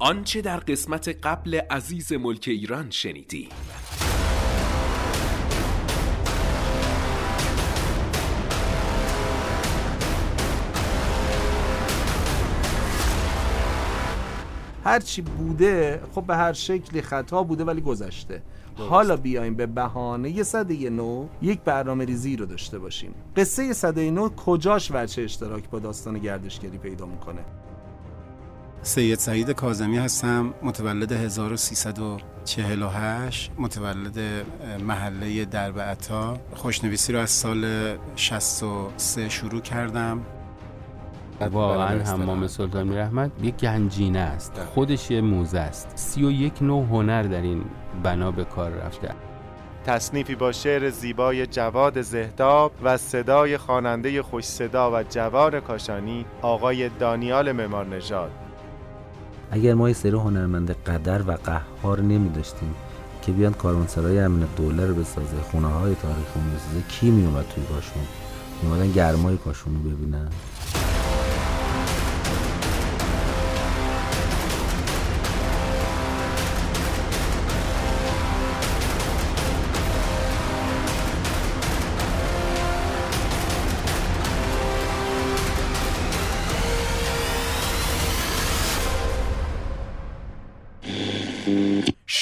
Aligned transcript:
آنچه 0.00 0.40
در 0.40 0.56
قسمت 0.56 1.08
قبل 1.08 1.60
عزیز 1.70 2.12
ملک 2.12 2.44
ایران 2.46 2.90
شنیدی 2.90 3.48
هرچی 14.84 15.22
بوده 15.22 16.00
خب 16.14 16.22
به 16.26 16.36
هر 16.36 16.52
شکلی 16.52 17.02
خطا 17.02 17.42
بوده 17.42 17.64
ولی 17.64 17.80
گذشته. 17.80 18.42
حالا 18.76 19.16
بیایم 19.16 19.54
به 19.54 19.66
بهانه 19.66 20.42
صده 20.42 20.90
نو 20.90 21.28
یک 21.42 21.60
برنامه 21.60 22.04
ریزی 22.04 22.36
رو 22.36 22.46
داشته 22.46 22.78
باشیم. 22.78 23.14
قصه 23.36 23.72
صده 23.72 24.10
نو 24.10 24.28
کجاش 24.28 24.90
وچه 24.94 25.22
اشتراک 25.22 25.70
با 25.70 25.78
داستان 25.78 26.18
گردشگری 26.18 26.78
پیدا 26.78 27.06
می‌کنه؟ 27.06 27.44
سید 28.82 29.18
سعید 29.18 29.50
کازمی 29.50 29.98
هستم 29.98 30.54
متولد 30.62 31.12
1348 31.12 33.52
متولد 33.58 34.18
محله 34.86 35.44
درب 35.44 35.80
عطا. 35.80 36.38
خوشنویسی 36.54 37.12
رو 37.12 37.18
از 37.18 37.30
سال 37.30 37.66
63 38.16 39.28
شروع 39.28 39.60
کردم. 39.60 40.20
واقعا 41.50 42.04
حمام 42.04 42.46
سلطان 42.46 42.88
میرحمت 42.88 43.30
یک 43.42 43.54
گنجینه 43.54 44.18
است. 44.18 44.52
خودش 44.74 45.10
یه 45.10 45.20
موزه 45.20 45.58
است. 45.58 45.88
سی 45.94 46.24
و 46.24 46.30
یک 46.30 46.62
نوع 46.62 46.84
هنر 46.84 47.22
در 47.22 47.42
این 47.42 47.64
بنا 48.02 48.30
به 48.30 48.44
کار 48.44 48.70
رفته. 48.70 49.10
تصنیفی 49.86 50.34
با 50.34 50.52
شعر 50.52 50.90
زیبای 50.90 51.46
جواد 51.46 52.02
زهداب 52.02 52.72
و 52.82 52.96
صدای 52.96 53.58
خواننده 53.58 54.22
خوش 54.22 54.44
صدا 54.44 54.92
و 54.92 55.02
جوار 55.02 55.60
کاشانی 55.60 56.26
آقای 56.42 56.88
دانیال 56.88 57.52
معمار 57.52 57.86
نژاد 57.86 58.30
اگر 59.50 59.74
ما 59.74 59.88
یه 59.88 59.94
سری 59.94 60.10
هنرمند 60.10 60.70
قدر 60.70 61.22
و 61.22 61.32
قهار 61.32 62.00
نمی 62.00 62.28
داشتیم 62.28 62.74
که 63.22 63.32
بیان 63.32 63.52
کاروانسرای 63.52 64.18
امن 64.18 64.48
دوله 64.56 64.86
رو 64.86 64.94
بسازه 64.94 65.36
خونه 65.50 65.66
های 65.66 65.94
تاریخی 65.94 66.40
بسازه 66.56 66.82
کی 66.88 67.10
می 67.10 67.26
اومد 67.26 67.44
توی 67.54 67.64
کاشون؟ 67.64 68.02
می 68.62 68.92
گرمای 68.92 69.36
کاشون 69.36 69.74
رو 69.74 69.90
ببینن؟ 69.90 70.28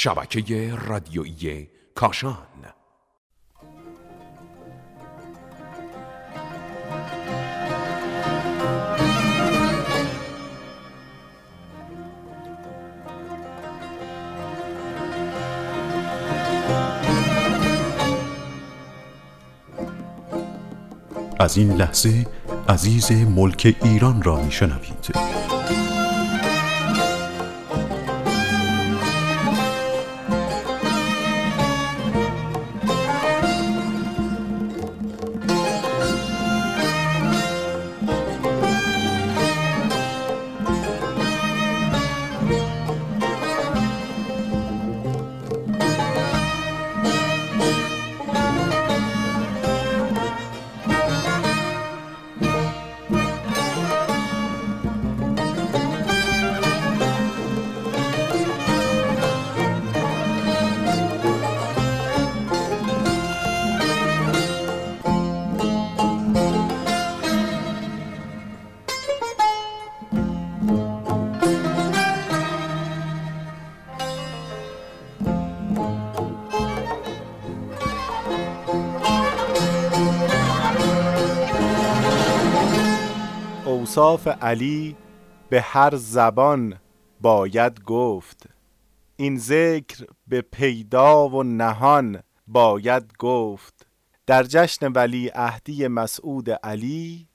شبکه 0.06 0.74
رادیویی 0.74 1.68
کاشان. 1.94 2.36
از 21.38 21.56
این 21.56 21.72
لحظه 21.72 22.26
عزیز 22.68 23.12
ملک 23.12 23.76
ایران 23.82 24.22
را 24.22 24.42
میشنوید. 24.42 25.25
اوصاف 83.96 84.28
علی 84.28 84.96
به 85.48 85.60
هر 85.60 85.96
زبان 85.96 86.78
باید 87.20 87.82
گفت. 87.84 88.48
این 89.16 89.38
ذکر 89.38 90.06
به 90.26 90.40
پیدا 90.40 91.28
و 91.28 91.42
نهان 91.42 92.22
باید 92.46 93.12
گفت. 93.18 93.86
در 94.26 94.42
جشن 94.42 94.92
ولی 94.92 95.28
عهدی 95.28 95.88
مسعود 95.88 96.50
علی 96.50 97.28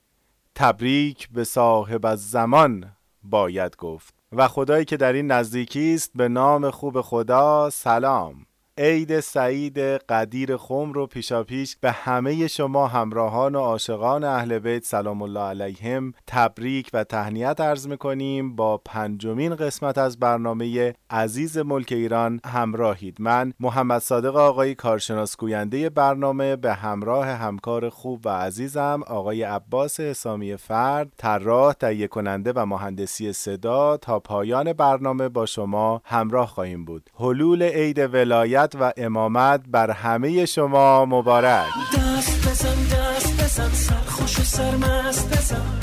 تبریک 0.56 1.30
به 1.30 1.44
صاحب 1.44 2.06
از 2.06 2.30
زمان 2.30 2.92
باید 3.24 3.76
گفت. 3.76 4.14
و 4.32 4.48
خدایی 4.48 4.86
که 4.86 4.98
در 4.98 5.14
این 5.14 5.32
نزدیکی 5.32 5.94
است 5.94 6.12
به 6.16 6.28
نام 6.28 6.70
خوب 6.70 7.02
خدا 7.02 7.70
سلام. 7.70 8.46
عید 8.84 9.20
سعید 9.20 9.80
قدیر 9.80 10.58
خم 10.58 10.94
رو 10.94 11.08
پیشا 11.08 11.44
پیش 11.44 11.78
به 11.82 11.92
همه 11.92 12.48
شما 12.48 12.88
همراهان 12.88 13.56
و 13.56 13.60
عاشقان 13.60 14.24
اهل 14.24 14.60
بیت 14.60 14.86
سلام 14.86 15.22
الله 15.22 15.40
علیهم 15.40 16.14
تبریک 16.28 16.90
و 16.94 17.04
تهنیت 17.04 17.62
عرض 17.62 17.88
می‌کنیم. 17.88 18.56
با 18.56 18.78
پنجمین 18.78 19.56
قسمت 19.56 19.98
از 19.98 20.20
برنامه 20.20 20.94
عزیز 21.10 21.58
ملک 21.58 21.92
ایران 21.92 22.40
همراهید. 22.46 23.18
من 23.20 23.54
محمد 23.60 24.02
صادق 24.02 24.36
آقای 24.36 24.76
کارشناس 24.76 25.38
گوینده 25.38 25.90
برنامه 25.90 26.56
به 26.56 26.74
همراه 26.74 27.28
همکار 27.28 27.90
خوب 27.90 28.26
و 28.26 28.30
عزیزم 28.30 29.04
آقای 29.08 29.44
عباس 29.44 30.00
حسامی 30.00 30.58
فرد 30.58 31.14
طراح 31.18 31.74
تهیه 31.74 32.08
کننده 32.08 32.54
و 32.56 32.66
مهندسی 32.66 33.34
صدا 33.34 33.98
تا 33.98 34.20
پایان 34.20 34.74
برنامه 34.74 35.30
با 35.30 35.46
شما 35.46 36.02
همراه 36.06 36.48
خواهیم 36.48 36.86
بود. 36.86 37.10
حلول 37.20 37.64
عید 37.64 38.00
ولایت 38.14 38.71
و 38.80 38.92
امامت 38.98 39.62
بر 39.68 39.92
همه 39.92 40.46
شما 40.46 41.06
مبارک. 41.06 41.68
دست 41.94 42.48
بزن 42.48 42.84
دست 42.84 43.44
بزن 43.44 43.74
سرخوش 43.74 44.40
و 44.40 44.44
سرمست 44.44 45.30
بزن. 45.38 45.80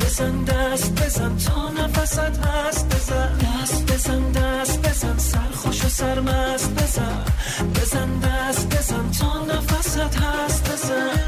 بزن 0.00 0.44
دست 0.44 1.02
بزن 1.02 1.36
تا 1.36 1.68
نفست 1.70 2.18
هست 2.18 2.94
بزن. 2.94 3.38
دست 3.38 3.92
بزن 3.92 4.32
دست 4.32 4.88
بزن 4.88 5.18
سرخوش 5.18 5.84
و 5.84 5.88
سرمست 5.88 6.74
بزن. 6.74 7.24
بزن 7.74 8.18
دست 8.18 8.76
بزن 8.76 9.10
تا 9.10 9.44
نفست 9.44 9.98
هست 9.98 10.72
بزن. 10.72 11.18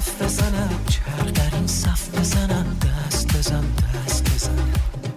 دف 0.00 0.22
بزنم. 0.22 0.70
چرخ 0.88 1.32
در 1.32 1.54
این 1.56 1.66
صف 1.66 2.18
بزنم 2.18 2.76
دست 2.82 3.36
بزن 3.36 3.64
دست 4.06 4.34
بزن 4.34 5.09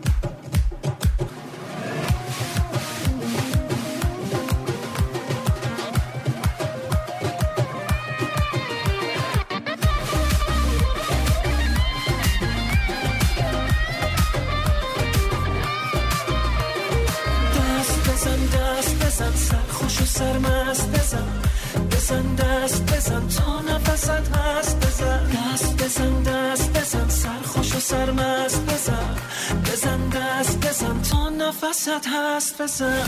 نفست 31.54 32.08
هست 32.08 32.62
بزن 32.62 33.08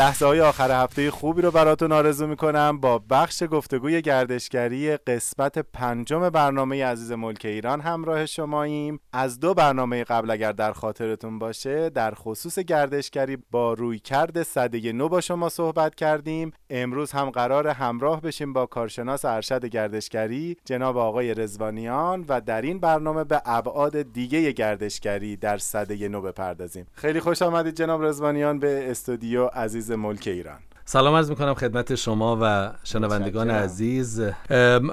لحظه 0.00 0.26
های 0.26 0.40
آخر 0.40 0.82
هفته 0.84 1.10
خوبی 1.10 1.42
رو 1.42 1.50
براتون 1.50 1.92
آرزو 1.92 2.26
می‌کنم. 2.26 2.80
با 2.80 2.98
بخش 3.10 3.42
گفتگوی 3.50 4.02
گردشگری 4.02 4.96
قسمت 4.96 5.58
پنجم 5.58 6.30
برنامه 6.30 6.84
عزیز 6.84 7.12
ملک 7.12 7.44
ایران 7.44 7.80
همراه 7.80 8.26
شماییم. 8.26 9.00
از 9.12 9.40
دو 9.40 9.54
برنامه 9.54 10.04
قبل 10.04 10.30
اگر 10.30 10.52
در 10.52 10.72
خاطرتون 10.72 11.38
باشه 11.38 11.90
در 11.90 12.14
خصوص 12.14 12.58
گردشگری 12.58 13.38
با 13.50 13.72
رویکرد 13.72 14.42
صده 14.42 14.92
نو 14.92 15.08
با 15.08 15.20
شما 15.20 15.48
صحبت 15.48 15.94
کردیم. 15.94 16.52
امروز 16.70 17.12
هم 17.12 17.30
قرار 17.30 17.68
همراه 17.68 18.20
بشیم 18.20 18.52
با 18.52 18.66
کارشناس 18.66 19.24
ارشد 19.24 19.64
گردشگری 19.64 20.56
جناب 20.64 20.96
آقای 20.96 21.34
رزوانیان 21.34 22.24
و 22.28 22.40
در 22.40 22.62
این 22.62 22.78
برنامه 22.78 23.24
به 23.24 23.42
ابعاد 23.44 24.02
دیگه 24.02 24.52
گردشگری 24.52 25.36
در 25.36 25.58
صده 25.58 26.08
نو 26.08 26.20
بپردازیم. 26.20 26.86
خیلی 26.92 27.20
خوش 27.20 27.42
آمدید 27.42 27.74
جناب 27.74 28.04
رزوانیان 28.04 28.58
به 28.58 28.90
استودیو 28.90 29.46
عزیز 29.46 29.89
عزیز 29.90 29.98
ملک 29.98 30.26
ایران. 30.26 30.58
سلام 30.84 31.14
عرض 31.14 31.30
می‌کنم 31.30 31.54
خدمت 31.54 31.94
شما 31.94 32.38
و 32.42 32.72
شنوندگان 32.84 33.50
عزیز. 33.50 34.22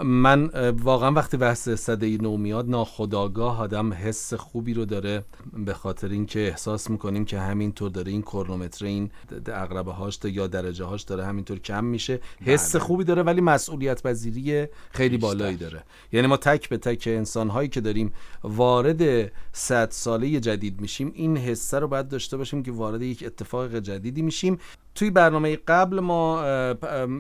من 0.04 0.50
واقعا 0.72 1.12
وقتی 1.12 1.38
بحث 1.38 1.70
صده 1.70 2.18
نو 2.18 2.38
میاد 2.38 2.70
ناخداگاه 2.70 3.62
آدم 3.62 3.94
حس 3.94 4.34
خوبی 4.34 4.74
رو 4.74 4.86
داره 4.86 5.24
به 5.54 5.74
خاطر 5.74 6.08
اینکه 6.08 6.40
احساس 6.40 6.90
می‌کنیم 6.90 7.26
که 7.26 7.40
همینطور 7.40 7.90
داره 7.90 8.12
این 8.12 8.22
کرونومتر 8.22 8.86
این 8.86 9.12
اقربه 9.48 9.92
هاش 9.92 10.20
یا 10.24 10.48
درجه 10.48 10.86
هاش 10.86 11.02
داره 11.02 11.26
همینطور 11.26 11.60
کم 11.60 11.84
میشه. 11.84 12.20
حس 12.46 12.76
بله. 12.76 12.84
خوبی 12.84 13.04
داره 13.04 13.24
ولی 13.24 13.42
مسئولیت 13.42 14.04
پذیری 14.04 14.68
خیلی 14.92 15.18
بالایی 15.18 15.58
داره. 15.58 15.84
یعنی 16.12 16.28
ما 16.28 16.38
تک 16.38 16.70
به 16.70 16.78
تک 16.78 17.04
انسان 17.08 17.50
هایی 17.50 17.70
که 17.70 17.82
داریم 17.82 18.14
وارد 18.44 19.32
صد 19.58 19.92
ساله 19.92 20.40
جدید 20.40 20.82
میشیم. 20.82 21.12
این 21.16 21.38
حسه 21.38 21.80
رو 21.80 21.88
باید 21.88 22.08
داشته 22.08 22.38
باشیم 22.38 22.64
که 22.64 22.72
وارد 22.72 23.02
یک 23.02 23.24
اتفاق 23.26 23.80
جدیدی 23.80 24.22
میشیم. 24.22 24.58
توی 24.96 25.10
برنامه 25.10 25.56
قبل 25.56 26.00
ما 26.00 26.44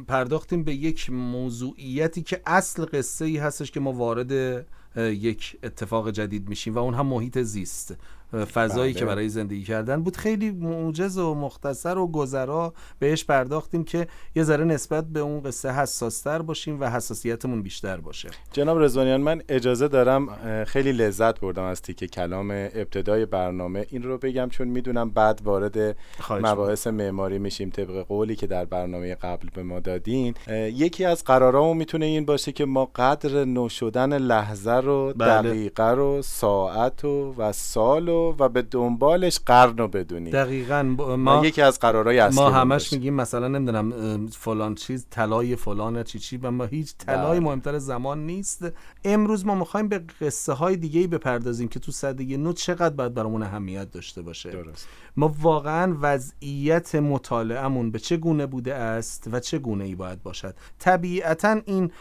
پرداختیم 0.07 0.63
به 0.63 0.73
یک 0.73 1.09
موضوعیتی 1.09 2.21
که 2.21 2.41
اصل 2.45 2.85
قصه 2.85 3.25
ای 3.25 3.37
هستش 3.37 3.71
که 3.71 3.79
ما 3.79 3.91
وارد 3.91 4.65
یک 4.97 5.57
اتفاق 5.63 6.11
جدید 6.11 6.49
میشیم 6.49 6.75
و 6.75 6.77
اون 6.77 6.93
هم 6.93 7.07
محیط 7.07 7.37
زیست. 7.37 7.95
فضایی 8.33 8.93
که 8.93 8.99
بله. 8.99 9.15
برای 9.15 9.29
زندگی 9.29 9.63
کردن 9.63 10.03
بود. 10.03 10.17
خیلی 10.17 10.51
موجز 10.51 11.17
و 11.17 11.35
مختصر 11.35 11.97
و 11.97 12.07
گذرا 12.07 12.73
بهش 12.99 13.25
پرداختیم 13.25 13.83
که 13.83 14.07
یه 14.35 14.43
ذره 14.43 14.63
نسبت 14.63 15.05
به 15.05 15.19
اون 15.19 15.41
قصه 15.41 15.71
حساستر 15.71 16.41
باشیم 16.41 16.81
و 16.81 16.89
حساسیتمون 16.89 17.61
بیشتر 17.61 17.97
باشه. 17.97 18.29
جناب 18.51 18.79
رزوانیان 18.79 19.21
من 19.21 19.41
اجازه 19.49 19.87
دارم 19.87 20.29
خیلی 20.63 20.91
لذت 20.91 21.39
بردم 21.39 21.63
از 21.63 21.81
تیکه 21.81 22.07
کلام 22.07 22.51
ابتدای 22.51 23.25
برنامه. 23.25 23.85
این 23.89 24.03
رو 24.03 24.17
بگم 24.17 24.49
چون 24.49 24.67
می‌دونم 24.67 25.09
بعد 25.09 25.41
وارد 25.43 25.97
مباحث 26.29 26.87
معماری 26.87 27.39
میشیم 27.39 27.69
طبق 27.69 28.05
قولی 28.07 28.35
که 28.35 28.47
در 28.47 28.65
برنامه 28.65 29.15
قبل 29.15 29.47
به 29.55 29.63
ما 29.63 29.79
دادین. 29.79 30.33
یکی 30.49 31.05
از 31.05 31.23
قرارامون 31.23 31.77
می‌تونه 31.77 32.05
این 32.05 32.25
باشه 32.25 32.51
که 32.51 32.65
ما 32.65 32.91
قدر 32.95 33.45
نو 33.45 33.69
شدن 33.69 34.17
لحظه 34.17 34.71
رو 34.71 35.13
بله. 35.17 35.49
دقیقه 35.49 35.91
رو 35.91 36.21
ساعت 36.21 37.05
و, 37.05 37.33
و 37.37 37.51
سال 37.51 38.09
و 38.09 38.16
به 38.53 38.61
دنبالش 38.61 39.39
قرن 39.45 39.77
رو 39.77 39.87
بدونیم 39.87 40.33
دقیقا 40.33 40.83
ما 41.17 41.45
یکی 41.45 41.61
از 41.61 41.79
قرارهای 41.79 42.19
اصلی 42.19 42.43
ما 42.43 42.49
همش 42.49 42.93
میگیم 42.93 43.13
مثلا 43.13 43.47
نمی‌دونم 43.47 44.27
فلان 44.27 44.75
چیز 44.75 45.05
طلای 45.09 45.55
فلان 45.55 46.03
چی 46.03 46.19
چی 46.19 46.37
و 46.37 46.51
ما 46.51 46.65
هیچ 46.65 46.93
طلای 46.97 47.39
بله. 47.39 47.39
مهمتر 47.39 47.77
زمان 47.77 48.25
نیست. 48.25 48.65
امروز 49.05 49.45
ما 49.45 49.55
می‌خوایم 49.55 49.87
به 49.87 50.01
قصه 50.21 50.53
های 50.53 50.75
دیگه 50.75 50.99
ای 50.99 51.07
بپردازیم 51.07 51.67
که 51.67 51.79
تو 51.79 51.91
صده 51.91 52.37
نو 52.37 52.53
چقدر 52.53 52.95
باید 52.95 53.13
برامون 53.13 53.43
اهمیت 53.43 53.91
داشته 53.91 54.21
باشه. 54.21 54.49
درست. 54.49 54.87
ما 55.17 55.35
واقعا 55.41 55.97
وضعیت 56.01 56.95
مطالعهمون 56.95 57.91
به 57.91 57.99
چه 57.99 58.17
گونه 58.17 58.45
بوده 58.45 58.75
است 58.75 59.29
و 59.31 59.39
چه 59.39 59.59
گونه 59.59 59.83
ای 59.83 59.95
باید 59.95 60.23
باشد. 60.23 60.55
طبیعتا 60.79 61.61
این 61.65 61.91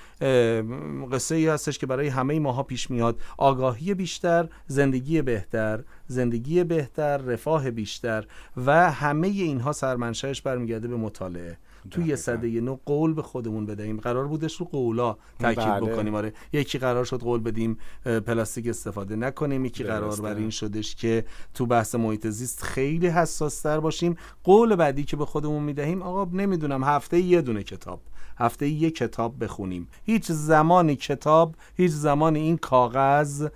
قصه 1.12 1.34
ای 1.34 1.48
هستش 1.48 1.78
که 1.78 1.86
برای 1.86 2.08
همه 2.08 2.40
ماها 2.40 2.62
پیش 2.62 2.90
میاد. 2.90 3.20
آگاهی 3.38 3.94
بیشتر 3.94 4.48
زندگی 4.66 5.22
بهتر 5.22 5.84
زندگی 6.06 6.64
بهتر 6.64 7.17
رفاه 7.17 7.70
بیشتر 7.70 8.26
و 8.56 8.91
همه 8.91 9.29
اینها 9.29 9.73
سرمنشهش 9.73 10.41
برمیگرده 10.41 10.88
به 10.88 10.97
مطالعه. 10.97 11.58
توی 11.91 12.17
صده 12.17 12.61
نو 12.61 12.76
قول 12.87 13.14
به 13.14 13.23
خودمون 13.23 13.67
بدهیم. 13.67 13.97
قرار 13.97 14.29
بودش 14.29 14.56
رو 14.56 14.67
قولا 14.67 15.17
تاکید 15.38 15.64
بله. 15.64 15.81
بکنیم. 15.81 16.14
آره 16.14 16.32
یکی 16.53 16.79
قرار 16.79 17.05
شد 17.05 17.20
قول 17.20 17.41
بدیم 17.41 17.79
پلاستیک 18.05 18.69
استفاده 18.69 19.17
نکنیم. 19.17 19.64
یکی 19.64 19.85
قرار 19.85 20.20
بر 20.20 20.35
این 20.35 20.50
شدش 20.50 20.94
که 20.94 21.25
تو 21.55 21.67
بحث 21.67 21.94
محیط 21.94 22.26
زیست 22.26 22.62
خیلی 22.62 23.06
حساس 23.06 23.61
تر 23.61 23.81
باشیم. 23.81 24.17
قول 24.44 24.76
بعدی 24.76 25.05
که 25.05 25.17
به 25.17 25.26
خودمون 25.26 25.62
می‌دهیم 25.62 26.02
آقا 26.02 26.37
نمی‌دونم 26.37 26.85
هفته 26.85 27.19
یه 27.20 27.43
دونه 27.43 27.62
کتاب. 27.62 28.00
هفته 28.38 28.69
یه 28.69 28.91
کتاب 28.91 29.44
بخونیم. 29.44 29.88
هیچ 30.05 30.32
زمانی 30.32 30.97
کتاب 30.97 31.55
هیچ 31.76 31.93
زمانی 31.93 32.41
این 32.41 32.56
کاغذ 32.56 33.49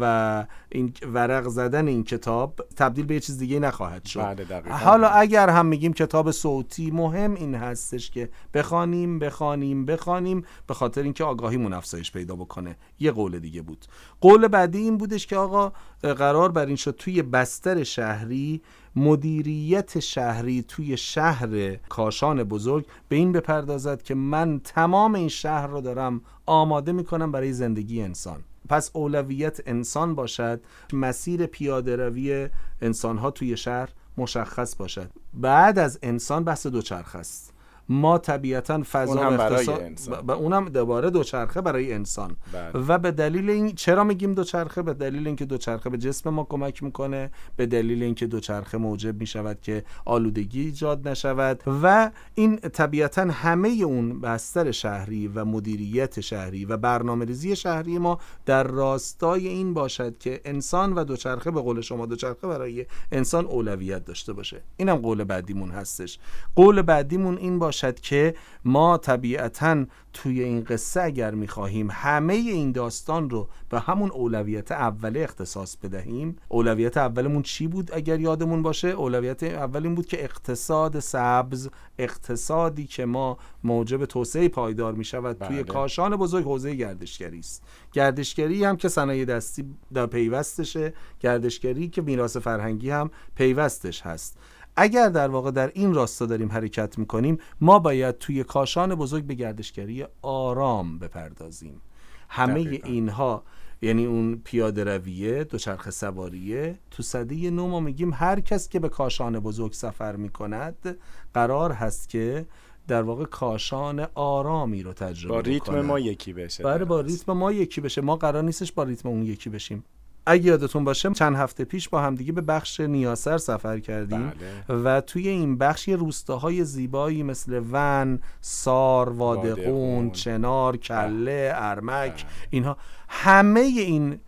و 0.00 0.46
این 0.68 0.92
ورق 1.12 1.48
زدن 1.48 1.88
این 1.88 2.04
کتاب 2.04 2.60
تبدیل 2.76 3.06
به 3.06 3.14
یه 3.14 3.20
چیز 3.20 3.38
دیگه 3.38 3.60
نخواهد 3.60 4.04
شد. 4.04 4.20
بله 4.20 4.72
حالا 4.72 5.08
اگر 5.08 5.48
هم 5.48 5.66
میگیم 5.66 5.92
کتاب 5.92 6.30
صوتی 6.30 6.90
مهم 6.90 7.34
این 7.34 7.54
هستش 7.54 8.10
که 8.10 8.28
بخوانیم 8.54 9.18
بخوانیم 9.18 9.84
بخوانیم 9.84 10.44
به 10.66 10.74
خاطر 10.74 11.02
اینکه 11.02 11.24
آگاهیمون 11.24 11.72
افزایش 11.72 12.12
پیدا 12.12 12.36
بکنه. 12.36 12.76
یه 13.00 13.10
قول 13.10 13.38
دیگه 13.38 13.62
بود. 13.62 13.84
قول 14.20 14.48
بعدی 14.48 14.78
این 14.78 14.96
بودش 14.96 15.26
که 15.26 15.36
آقا 15.36 15.72
قرار 16.02 16.52
بر 16.52 16.66
این 16.66 16.76
شد 16.76 16.96
توی 16.98 17.22
بستر 17.22 17.82
شهری 17.82 18.62
مدیریت 18.96 20.00
شهری 20.00 20.64
توی 20.68 20.96
شهر 20.96 21.76
کاشان 21.76 22.44
بزرگ 22.44 22.86
به 23.08 23.16
این 23.16 23.32
بپردازد 23.32 24.02
که 24.02 24.14
من 24.14 24.60
تمام 24.64 25.14
این 25.14 25.28
شهر 25.28 25.66
رو 25.66 25.80
دارم 25.80 26.20
آماده 26.46 26.92
می‌کنم 26.92 27.32
برای 27.32 27.52
زندگی 27.52 28.02
انسان. 28.02 28.40
پس 28.68 28.90
اولویت 28.92 29.60
انسان 29.66 30.14
باشد 30.14 30.60
مسیر 30.92 31.46
پیاده 31.46 31.96
روی 31.96 32.48
انسان 32.80 33.18
ها 33.18 33.30
توی 33.30 33.56
شهر 33.56 33.88
مشخص 34.16 34.76
باشد. 34.76 35.10
بعد 35.34 35.78
از 35.78 35.98
انسان 36.02 36.44
بحث 36.44 36.66
دوچرخ 36.66 37.16
است. 37.16 37.53
ما 37.88 38.18
طبیعتا 38.18 38.82
فضا 38.92 39.28
اون 39.28 39.40
اقتصاد 39.40 39.80
و 40.26 40.30
اونم 40.30 40.68
دوباره 40.68 41.10
دوچرخه 41.10 41.60
برای 41.60 41.92
انسان. 41.92 42.36
بله. 42.52 42.70
و 42.70 42.98
به 42.98 43.10
دلیل 43.10 43.50
این 43.50 43.74
چرا 43.74 44.04
میگیم 44.04 44.34
دوچرخه؟ 44.34 44.82
به 44.82 44.94
دلیل 44.94 45.26
اینکه 45.26 45.44
دوچرخه 45.44 45.90
به 45.90 45.98
جسم 45.98 46.30
ما 46.30 46.44
کمک 46.44 46.82
می‌کنه. 46.82 47.30
به 47.56 47.66
دلیل 47.66 48.02
اینکه 48.02 48.26
دوچرخه 48.26 48.78
موجب 48.78 49.20
می‌شود 49.20 49.60
که 49.60 49.84
آلودگی 50.04 50.60
ایجاد 50.60 51.08
نشود. 51.08 51.62
و 51.82 52.10
این 52.34 52.56
طبیعتا 52.56 53.22
همه 53.22 53.68
اون 53.68 54.20
بستر 54.20 54.70
شهری 54.70 55.28
و 55.28 55.44
مدیریت 55.44 56.20
شهری 56.20 56.64
و 56.64 56.76
برنامه 56.76 57.24
ریزی 57.24 57.56
شهری 57.56 57.98
ما 57.98 58.18
در 58.46 58.62
راستای 58.62 59.48
این 59.48 59.74
باشد 59.74 60.18
که 60.18 60.40
انسان 60.44 60.92
و 60.92 61.04
دوچرخه 61.04 61.50
به 61.50 61.60
قول 61.60 61.80
شما 61.80 62.06
دوچرخه 62.06 62.46
برای 62.46 62.86
انسان 63.12 63.46
اولویت 63.46 64.04
داشته 64.04 64.32
باشه. 64.32 64.62
اینم 64.76 64.96
قول 64.96 65.24
بعدیمون 65.24 65.70
هستش. 65.70 66.18
قول 66.56 66.82
بعدیمون 66.82 67.38
این 67.38 67.58
باشه 67.58 67.73
باشد 67.74 68.00
که 68.00 68.34
ما 68.64 68.98
طبیعتا 68.98 69.84
توی 70.12 70.42
این 70.42 70.64
قصه 70.64 71.02
اگر 71.02 71.34
می‌خواهیم 71.34 71.88
همه 71.90 72.34
این 72.34 72.72
داستان 72.72 73.30
رو 73.30 73.48
به 73.70 73.80
همون 73.80 74.10
اولویت 74.10 74.72
اوله 74.72 75.20
اختصاص 75.20 75.76
بدهیم 75.76 76.36
اولویت 76.48 76.96
اولمون 76.96 77.42
چی 77.42 77.66
بود 77.66 77.90
اگر 77.94 78.20
یادمون 78.20 78.62
باشه؟ 78.62 78.88
اولویت 78.88 79.42
اول 79.42 79.82
این 79.82 79.94
بود 79.94 80.06
که 80.06 80.24
اقتصاد 80.24 81.00
سبز 81.00 81.68
اقتصادی 81.98 82.86
که 82.86 83.04
ما 83.04 83.38
موجب 83.64 84.04
توسعه 84.04 84.48
پایدار 84.48 84.94
می 84.94 85.04
شود 85.04 85.38
توی 85.38 85.56
بله. 85.56 85.72
کاشان 85.72 86.16
بزرگ 86.16 86.44
حوزه 86.44 86.74
گردشگری 86.74 87.38
است. 87.38 87.62
گردشگری 87.92 88.64
هم 88.64 88.76
که 88.76 88.88
صنایع 88.88 89.24
دستی 89.24 89.64
در 89.94 90.06
پیوستشه 90.06 90.92
گردشگری 91.20 91.88
که 91.88 92.02
میراث 92.02 92.36
فرهنگی 92.36 92.90
هم 92.90 93.10
پیوستش 93.34 94.02
هست. 94.02 94.38
اگر 94.76 95.08
در 95.08 95.28
واقع 95.28 95.50
در 95.50 95.70
این 95.74 95.94
راستا 95.94 96.26
داریم 96.26 96.52
حرکت 96.52 96.98
می‌کنیم 96.98 97.38
ما 97.60 97.78
باید 97.78 98.18
توی 98.18 98.44
کاشان 98.44 98.94
بزرگ 98.94 99.24
به 99.24 99.34
گردشگری 99.34 100.04
آرام 100.22 100.98
بپردازیم. 100.98 101.80
همه 102.28 102.80
اینها 102.84 103.42
یعنی 103.82 104.06
اون 104.06 104.40
پیاده 104.44 104.84
رویه 104.84 105.44
دوچرخه 105.44 105.90
سواریه 105.90 106.78
تو 106.90 107.02
صده 107.02 107.50
نو 107.50 107.68
ما 107.68 107.80
میگیم 107.80 108.12
هر 108.12 108.40
کس 108.40 108.68
که 108.68 108.80
به 108.80 108.88
کاشان 108.88 109.40
بزرگ 109.40 109.72
سفر 109.72 110.16
می‌کند 110.16 110.98
قرار 111.34 111.72
هست 111.72 112.08
که 112.08 112.46
در 112.88 113.02
واقع 113.02 113.24
کاشان 113.24 114.06
آرامی 114.14 114.82
رو 114.82 114.92
تجربه 114.92 115.34
با 115.34 115.40
ریتم 115.40 115.80
ما 115.80 115.98
یکی 115.98 116.32
بشه 116.32 116.64
بله 116.64 116.84
با 116.84 117.00
ریتم 117.00 117.32
ما 117.32 117.52
یکی 117.52 117.80
بشه. 117.80 118.00
ما 118.00 118.16
قرار 118.16 118.42
نیستش 118.42 118.72
با 118.72 118.82
ریتم 118.82 119.08
اون 119.08 119.22
یکی 119.22 119.50
بشیم. 119.50 119.84
اگه 120.26 120.44
یادتون 120.44 120.84
باشه 120.84 121.10
چند 121.10 121.36
هفته 121.36 121.64
پیش 121.64 121.88
با 121.88 122.00
همدیگه 122.00 122.32
به 122.32 122.40
بخش 122.40 122.80
نیاسر 122.80 123.38
سفر 123.38 123.78
کردیم 123.78 124.32
بله. 124.68 124.80
و 124.80 125.00
توی 125.00 125.28
این 125.28 125.58
بخش 125.58 125.88
یه 125.88 125.96
روستاهای 125.96 126.64
زیبایی 126.64 127.22
مثل 127.22 127.62
ون، 127.72 128.18
سار، 128.40 129.08
وادقون، 129.08 130.10
چنار، 130.10 130.76
کله،. 130.76 131.52
ارمک 131.54 132.24
بله. 132.24 132.32
اینها 132.50 132.76
همه 133.08 133.60
این 133.60 134.18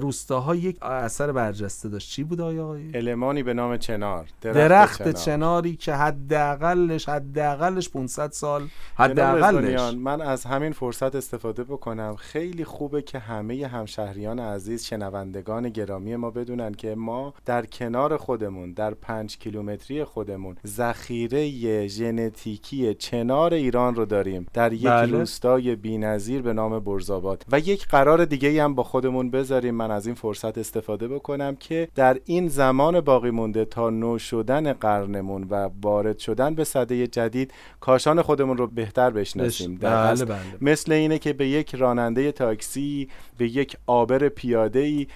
روستاها 0.00 0.54
یک 0.54 0.82
اثر 0.82 1.32
برجسته 1.32 1.88
داشت. 1.88 2.10
چی 2.10 2.24
بود 2.24 2.40
آیا 2.40 2.76
المانی 2.94 3.42
به 3.42 3.54
نام 3.54 3.76
چنار 3.76 4.26
درخت, 4.40 4.58
درخت 4.58 5.02
چنار. 5.02 5.12
چناری 5.12 5.76
که 5.76 5.94
حداقلش 5.94 7.08
حداقلش 7.08 7.88
500 7.88 8.30
سال 8.32 8.62
حداقلش. 8.94 9.94
من 9.94 10.20
از 10.20 10.44
همین 10.44 10.72
فرصت 10.72 11.14
استفاده 11.14 11.64
بکنم. 11.64 12.16
خیلی 12.16 12.64
خوبه 12.64 13.02
که 13.02 13.18
همه 13.18 13.66
همشهریان 13.66 14.38
عزیز 14.38 14.84
شنوندگان 14.84 15.68
گرامی 15.68 16.16
ما 16.16 16.30
بدونن 16.30 16.72
که 16.72 16.94
ما 16.94 17.34
در 17.44 17.66
کنار 17.66 18.16
خودمون 18.16 18.72
در 18.72 18.94
پنج 18.94 19.38
کیلومتری 19.38 20.04
خودمون 20.04 20.56
ذخیره 20.66 21.86
ژنتیکی 21.88 22.94
چنار 22.94 23.54
ایران 23.54 23.94
رو 23.94 24.04
داریم. 24.04 24.46
در 24.52 24.72
یک 24.72 24.86
بله. 24.86 25.18
روستای 25.18 25.76
بی‌نظیر 25.76 26.42
به 26.42 26.52
نام 26.52 26.78
برزاباد. 26.78 27.44
و 27.52 27.58
یک 27.58 27.86
قرار 27.86 28.24
دیگه 28.24 28.64
هم 28.64 28.74
با 28.74 28.82
خودمون 28.82 29.29
بذاریم 29.30 29.74
من 29.74 29.90
از 29.90 30.06
این 30.06 30.14
فرصت 30.14 30.58
استفاده 30.58 31.08
بکنم 31.08 31.56
که 31.56 31.88
در 31.94 32.20
این 32.24 32.48
زمان 32.48 33.00
باقی 33.00 33.30
مونده 33.30 33.64
تا 33.64 33.90
نو 33.90 34.18
شدن 34.18 34.72
قرنمون 34.72 35.46
و 35.50 35.70
وارد 35.82 36.18
شدن 36.18 36.54
به 36.54 36.64
صده 36.64 37.06
جدید 37.06 37.52
کاشان 37.80 38.22
خودمون 38.22 38.56
رو 38.56 38.66
بهتر 38.66 39.10
بشناسیم 39.10 39.76
بله 39.76 40.24
بله. 40.24 40.38
مثل 40.60 40.92
اینه 40.92 41.18
که 41.18 41.32
به 41.32 41.48
یک 41.48 41.74
راننده 41.74 42.32
تاکسی 42.32 43.08
به 43.38 43.48
یک 43.48 43.76
آبر 43.86 44.28
پیاده 44.28 44.78
ای 44.78 45.06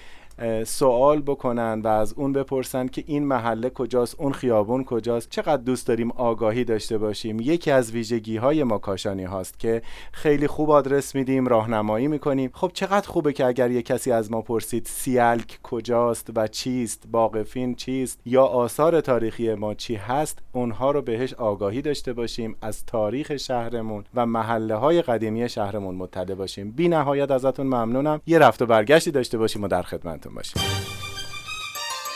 سوال 0.65 1.21
بکنن 1.21 1.81
و 1.83 1.87
از 1.87 2.13
اون 2.13 2.33
بپرسن 2.33 2.87
که 2.87 3.03
این 3.07 3.25
محله 3.25 3.69
کجاست 3.69 4.15
اون 4.19 4.31
خیابون 4.31 4.83
کجاست. 4.83 5.29
چقدر 5.29 5.61
دوست 5.63 5.87
داریم 5.87 6.11
آگاهی 6.11 6.63
داشته 6.63 6.97
باشیم؟ 6.97 7.39
یکی 7.39 7.71
از 7.71 7.91
ویژگی 7.91 8.37
های 8.37 8.63
ما 8.63 8.77
کاشانی 8.77 9.23
هاست 9.23 9.59
که 9.59 9.81
خیلی 10.11 10.47
خوب 10.47 10.71
آدرس 10.71 11.15
میدیم 11.15 11.47
راهنمایی 11.47 12.07
می‌کنیم. 12.07 12.49
خب 12.53 12.71
چقدر 12.73 13.07
خوبه 13.07 13.33
که 13.33 13.45
اگر 13.45 13.71
یه 13.71 13.81
کسی 13.81 14.11
از 14.11 14.31
ما 14.31 14.41
پرسید 14.41 14.85
سیالک 14.85 15.59
کجاست 15.63 16.29
و 16.35 16.47
چیست 16.47 17.03
باقفین 17.11 17.75
چیست 17.75 18.19
یا 18.25 18.43
آثار 18.43 19.01
تاریخی 19.01 19.53
ما 19.53 19.73
چی 19.73 19.95
هست 19.95 20.39
اونها 20.51 20.91
رو 20.91 21.01
بهش 21.01 21.33
آگاهی 21.33 21.81
داشته 21.81 22.13
باشیم 22.13 22.55
از 22.61 22.85
تاریخ 22.85 23.37
شهرمون 23.37 24.03
و 24.15 24.25
محله 24.25 24.75
های 24.75 25.01
قدیمی 25.01 25.49
شهرمون 25.49 25.95
مطلع 25.95 26.35
باشیم. 26.35 26.71
بی 26.71 26.87
نهایت 26.87 27.31
ازتون 27.31 27.67
ممنونم. 27.67 28.21
یه 28.27 28.39
رفت 28.39 28.61
و 28.61 28.65
برگشتی 28.65 29.11
داشته 29.11 29.37
باشیم 29.37 29.63
و 29.63 29.67
در 29.67 29.81
خدمت. 29.81 30.24
خدمتتون 30.25 30.61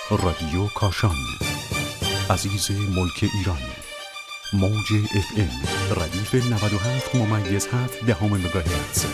رادیو 0.10 0.68
کاشان 0.76 1.16
عزیز 2.30 2.72
ملک 2.72 3.30
ایران 3.34 3.58
موج 4.54 4.94
اف 5.16 5.26
ام 5.38 6.04
ردیف 6.04 6.36
97 6.36 7.16
ممیز 7.16 7.68
7 7.68 8.06
دهم 8.06 8.28
مگاهرتز 8.28 9.06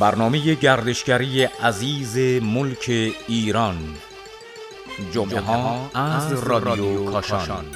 برنامه 0.00 0.54
گردشگری 0.54 1.42
عزیز 1.42 2.42
ملک 2.42 2.90
ایران 3.28 3.96
جمعه 5.12 5.40
ها 5.40 5.90
از 5.94 6.32
رادیو 6.32 7.10
کاشان. 7.10 7.66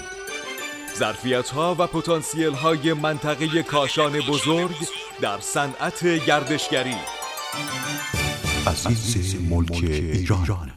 ظرفیت 0.98 1.48
ها 1.48 1.76
و 1.78 1.86
پتانسیل 1.86 2.52
های 2.52 2.92
منطقه 2.92 3.62
کاشان 3.62 4.20
بزرگ 4.20 4.76
در 5.22 5.40
صنعت 5.40 6.04
گردشگری. 6.26 6.94
عزیز 8.66 9.50
ملک 9.50 9.78
ایران. 9.82 10.70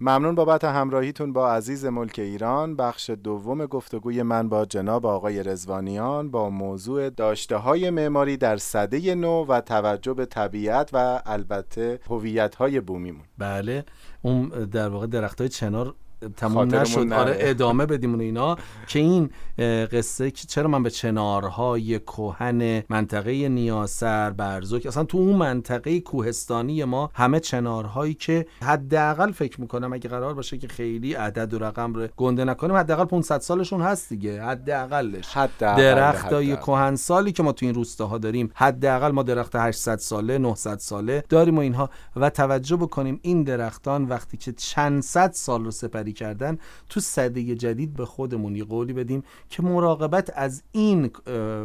ممنون 0.00 0.34
بابت 0.34 0.64
همراهیتون 0.64 1.32
با 1.32 1.52
عزیز 1.52 1.84
ملک 1.84 2.18
ایران. 2.18 2.76
بخش 2.76 3.10
دوم 3.10 3.66
گفتگوی 3.66 4.22
من 4.22 4.48
با 4.48 4.64
جناب 4.64 5.06
آقای 5.06 5.42
رزوانیان 5.42 6.30
با 6.30 6.50
موضوع 6.50 7.10
داشته 7.10 7.56
های 7.56 7.90
معماری 7.90 8.36
در 8.36 8.56
صده 8.56 9.14
نو 9.14 9.44
و 9.44 9.60
توجه 9.60 10.14
به 10.14 10.26
طبیعت 10.26 10.90
و 10.92 11.22
البته 11.26 12.00
هویت 12.10 12.54
های 12.54 12.80
بومیمون. 12.80 13.24
بله 13.38 13.84
اون 14.22 14.48
در 14.48 14.88
واقع 14.88 15.06
درخت 15.06 15.40
های 15.40 15.48
چنار 15.48 15.94
تموم 16.36 16.74
نشد. 16.74 17.12
آره 17.12 17.36
ادامه 17.38 17.86
بدیم 17.86 18.14
و 18.14 18.20
اینا. 18.20 18.56
که 18.86 18.98
این 18.98 19.30
قصه 19.92 20.30
که 20.30 20.46
چرا 20.46 20.68
من 20.68 20.82
به 20.82 20.90
چنارهای 20.90 21.98
کوهن 21.98 22.82
منطقه 22.88 23.48
نیاسر 23.48 24.30
برزوک 24.30 24.86
اصلا 24.86 25.04
تو 25.04 25.18
اون 25.18 25.36
منطقه 25.36 26.00
کوهستانی 26.00 26.84
ما 26.84 27.10
همه 27.14 27.40
چنارهایی 27.40 28.14
که 28.14 28.46
حداقل 28.62 29.32
فکر 29.32 29.60
می‌کنم 29.60 29.92
اگه 29.92 30.08
قرار 30.08 30.34
باشه 30.34 30.58
که 30.58 30.68
خیلی 30.68 31.14
عدد 31.14 31.54
و 31.54 31.58
رقم 31.58 31.94
رو 31.94 32.08
گنده 32.16 32.44
نکنیم 32.44 32.76
حداقل 32.76 33.04
500 33.04 33.40
سالشون 33.40 33.80
هست 33.80 34.08
دیگه. 34.08 34.42
حداقلش. 34.42 35.36
درختای 35.60 36.56
کوهن 36.56 36.96
سالی 36.96 37.32
که 37.32 37.42
ما 37.42 37.52
تو 37.52 37.66
این 37.66 37.74
روستاها 37.74 38.18
داریم 38.18 38.50
حداقل 38.54 39.10
ما 39.10 39.22
درخت 39.22 39.56
800 39.56 39.98
ساله 39.98 40.38
900 40.38 40.78
ساله 40.78 41.24
داریم 41.28 41.56
و 41.56 41.60
اینها. 41.60 41.90
و 42.16 42.30
توجه 42.30 42.76
بکنیم 42.76 43.20
این 43.22 43.42
درختان 43.42 44.04
وقتی 44.04 44.36
که 44.36 44.52
چند 44.52 45.02
صد 45.02 45.32
سال 45.32 45.64
رو 45.64 45.70
سپری 45.70 46.07
کردن 46.12 46.58
تو 46.88 47.00
صده 47.00 47.54
جدید 47.54 47.94
به 47.94 48.04
خودمون 48.04 48.56
یه 48.56 48.64
قولی 48.64 48.92
بدیم 48.92 49.22
که 49.50 49.62
مراقبت 49.62 50.32
از 50.34 50.62
این 50.72 51.10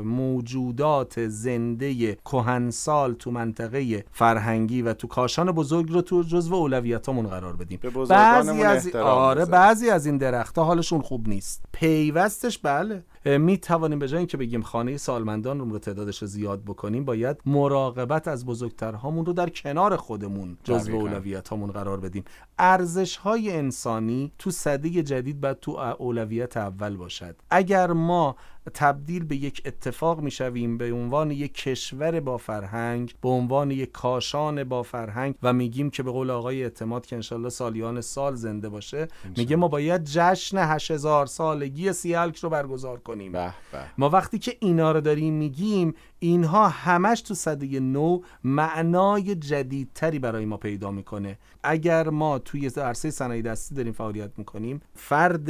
موجودات 0.03 1.27
زنده 1.27 2.15
کهنسال 2.15 3.13
تو 3.13 3.31
منطقه 3.31 4.05
فرهنگی 4.12 4.81
و 4.81 4.93
تو 4.93 5.07
کاشان 5.07 5.51
بزرگ 5.51 5.91
رو 5.91 6.01
تو 6.01 6.23
جزو 6.23 6.55
اولویتامون 6.55 7.27
قرار 7.27 7.55
بدیم. 7.55 7.79
بعضی 8.09 8.63
از 8.63 8.95
آره 8.95 9.45
بعضی 9.45 9.89
از 9.89 10.05
این 10.05 10.17
درختها 10.17 10.63
حالشون 10.63 11.01
خوب 11.01 11.29
نیست. 11.29 11.63
پیوستش؟ 11.71 12.57
بله. 12.57 13.03
می 13.25 13.58
توانیم 13.58 14.00
به 14.00 14.08
جای 14.08 14.18
اینکه 14.18 14.38
بگیم 14.38 14.62
خانه 14.62 14.98
سالمندان 14.98 15.60
رو 15.60 15.80
تعدادش 15.80 16.22
رو 16.22 16.27
زیاد 16.27 16.63
بکنیم 16.63 17.06
باید 17.06 17.38
مراقبت 17.46 18.27
از 18.27 18.46
بزرگترهامون 18.46 19.25
رو 19.25 19.34
در 19.34 19.50
کنار 19.50 19.96
خودمون 19.96 20.58
جزو 20.63 20.96
اولویت 20.96 21.50
هامون 21.50 21.72
قرار 21.72 22.00
بدیم. 22.00 22.24
ارزش 22.60 23.18
های 23.18 23.51
انسانی 23.51 24.32
تو 24.39 24.51
صده 24.51 24.89
جدید 25.03 25.42
باید 25.42 25.60
تو 25.60 25.72
اولویت 25.72 26.58
اول 26.58 26.98
باشد. 26.98 27.36
اگر 27.50 27.92
ما 27.92 28.36
تبدیل 28.74 29.25
به 29.25 29.36
یک 29.36 29.62
اتفاق 29.65 30.20
می‌شویم 30.20 30.77
به 30.77 30.93
عنوان 30.93 31.32
یک 31.32 31.53
کشور 31.53 32.20
با 32.20 32.38
فرهنگ 32.38 33.15
به 33.22 33.29
عنوان 33.29 33.72
یک 33.72 33.91
کاشان 33.91 34.63
با 34.63 34.84
فرهنگ 34.84 35.36
و 35.43 35.53
میگیم 35.53 35.89
که 35.89 36.03
به 36.03 36.12
قول 36.12 36.29
آقای 36.29 36.63
اعتماد 36.63 37.05
که 37.05 37.15
انشالله 37.15 37.50
سالیان 37.50 38.01
سال 38.01 38.36
زنده 38.36 38.70
باشه 38.70 39.08
میگه 39.38 39.55
ما 39.55 39.67
باید 39.67 40.03
جشن 40.03 40.58
8000 40.58 41.25
سالگی 41.25 41.93
سیالک 41.93 42.38
رو 42.38 42.50
برگزار 42.50 43.00
کنیم. 43.00 43.32
بح 43.32 43.55
بح. 43.74 43.93
ما 43.98 44.10
وقتی 44.10 44.39
که 44.39 44.58
اینا 44.60 44.91
رو 44.91 45.01
داریم 45.01 45.34
میگیم 45.34 45.93
اینها 46.20 46.70
همش 46.70 47.22
تو 47.22 47.34
صده 47.34 47.79
نو 47.79 48.22
معنای 48.43 49.36
جدیدتری 49.36 50.20
برای 50.20 50.46
ما 50.46 50.58
پیدا 50.58 50.91
می‌کنه. 50.91 51.38
اگر 51.63 52.10
ما 52.10 52.39
توی 52.39 52.72
عرصه 52.77 53.12
صنایع 53.12 53.41
دستی 53.41 53.75
داریم 53.75 53.93
فعالیت 53.93 54.32
می‌کنیم 54.38 54.82
فرد 54.96 55.50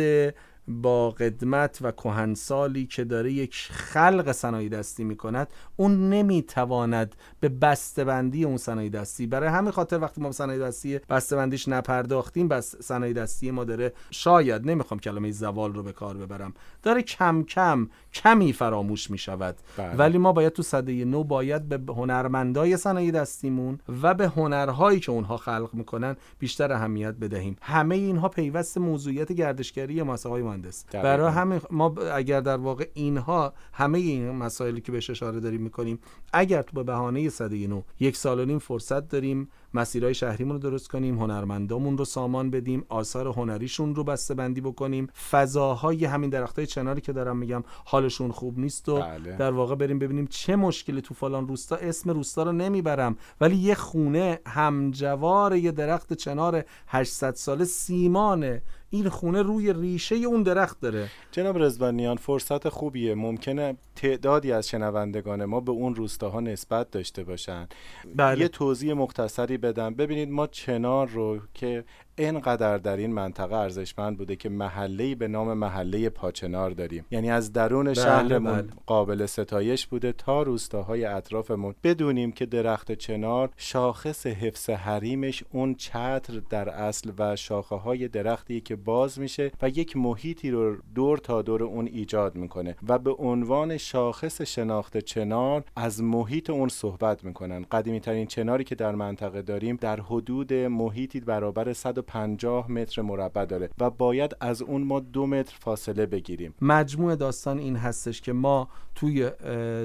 با 0.67 1.12
قدمت 1.12 1.79
و 1.82 1.91
کهنسالی 1.91 2.86
که 2.86 3.03
داره 3.03 3.32
یک 3.32 3.55
خلق 3.72 4.32
صنایع 4.32 4.70
دستی 4.70 5.03
می‌کند 5.03 5.48
اون 5.75 6.10
نمی‌تواند 6.10 7.15
به 7.39 7.50
بسته‌بندی 7.50 8.43
اون 8.43 8.58
صنایع 8.58 8.89
دستی 8.89 9.27
برای 9.27 9.50
همین 9.50 9.72
خاطر 9.72 10.00
وقتی 10.00 10.22
ما 10.22 10.27
به 10.27 10.34
صنایع 10.34 10.67
دستی 10.67 11.00
بسته‌بندیش 11.10 11.67
نپرداختیم 11.67 12.48
بس 12.48 12.75
صنایع 12.75 13.13
دستی 13.13 13.51
ما 13.51 13.63
داره 13.63 13.93
شاید 14.12 14.65
نمی‌خوام 14.70 15.00
کلمه 15.00 15.32
زوال 15.32 15.74
رو 15.74 15.84
به 15.84 15.91
کار 15.91 16.17
ببرم 16.17 16.53
داره 16.84 17.01
کم 17.01 17.43
کم 17.43 17.88
کمی 18.13 18.53
فراموش 18.53 19.12
می‌شود. 19.12 19.55
بله. 19.77 19.96
ولی 19.96 20.17
ما 20.17 20.34
باید 20.34 20.53
تو 20.53 20.63
صده 20.63 21.05
نو 21.05 21.24
باید 21.24 21.70
به 21.70 21.93
هنرمندای 21.93 22.77
صنایع 22.77 23.12
دستیمون 23.12 23.79
و 24.01 24.13
به 24.13 24.27
هنرهایی 24.27 25.00
که 25.00 25.12
اونها 25.12 25.38
خلق 25.38 25.70
می‌کنن 25.74 26.15
بیشتر 26.39 26.74
اهمیت 26.74 27.13
بدهیم. 27.13 27.55
همه 27.62 27.96
اینها 27.96 28.29
پیوست 28.29 28.77
موضوعیت 28.77 29.32
گردشگری 29.32 30.03
ما 30.03 30.17
مهندس. 30.53 30.86
برای 30.86 31.31
همین 31.31 31.62
ما 31.72 31.95
اگر 32.13 32.41
در 32.41 32.57
واقع 32.57 32.88
اینها 32.93 33.53
همه 33.74 34.00
این 34.00 34.31
مسائلی 34.31 34.81
که 34.81 34.91
بهش 34.91 35.10
اشاره 35.10 35.39
داریم 35.39 35.62
می‌کنیم 35.62 36.00
اگر 36.33 36.62
تو 36.62 36.75
به 36.75 36.83
بهانه 36.83 37.29
صده 37.29 37.67
نو 37.67 37.81
یک 38.00 38.17
سال 38.17 38.39
و 38.39 38.45
نیم 38.45 38.60
فرصت 38.60 39.07
داریم 39.07 39.50
مسیرهای 39.74 40.13
شهریمون 40.13 40.53
رو 40.53 40.60
درست 40.60 40.89
کنیم 40.89 41.18
هنرمندامون 41.18 41.98
رو 41.98 42.06
سامان 42.06 42.50
بدیم 42.50 42.86
آثار 42.89 43.27
هنریشون 43.27 43.96
رو 43.96 44.03
بسته 44.03 44.34
بندی 44.34 44.62
بکنیم. 44.62 45.08
فضاهای 45.32 46.06
همین 46.06 46.30
درختای 46.30 46.65
چناری 46.65 47.01
که 47.01 47.13
دارم 47.13 47.38
میگم 47.38 47.63
حالشون 47.86 48.32
خوب 48.32 48.60
نیست 48.60 48.89
و 48.89 49.00
بله. 49.00 49.38
در 49.38 49.51
واقع 49.51 49.75
بریم 49.75 50.00
ببینیم 50.00 50.27
چه 50.27 50.56
مشکلی 50.56 51.01
تو 51.01 51.13
فلان 51.13 51.48
روستا. 51.48 51.75
اسم 51.75 52.10
روستا 52.10 52.44
رو 52.44 52.51
نمی‌برم 52.51 53.18
ولی 53.42 53.56
یه 53.56 53.75
خونه 53.75 54.39
همجوار 54.48 55.56
یه 55.56 55.72
درخت 55.72 56.13
چنار 56.13 56.65
800 56.88 57.36
ساله 57.36 57.65
سیمانه. 57.65 58.62
این 58.89 59.10
خونه 59.10 59.42
روی 59.42 59.74
ریشه 59.74 60.15
اون 60.15 60.44
درخت 60.44 60.80
داره. 60.80 61.10
جناب 61.32 61.58
رزبانیان 61.58 62.18
فرصت 62.18 62.70
خوبیه. 62.70 63.15
ممکنه 63.15 63.77
تعدادی 63.96 64.51
از 64.51 64.70
شنوندگان 64.70 65.46
ما 65.46 65.60
به 65.60 65.72
اون 65.72 65.96
روستاها 65.96 66.39
نسبت 66.39 66.92
داشته 66.92 67.24
باشن. 67.24 67.68
بله. 68.15 68.39
یه 68.39 68.48
توضیح 68.48 68.94
مختصری 68.94 69.58
بدم. 69.63 69.93
ببینید 69.93 70.29
ما 70.29 70.48
چنار 70.48 71.08
رو 71.08 71.39
که 71.53 71.84
اینقدر 72.17 72.77
در 72.77 72.98
این 72.98 73.13
منطقه 73.13 73.55
ارزشمند 73.55 74.17
بوده 74.17 74.36
که 74.36 74.50
محله‌ای 74.50 75.15
به 75.15 75.27
نام 75.27 75.53
محله 75.53 76.10
پاچنار 76.10 76.72
داریم. 76.72 77.05
یعنی 77.12 77.32
از 77.32 77.53
درون 77.53 77.86
بله، 77.86 77.93
شهرمون 77.93 78.53
بله. 78.53 78.67
قابل 78.86 79.25
ستایش 79.25 79.88
بوده 79.88 80.12
تا 80.12 80.43
روستاهای 80.43 81.05
اطرافمون. 81.05 81.75
بدونیم 81.84 82.32
که 82.32 82.46
درخت 82.46 82.91
چنار 82.91 83.50
شاخص 83.58 84.27
حفظ 84.27 84.70
حریمش 84.70 85.43
اون 85.51 85.75
چتر 85.75 86.41
در 86.50 86.70
اصل 86.70 87.12
و 87.17 87.36
شاخه 87.36 87.75
های 87.75 88.08
درختی 88.08 88.62
که 88.62 88.75
باز 88.75 89.20
میشه 89.20 89.51
و 89.62 89.70
یک 89.70 89.98
محیطی 89.98 90.51
رو 90.51 90.77
دور 90.96 91.17
تا 91.17 91.41
دور 91.41 91.63
اون 91.63 91.88
ایجاد 91.88 92.36
می‌کنه 92.36 92.75
و 92.88 93.00
به 93.00 93.12
عنوان 93.12 93.77
شاخص 93.77 94.41
شناخت 94.41 94.98
چنار 94.98 95.63
از 95.75 96.03
محیط 96.03 96.50
اون 96.50 96.70
صحبت 96.70 97.24
می‌کنن. 97.24 97.65
قدیمی 97.72 98.00
ترین 98.00 98.27
چناری 98.27 98.63
که 98.63 98.75
در 98.75 98.96
منطقه 98.96 99.41
داریم 99.41 99.75
در 99.75 100.00
حدود 100.00 100.53
محیطی 100.53 101.20
برابر 101.20 101.74
150 102.03 102.72
متر 102.72 103.01
مربع 103.01 103.45
داره 103.45 103.69
و 103.79 103.89
باید 103.89 104.36
از 104.39 104.62
اون 104.62 104.83
ما 104.83 105.00
دو 105.00 105.27
متر 105.27 105.55
فاصله 105.60 106.05
بگیریم. 106.05 106.53
مجموع 106.62 107.15
داستان 107.15 107.60
این 107.60 107.75
هستش 107.75 108.22
که 108.22 108.33
ما 108.33 108.69
توی 108.95 109.31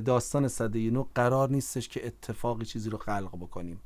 داستان 0.01 0.49
صده 0.49 0.91
نو 0.91 1.05
قرار 1.15 1.51
نیستش 1.51 1.89
که 1.89 2.07
اتفاقی 2.07 2.65
چیزی 2.65 2.91
رو 2.91 2.99
خلق 2.99 3.37
بکنیم. 3.37 3.81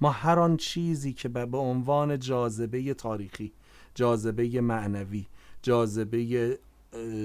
ما 0.00 0.10
هر 0.10 0.38
آن 0.38 0.56
چیزی 0.56 1.12
که 1.12 1.28
به 1.28 1.58
عنوان 1.58 2.18
جاذبه 2.18 2.94
تاریخی 2.94 3.52
جاذبه 3.94 4.60
معنوی 4.60 5.26
جاذبه 5.62 6.58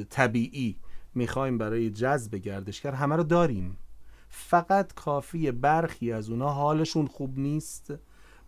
طبیعی 0.10 0.75
می‌خوایم 1.15 1.58
برای 1.58 1.89
جذب 1.89 2.36
گردشگر 2.36 2.91
همه 2.91 3.15
رو 3.15 3.24
داریم. 3.24 3.77
فقط 4.30 4.94
کافی 4.94 5.51
برخی 5.51 6.12
از 6.12 6.30
اونا 6.30 6.50
حالشون 6.50 7.08
خوب 7.08 7.39
نیست. 7.39 7.94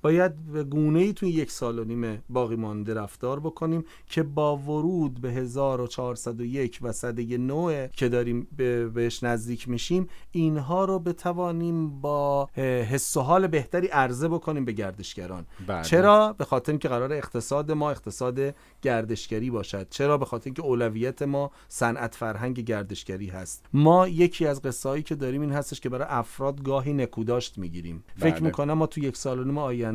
باید 0.03 0.35
به 0.53 0.63
گونه 0.63 0.99
ای 0.99 1.13
توی 1.13 1.29
یک 1.29 1.51
سال 1.51 1.79
و 1.79 1.83
نیم 1.83 2.23
باقی 2.29 2.55
مانده 2.55 2.93
رفتار 2.93 3.39
بکنیم 3.39 3.83
که 4.07 4.23
با 4.23 4.57
ورود 4.57 5.21
به 5.21 5.31
1401 5.31 6.79
و 6.81 6.91
صده 6.91 7.37
نوع 7.37 7.87
که 7.87 8.09
داریم 8.09 8.47
به- 8.57 8.87
بهش 8.89 9.23
نزدیک 9.23 9.69
میشیم 9.69 10.07
اینها 10.31 10.85
رو 10.85 10.99
بتوانیم 10.99 12.01
با 12.01 12.49
حس 12.91 13.17
و 13.17 13.21
حال 13.21 13.47
بهتری 13.47 13.87
عرضه 13.87 14.27
بکنیم 14.27 14.65
به 14.65 14.71
گردشگران. 14.71 15.45
بله. 15.67 15.83
چرا؟ 15.83 16.33
به 16.37 16.45
خاطر 16.45 16.71
اینکه 16.71 16.87
قرار 16.87 17.13
اقتصاد 17.13 17.71
ما 17.71 17.91
اقتصاد 17.91 18.39
گردشگری 18.81 19.49
باشد. 19.49 19.87
چرا؟ 19.89 20.17
به 20.17 20.25
خاطر 20.25 20.45
اینکه 20.45 20.61
اولویت 20.61 21.21
ما 21.21 21.51
صنعت 21.67 22.15
فرهنگ 22.15 22.59
گردشگری 22.59 23.27
هست. 23.27 23.65
ما 23.73 24.07
یکی 24.07 24.45
از 24.47 24.61
قصه 24.61 24.89
هایی 24.89 25.03
که 25.03 25.15
داریم 25.15 25.41
این 25.41 25.51
هستش 25.51 25.79
که 25.79 25.89
برای 25.89 26.07
افراد 26.09 26.63
گاهی 26.63 26.93
نکوداشت 26.93 27.57
می‌گیریم. 27.57 28.03
فکر 28.17 28.31
بله. 28.33 28.43
می‌کنم 28.43 28.73
ما 28.73 28.87
تو 28.87 28.99
یک 28.99 29.17
سال 29.17 29.39
و 29.39 29.43
نیم 29.43 29.57
آینده 29.57 29.92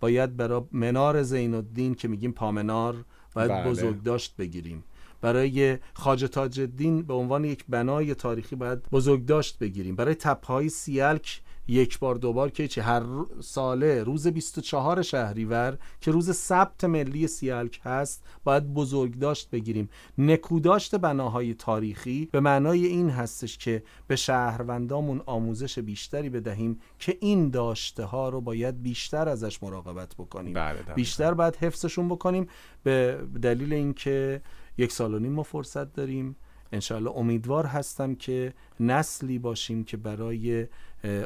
باید 0.00 0.36
برای 0.36 0.60
منار 0.72 1.22
زین 1.22 1.54
الدین 1.54 1.94
که 1.94 2.08
میگیم 2.08 2.32
پامنار 2.32 3.04
باید 3.34 3.50
بله. 3.50 3.70
بزرگ 3.70 4.02
داشت 4.02 4.36
بگیریم 4.36 4.84
برای 5.20 5.78
خواجه 5.94 6.28
تاج 6.28 6.60
الدین 6.60 7.02
به 7.02 7.14
عنوان 7.14 7.44
یک 7.44 7.64
بنای 7.68 8.14
تاریخی 8.14 8.56
باید 8.56 8.90
بزرگ 8.92 9.26
داشت 9.26 9.58
بگیریم 9.58 9.96
برای 9.96 10.14
تپهای 10.14 10.68
سیلک 10.68 11.40
یک 11.68 11.98
بار 11.98 12.14
دوبار 12.14 12.50
که 12.50 12.68
چه 12.68 12.82
هر 12.82 13.02
ساله 13.40 14.02
روز 14.02 14.26
24 14.26 15.02
شهریور 15.02 15.78
که 16.00 16.10
روز 16.10 16.30
ثبت 16.30 16.84
ملی 16.84 17.26
سیلک 17.26 17.80
هست 17.84 18.24
باید 18.44 18.74
بزرگ 18.74 19.18
داشت 19.18 19.50
بگیریم. 19.50 19.88
نکوداشت 20.18 20.94
بناهای 20.94 21.54
تاریخی 21.54 22.28
به 22.32 22.40
معنای 22.40 22.86
این 22.86 23.10
هستش 23.10 23.58
که 23.58 23.82
به 24.06 24.16
شهروندامون 24.16 25.22
آموزش 25.26 25.78
بیشتری 25.78 26.30
بدهیم 26.30 26.80
که 26.98 27.18
این 27.20 27.50
داشته 27.50 28.04
ها 28.04 28.28
رو 28.28 28.40
باید 28.40 28.82
بیشتر 28.82 29.28
ازش 29.28 29.62
مراقبت 29.62 30.14
بکنیم. 30.14 30.52
بله،. 30.52 30.82
بیشتر 30.94 31.34
باید 31.34 31.56
حفظشون 31.56 32.08
بکنیم. 32.08 32.46
به 32.82 33.20
دلیل 33.42 33.72
اینکه 33.72 34.42
یک 34.78 34.92
سال 34.92 35.14
و 35.14 35.18
نیم 35.18 35.32
ما 35.32 35.42
فرصت 35.42 35.92
داریم. 35.92 36.36
انشاءالله 36.72 37.10
امیدوار 37.10 37.66
هستم 37.66 38.14
که 38.14 38.54
نسلی 38.80 39.38
باشیم 39.38 39.84
که 39.84 39.96
برای 39.96 40.66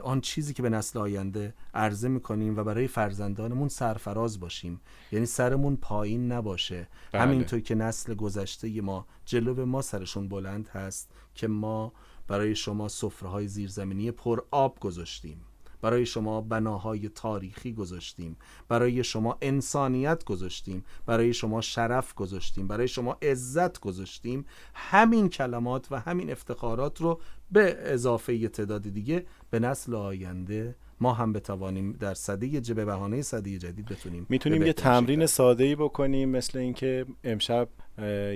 آن 0.02 0.20
چیزی 0.20 0.54
که 0.54 0.62
به 0.62 0.68
نسل 0.68 0.98
آینده 0.98 1.54
عرضه 1.74 2.08
می‌کنیم 2.08 2.56
و 2.56 2.64
برای 2.64 2.86
فرزندانمون 2.86 3.68
سرفراز 3.68 4.40
باشیم. 4.40 4.80
یعنی 5.12 5.26
سرمون 5.26 5.76
پایین 5.76 6.32
نباشه. 6.32 6.88
بله. 7.12 7.22
همینطور 7.22 7.60
که 7.60 7.74
نسل 7.74 8.14
گذشته 8.14 8.80
ما 8.80 9.06
جلو 9.24 9.54
به 9.54 9.64
ما 9.64 9.82
سرشون 9.82 10.28
بلند 10.28 10.68
هست 10.68 11.10
که 11.34 11.48
ما 11.48 11.92
برای 12.28 12.54
شما 12.54 12.88
سفره‌های 12.88 13.48
زیرزمینی 13.48 14.10
پر 14.10 14.42
آب 14.50 14.80
گذاشتیم. 14.80 15.40
برای 15.82 16.06
شما 16.06 16.40
بناهای 16.40 17.08
تاریخی 17.08 17.72
گذاشتیم 17.72 18.36
برای 18.68 19.04
شما 19.04 19.38
انسانیت 19.42 20.24
گذاشتیم 20.24 20.84
برای 21.06 21.34
شما 21.34 21.60
شرف 21.60 22.14
گذاشتیم 22.14 22.66
برای 22.68 22.88
شما 22.88 23.16
عزت 23.22 23.80
گذاشتیم 23.80 24.44
همین 24.74 25.28
کلمات 25.28 25.86
و 25.90 26.00
همین 26.00 26.30
افتخارات 26.30 27.00
رو 27.00 27.20
به 27.52 27.76
اضافه 27.80 28.48
تعداد 28.48 28.82
دیگه 28.82 29.26
به 29.50 29.58
نسل 29.58 29.94
آینده 29.94 30.76
ما 31.00 31.12
هم 31.12 31.32
بتوانیم 31.32 31.92
در 31.92 32.14
صده 32.14 32.62
ج- 32.62 32.70
به 32.70 32.84
بهانه 32.84 33.22
صده 33.22 33.58
جدید 33.58 33.86
بتونیم 33.86 34.26
می‌تونیم 34.28 34.62
یه 34.62 34.72
تمرین. 34.72 35.26
ساده 35.26 35.64
ای 35.64 35.76
بکنیم 35.76 36.28
مثل 36.28 36.58
اینکه 36.58 37.06
امشب 37.24 37.68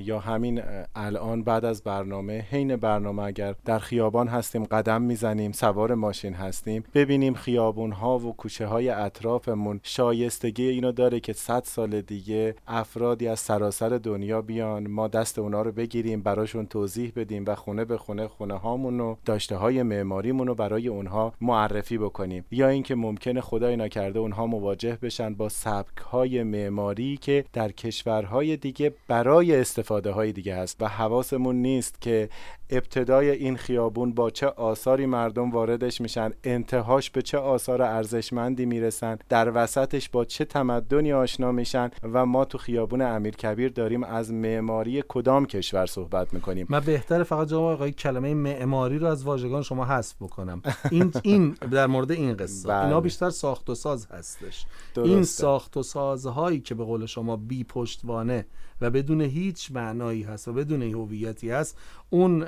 یا 0.05 0.19
همین 0.19 0.63
الان 0.95 1.43
بعد 1.43 1.65
از 1.65 1.83
برنامه 1.83 2.47
حین 2.51 2.77
برنامه 2.77 3.23
اگر 3.23 3.55
در 3.65 3.79
خیابان 3.79 4.29
هستیم 4.29 4.65
قدم 4.65 5.03
می‌زنیم 5.03 5.53
سوار 5.53 5.95
ماشین 5.95 6.35
هستیم 6.35 6.85
ببینیم 6.95 7.35
خیابون 7.35 7.93
ها 7.93 8.19
و 8.19 8.37
کوچه 8.37 8.67
های 8.67 8.89
اطرافمون 8.89 9.81
شایستگی 9.83 10.69
اینو 10.69 10.93
داره 10.93 11.21
که 11.21 11.33
100 11.33 11.63
سال 11.65 12.01
دیگه 12.01 12.55
افرادی 12.67 13.29
از 13.29 13.41
سراسر 13.41 13.89
دنیا 13.89 14.43
بیان 14.43 14.87
ما 14.87 15.09
دست 15.09 15.39
اونا 15.39 15.63
رو 15.63 15.73
بگیریم 15.73 16.21
براشون 16.23 16.67
توضیح 16.67 17.13
بدیم 17.17 17.45
و 17.47 17.55
خونه 17.55 17.85
به 17.85 17.99
خونه 17.99 18.29
خونه 18.29 18.55
هامون 18.59 19.01
و 19.01 19.17
داشته 19.25 19.57
های 19.57 19.83
معماریمون 19.83 20.47
رو 20.47 20.55
برای 20.55 20.89
اونها 20.89 21.33
معرفی 21.41 21.99
بکنیم. 21.99 22.45
یا 22.51 22.69
اینکه 22.69 22.95
ممکنه 22.95 23.41
خدای 23.41 23.77
نکرده 23.77 24.19
اونها 24.19 24.47
مواجه 24.47 24.99
بشن 25.03 25.35
با 25.35 25.49
سبک 25.49 25.99
های 25.99 26.43
معماری 26.43 27.17
که 27.17 27.45
در 27.53 27.73
کشورهای 27.73 28.57
دیگه 28.57 28.93
برای 29.09 29.50
استفاده 29.55 30.11
های 30.11 30.33
دیگه 30.33 30.57
هست 30.57 30.77
و 30.83 30.89
حواسمون 30.89 31.57
نیست 31.57 32.01
که 32.01 32.29
ابتدای 32.71 33.31
این 33.31 33.57
خیابون 33.57 34.15
با 34.15 34.31
چه 34.31 34.47
آثاری 34.47 35.07
مردم 35.07 35.51
واردش 35.51 36.01
میشن 36.01 36.33
انتهاش 36.45 37.11
به 37.11 37.23
چه 37.23 37.39
آثار 37.39 37.83
ارزشمندی 37.83 38.67
می‌رسن 38.67 39.19
در 39.29 39.53
وسطش 39.55 40.09
با 40.09 40.25
چه 40.25 40.45
تمدنی 40.45 41.13
آشنا 41.13 41.53
میشن 41.53 41.91
و 42.03 42.27
ما 42.27 42.45
تو 42.45 42.59
خیابون 42.59 43.03
امیرکبیر 43.03 43.69
داریم 43.69 44.05
از 44.05 44.33
معماری 44.33 45.05
کدام 45.09 45.47
کشور 45.47 45.87
صحبت 45.87 46.35
می‌کنیم 46.35 46.67
من 46.69 46.81
بهتره 46.81 47.25
فقط 47.25 47.49
جناب 47.49 47.65
آقای 47.65 47.93
کلمه 47.93 48.35
معماری 48.35 48.99
رو 48.99 49.07
از 49.07 49.25
واژگان 49.25 49.63
شما 49.63 49.85
حذف 49.85 50.17
بکنم 50.21 50.63
این 50.91 51.13
این 51.23 51.51
در 51.71 51.87
مورد 51.87 52.13
این 52.13 52.35
قصه 52.35 52.69
بله. 52.69 52.85
اینا 52.85 53.01
بیشتر 53.01 53.31
ساخت 53.31 53.71
و 53.71 53.75
ساز 53.75 54.07
هستش 54.07 54.65
درسته. 54.95 55.13
این 55.13 55.25
ساخت 55.25 55.77
و 55.77 55.83
سازهایی 55.83 56.61
که 56.61 56.75
به 56.75 56.85
قول 56.85 57.07
شما 57.07 57.37
بی 57.37 57.65
پشتوانه 57.65 58.47
و 58.81 58.91
بدون 58.91 59.21
هیچ 59.21 59.73
معنایی 59.73 60.23
هست 60.23 60.49
و 60.49 60.53
بدون 60.53 60.83
هویتی 60.83 61.51
هست 61.51 61.79
اون 62.11 62.39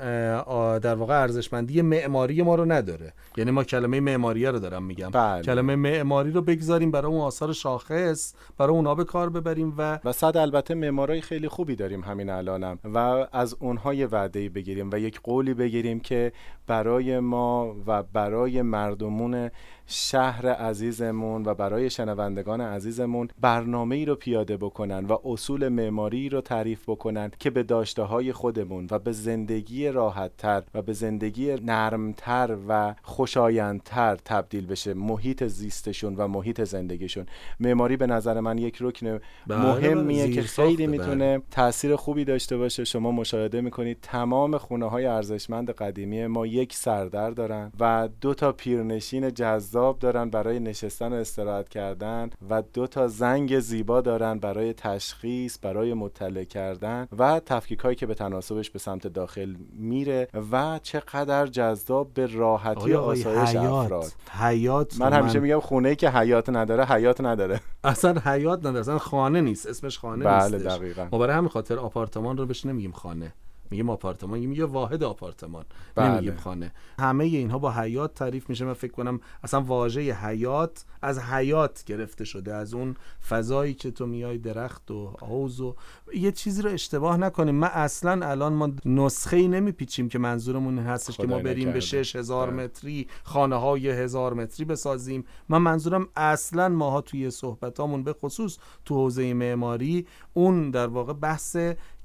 در 0.79 0.95
واقع 0.95 1.23
ارزشمندی 1.23 1.83
معماری 1.83 2.43
ما 2.43 2.55
رو 2.55 2.73
نداره 2.73 3.13
یعنی 3.37 3.51
ما 3.51 3.65
کلمه 3.65 4.01
معماریه 4.01 4.51
رو 4.51 4.59
دارم 4.59 4.83
میگم 4.83 5.11
بله. 5.11 5.43
کلمه 5.43 5.77
معماری 5.77 6.31
رو 6.31 6.43
بگذاریم 6.43 6.91
برای 6.91 7.13
اون 7.13 7.21
آثار 7.21 7.53
شاخص 7.53 8.35
برای 8.59 8.77
اونا 8.77 8.95
به 8.95 9.05
کار 9.05 9.31
ببریم 9.31 9.75
و 9.79 9.99
و 10.05 10.13
صد 10.13 10.37
البته 10.37 10.75
معمارای 10.75 11.21
خیلی 11.21 11.49
خوبی 11.49 11.77
داریم 11.77 12.01
همین 12.01 12.31
الانم 12.31 12.79
و 12.85 12.99
از 13.33 13.57
اونها 13.61 13.95
یه 13.95 14.07
وعده 14.07 14.49
بگیریم 14.49 14.91
و 14.93 14.99
یک 14.99 15.21
قولی 15.21 15.55
بگیریم 15.55 16.01
که 16.01 16.33
برای 16.67 17.21
ما 17.21 17.77
و 17.87 18.03
برای 18.03 18.63
مردمون 18.63 19.51
شهر 19.87 20.47
عزیزمون 20.49 21.43
و 21.45 21.55
برای 21.55 21.91
شنوندگان 21.91 22.61
عزیزمون 22.61 23.29
برنامه 23.41 23.97
ای 23.97 24.05
رو 24.05 24.15
پیاده 24.15 24.57
بکنن 24.57 25.05
و 25.05 25.17
اصول 25.25 25.69
معماری 25.69 26.29
رو 26.29 26.41
تعریف 26.41 26.89
بکنن 26.89 27.31
که 27.39 27.51
به 27.51 27.63
داشته 27.63 28.03
های 28.03 28.33
خودمون 28.33 28.87
و 28.91 28.99
به 28.99 29.13
زندگی 29.13 29.89
راحت 29.89 30.37
تر 30.39 30.63
و 30.75 30.83
به 30.83 30.93
زندگی 30.93 31.55
نرمتر 31.55 32.57
و 32.69 32.95
خوشایندتر 33.03 34.17
تبدیل 34.25 34.67
بشه 34.67 34.95
محیط 34.95 35.45
زیستشون 35.45 36.17
و 36.17 36.29
محیط 36.29 36.65
زندگیشون. 36.65 37.27
معماری 37.61 37.97
به 37.97 38.07
نظر 38.07 38.41
من 38.41 38.59
یک 38.59 38.79
رکن 38.81 39.19
بله، 39.47 39.63
مهمیه 39.63 40.25
بله، 40.25 40.35
که 40.35 40.41
زیر 40.41 40.51
خیلی 40.51 40.77
ساخته، 40.77 40.87
می‌تونه 40.87 41.43
تاثیر 41.51 41.97
خوبی 41.97 42.25
داشته 42.25 42.57
باشه. 42.57 42.85
شما 42.85 43.13
مشاهده 43.13 43.61
می‌کنید 43.61 43.99
تمام 44.03 44.59
خونه 44.59 44.91
های 44.91 45.07
ارزشمند 45.07 45.71
قدیمی 45.71 46.27
ما 46.27 46.47
یک 46.53 46.77
سردر 46.77 47.31
دارن 47.31 47.73
و 47.81 48.09
دو 48.21 48.35
تا 48.35 48.53
پیرنشین 48.53 49.35
جذاب 49.35 49.99
دارن 49.99 50.31
برای 50.31 50.61
نشستن 50.61 51.13
و 51.13 51.17
استراحت 51.17 51.69
کردن 51.69 52.31
و 52.51 52.63
دو 52.63 52.87
تا 52.87 53.09
زنگ 53.09 53.59
زیبا 53.59 54.01
دارن 54.01 54.39
برای 54.39 54.73
تشخیص 54.73 55.59
برای 55.63 55.95
مطلع 55.95 56.45
کردن 56.45 57.09
و 57.19 57.41
تفکیک 57.47 57.79
هایی 57.79 57.97
که 57.97 58.07
به 58.07 58.15
تناسبش 58.15 58.71
به 58.71 58.79
سمت 58.79 59.07
داخل 59.07 59.55
میره 59.73 60.29
و 60.53 60.81
چقدر 60.83 61.47
جذاب 61.47 62.15
به 62.15 62.27
راحتی 62.27 62.95
آسایش 62.95 63.57
افراد. 63.57 64.13
حیات 64.31 65.01
من 65.01 65.13
همیشه 65.13 65.41
میگم 65.41 65.61
خونه 65.61 65.89
ای 65.89 65.97
که 65.97 66.11
حیات 66.11 66.49
نداره 66.49 66.85
حیات 66.85 67.21
نداره. 67.21 67.61
اصلا 67.85 68.21
حیات 68.25 68.59
نداره 68.59 68.81
اصلا 68.81 68.99
خانه 68.99 69.41
نیست 69.41 69.67
اسمش 69.67 69.99
خانه 69.99 70.25
بله 70.25 70.59
نیستش. 70.59 70.73
دقیقاً. 70.73 71.09
ما 71.13 71.19
برای 71.19 71.37
همین 71.37 71.49
خاطر 71.49 71.79
آپارتمان 71.79 72.37
رو 72.37 72.47
بهش 72.47 72.67
نمیگیم 72.67 72.93
خانه. 72.93 73.33
میگیم 73.73 73.91
آپارتمان 73.91 74.53
یه 74.53 74.65
واحد 74.65 75.03
آپارتمان 75.03 75.65
بله. 75.95 76.11
نمیگیم 76.11 76.37
خانه 76.37 76.73
همه 76.99 77.25
اینها 77.25 77.59
با 77.59 77.73
حیات 77.73 78.15
تعریف 78.15 78.51
میشه 78.51 78.65
من 78.65 78.73
فکر 78.73 78.93
کنم 78.93 79.21
اصلا 79.43 79.61
واژه 79.61 80.01
حیات 80.01 80.85
از 81.03 81.19
حیات 81.19 81.85
گرفته 81.87 82.25
شده 82.25 82.55
از 82.55 82.75
اون 82.75 82.97
فضایی 83.29 83.75
که 83.75 83.91
تو 83.91 84.07
میای 84.07 84.39
درخت 84.39 84.91
و 84.91 85.17
حوض 85.21 85.61
و 85.61 85.75
یه 86.15 86.33
چیزی 86.33 86.63
رو 86.63 86.71
اشتباه 86.71 87.17
نکنیم 87.17 87.55
من 87.55 87.71
اصلا 87.73 88.27
الان 88.27 88.53
ما 88.53 88.71
نسخه 88.85 89.37
ای 89.37 89.49
نمیپیچیم 89.49 90.09
که 90.09 90.19
منظورمون 90.19 90.79
این 90.79 90.87
هستش 90.87 91.17
که 91.17 91.27
ما 91.27 91.39
بریم 91.39 91.65
به 91.65 91.79
نکرده. 91.79 91.81
6000 91.81 92.51
بله. 92.51 92.65
متری 92.65 93.07
خانه 93.23 93.57
های 93.57 93.91
هزار 93.91 94.35
متری 94.35 94.65
بسازیم 94.65 95.25
من 95.49 95.59
منظورم 95.59 96.09
اصلا 96.17 96.69
ماها 96.69 97.01
توی 97.01 97.31
صحبتامون 97.31 98.03
به 98.03 98.13
خصوص 98.13 98.59
تو 98.85 98.95
حوزه 98.95 99.35
معماری 99.35 100.07
اون 100.35 100.71
در 100.71 100.87
واقع 100.87 101.13
بحث 101.13 101.57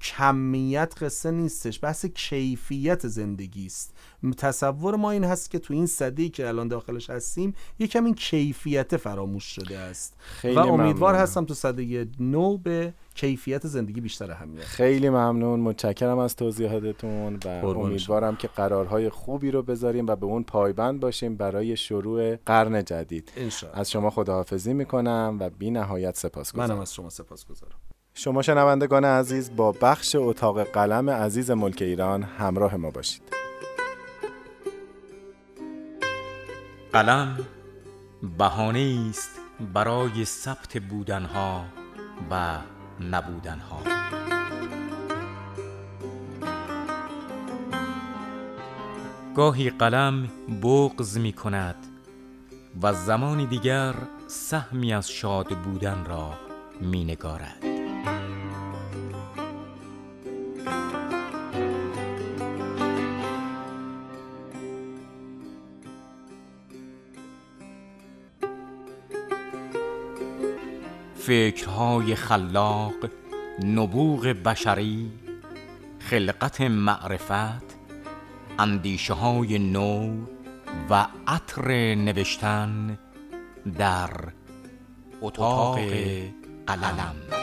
کمیت 0.02 0.94
قصه 1.02 1.32
نیستش 1.32 1.80
بحث 1.84 2.06
کیفیت 2.06 3.08
زندگی 3.08 3.66
است. 3.66 3.94
تصور 4.38 4.96
ما 4.96 5.12
این 5.12 5.24
هست 5.24 5.52
که 5.52 5.60
تو 5.60 5.74
این 5.74 5.86
صدی 5.86 6.30
که 6.30 6.48
الان 6.48 6.68
داخلش 6.68 7.10
هستیم 7.10 7.54
یکم 7.80 8.06
این 8.06 8.16
کیفیت 8.16 8.98
فراموش 8.98 9.44
شده 9.44 9.78
است. 9.78 10.16
خیلی 10.20 10.56
و 10.56 10.60
امیدوار 10.60 11.12
ممنون. 11.12 11.24
هستم 11.24 11.46
تو 11.46 11.54
صده 11.54 12.08
نو 12.20 12.58
به 12.58 12.94
کیفیت 13.16 13.68
زندگی 13.68 14.02
بیشتر 14.02 14.32
اهمیت 14.32 14.64
خیلی 14.64 15.10
ممنون. 15.10 15.60
متشکرم 15.60 16.18
از 16.18 16.36
توضیحاتتون 16.36 17.40
و 17.46 17.48
امیدوارم 17.66 18.36
که 18.36 18.48
قرارهای 18.48 19.10
خوبی 19.10 19.52
رو 19.52 19.64
بذاریم 19.64 20.08
و 20.08 20.16
به 20.16 20.26
اون 20.26 20.44
پایبند 20.44 21.00
باشیم 21.00 21.36
برای 21.36 21.78
شروع 21.78 22.36
قرن 22.36 22.84
جدید. 22.84 23.32
انشاءالله. 23.38 23.82
از 23.82 23.92
شما 23.92 24.10
خداحافظی 24.10 24.74
می‌کنم 24.74 25.38
و 25.40 25.50
بی 25.50 25.72
نهایت 25.72 26.18
سپاسگزارم. 26.18 26.70
منم 26.70 26.80
از 26.80 26.94
شما 26.94 27.10
سپاسگزارم. 27.10 27.78
شما 28.20 28.42
شنوندگان 28.42 29.06
عزیز 29.06 29.56
با 29.56 29.72
بخش 29.72 30.16
اتاق 30.16 30.64
قلم 30.64 31.10
عزیز 31.10 31.52
ملک 31.52 31.82
ایران 31.82 32.24
همراه 32.24 32.76
ما 32.76 32.92
باشید. 32.92 33.22
قلم 36.94 37.38
بهانه 38.38 39.08
است 39.10 39.30
برای 39.74 40.26
ثبت 40.26 40.78
بودنها 40.78 41.66
و 42.32 42.58
نبودنها. 43.12 43.82
گاهی 49.36 49.70
قلم 49.70 50.30
بغز 50.64 51.18
می 51.18 51.34
کند 51.34 51.76
و 52.82 52.94
زمانی 52.94 53.46
دیگر 53.46 53.94
سهمی 54.28 54.94
از 54.94 55.12
شاد 55.12 55.48
بودن 55.48 56.06
را 56.06 56.34
می 56.82 57.04
نگارد. 57.04 57.77
فکرهای 71.28 72.16
خلاق 72.16 72.94
نبوغ 73.64 74.28
بشری 74.28 75.12
خلقت 76.00 76.62
معرفت 76.62 77.78
اندیشه 78.60 79.14
های 79.14 79.60
نو 79.60 80.26
و 80.90 81.08
عطر 81.28 81.96
نوشتن 81.96 82.98
در 83.78 84.10
اتاق 85.22 85.80
قلم. 86.68 87.37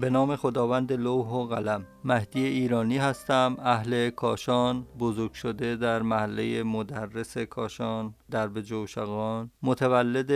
به 0.00 0.10
نام 0.10 0.36
خداوند 0.36 0.92
لوح 0.92 1.26
و 1.26 1.46
قلم. 1.46 1.86
مهدی 2.04 2.44
ایرانی 2.44 2.98
هستم. 2.98 3.56
اهل 3.58 4.10
کاشان. 4.10 4.86
بزرگ 4.98 5.32
شده 5.32 5.76
در 5.76 6.02
محله 6.02 6.62
مدرس 6.62 7.38
کاشان 7.38 8.14
درب 8.30 8.60
جوشقان. 8.60 9.50
متولد 9.62 10.32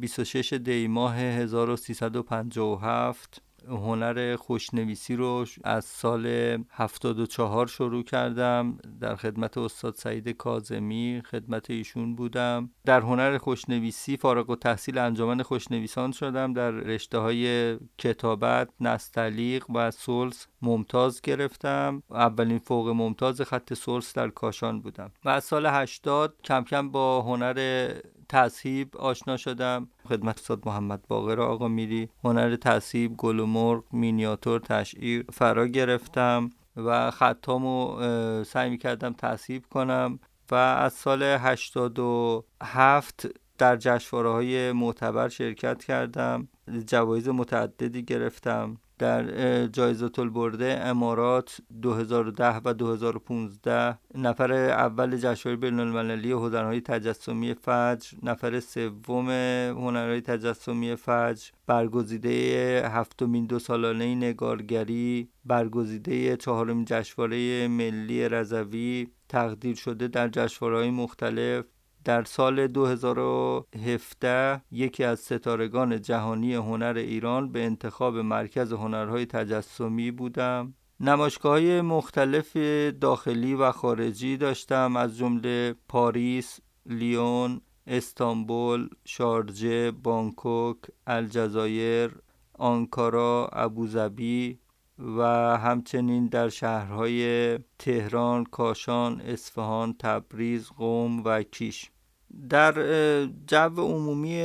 26 0.00 0.52
دی 0.52 0.88
ماه 0.88 1.16
1357 1.16 3.42
هنر 3.68 4.36
خوشنویسی 4.36 5.16
رو 5.16 5.44
از 5.64 5.84
سال 5.84 6.26
74 6.70 7.66
شروع 7.66 8.02
کردم. 8.02 8.78
در 9.00 9.16
خدمت 9.16 9.58
استاد 9.58 9.94
سعید 9.94 10.28
کازمی 10.28 11.22
خدمت 11.30 11.70
ایشون 11.70 12.16
بودم. 12.16 12.70
در 12.84 13.00
هنر 13.00 13.38
خوشنویسی 13.38 14.16
فارغ 14.16 14.50
و 14.50 14.56
تحصیل 14.56 14.98
انجمن 14.98 15.42
خوشنویسان 15.42 16.12
شدم. 16.12 16.52
در 16.52 16.70
رشته 16.70 17.18
های 17.18 17.76
کتابت، 17.98 18.68
نستعلیق 18.80 19.70
و 19.74 19.90
سلس 19.90 20.46
ممتاز 20.62 21.20
گرفتم. 21.20 22.02
اولین 22.10 22.58
فوق 22.58 22.88
ممتاز 22.88 23.40
خط 23.40 23.74
سلس 23.74 24.14
در 24.14 24.28
کاشان 24.28 24.80
بودم. 24.80 25.10
و 25.24 25.28
از 25.28 25.44
سال 25.44 25.66
80 25.66 26.34
کم 26.44 26.64
کم 26.64 26.90
با 26.90 27.22
هنر 27.22 27.88
تصهیب 28.28 28.96
آشنا 28.96 29.36
شدم. 29.36 29.88
خدمت 30.08 30.38
استاد 30.38 30.62
محمد 30.66 31.04
باقر 31.08 31.40
آقا 31.40 31.68
میری. 31.68 32.08
هنر 32.24 32.56
تصهیب 32.56 33.16
گل 33.16 33.40
و 33.40 33.46
مرغ 33.46 33.84
مینیاتور 33.92 34.60
تشعیر 34.60 35.24
فرا 35.32 35.66
گرفتم 35.66 36.50
و 36.76 37.10
خطامو 37.10 37.96
سعی 38.44 38.70
می‌کردم 38.70 39.12
تصهیب 39.12 39.64
کنم 39.70 40.18
و 40.50 40.54
از 40.54 40.92
سال 40.92 41.22
87 41.22 43.26
در 43.58 43.76
جشنواره 43.76 44.30
های 44.30 44.72
معتبر 44.72 45.28
شرکت 45.28 45.84
کردم. 45.84 46.48
جوایز 46.86 47.28
متعددی 47.28 48.02
گرفتم. 48.02 48.76
در 48.98 49.66
جایزه 49.66 50.10
البرده 50.18 50.80
امارات 50.82 51.60
2010 51.82 52.60
و 52.64 52.74
2015 52.74 53.98
نفر 54.14 54.52
اول 54.52 55.16
جشنواره 55.16 55.60
بین 55.60 55.80
المللی 55.80 56.32
هنرهای 56.32 56.80
تجسمی 56.80 57.54
فجر 57.54 58.16
نفر 58.22 58.60
سوم 58.60 59.30
هنرهای 59.70 60.20
تجسمی 60.20 60.96
فجر 60.96 61.50
برگزیده 61.66 62.30
هفتمین 62.88 63.46
دو 63.46 63.58
سالانه 63.58 64.14
نگارگری 64.14 65.28
برگزیده 65.44 66.36
چهارمین 66.36 66.84
جشنواره 66.84 67.68
ملی 67.68 68.28
رضوی 68.28 69.08
تقدیر 69.28 69.76
شده 69.76 70.08
در 70.08 70.28
جشنواره‌های 70.28 70.90
مختلف. 70.90 71.64
در 72.04 72.24
سال 72.24 72.66
2017 72.66 74.62
یکی 74.70 75.04
از 75.04 75.20
ستارگان 75.20 76.00
جهانی 76.00 76.54
هنر 76.54 76.94
ایران 76.96 77.52
به 77.52 77.64
انتخاب 77.64 78.16
مرکز 78.16 78.72
هنرهای 78.72 79.26
تجسمی 79.26 80.10
بودم. 80.10 80.74
نمایشگاه 81.00 81.60
مختلف 81.80 82.56
داخلی 83.00 83.54
و 83.54 83.72
خارجی 83.72 84.36
داشتم 84.36 84.96
از 84.96 85.16
جمله 85.18 85.74
پاریس، 85.88 86.60
لیون، 86.86 87.60
استانبول، 87.86 88.88
شارجه، 89.04 89.90
بانکوک، 89.90 90.76
الجزایر، 91.06 92.10
آنکارا، 92.52 93.48
ابوظبی 93.52 94.58
و 94.98 95.22
همچنین 95.58 96.26
در 96.26 96.48
شهرهای 96.48 97.58
تهران، 97.78 98.44
کاشان، 98.44 99.20
اصفهان، 99.20 99.94
تبریز، 99.98 100.70
قم 100.78 101.24
و 101.24 101.42
کیش. 101.42 101.90
در 102.48 102.72
جو 103.46 103.70
عمومی 103.78 104.36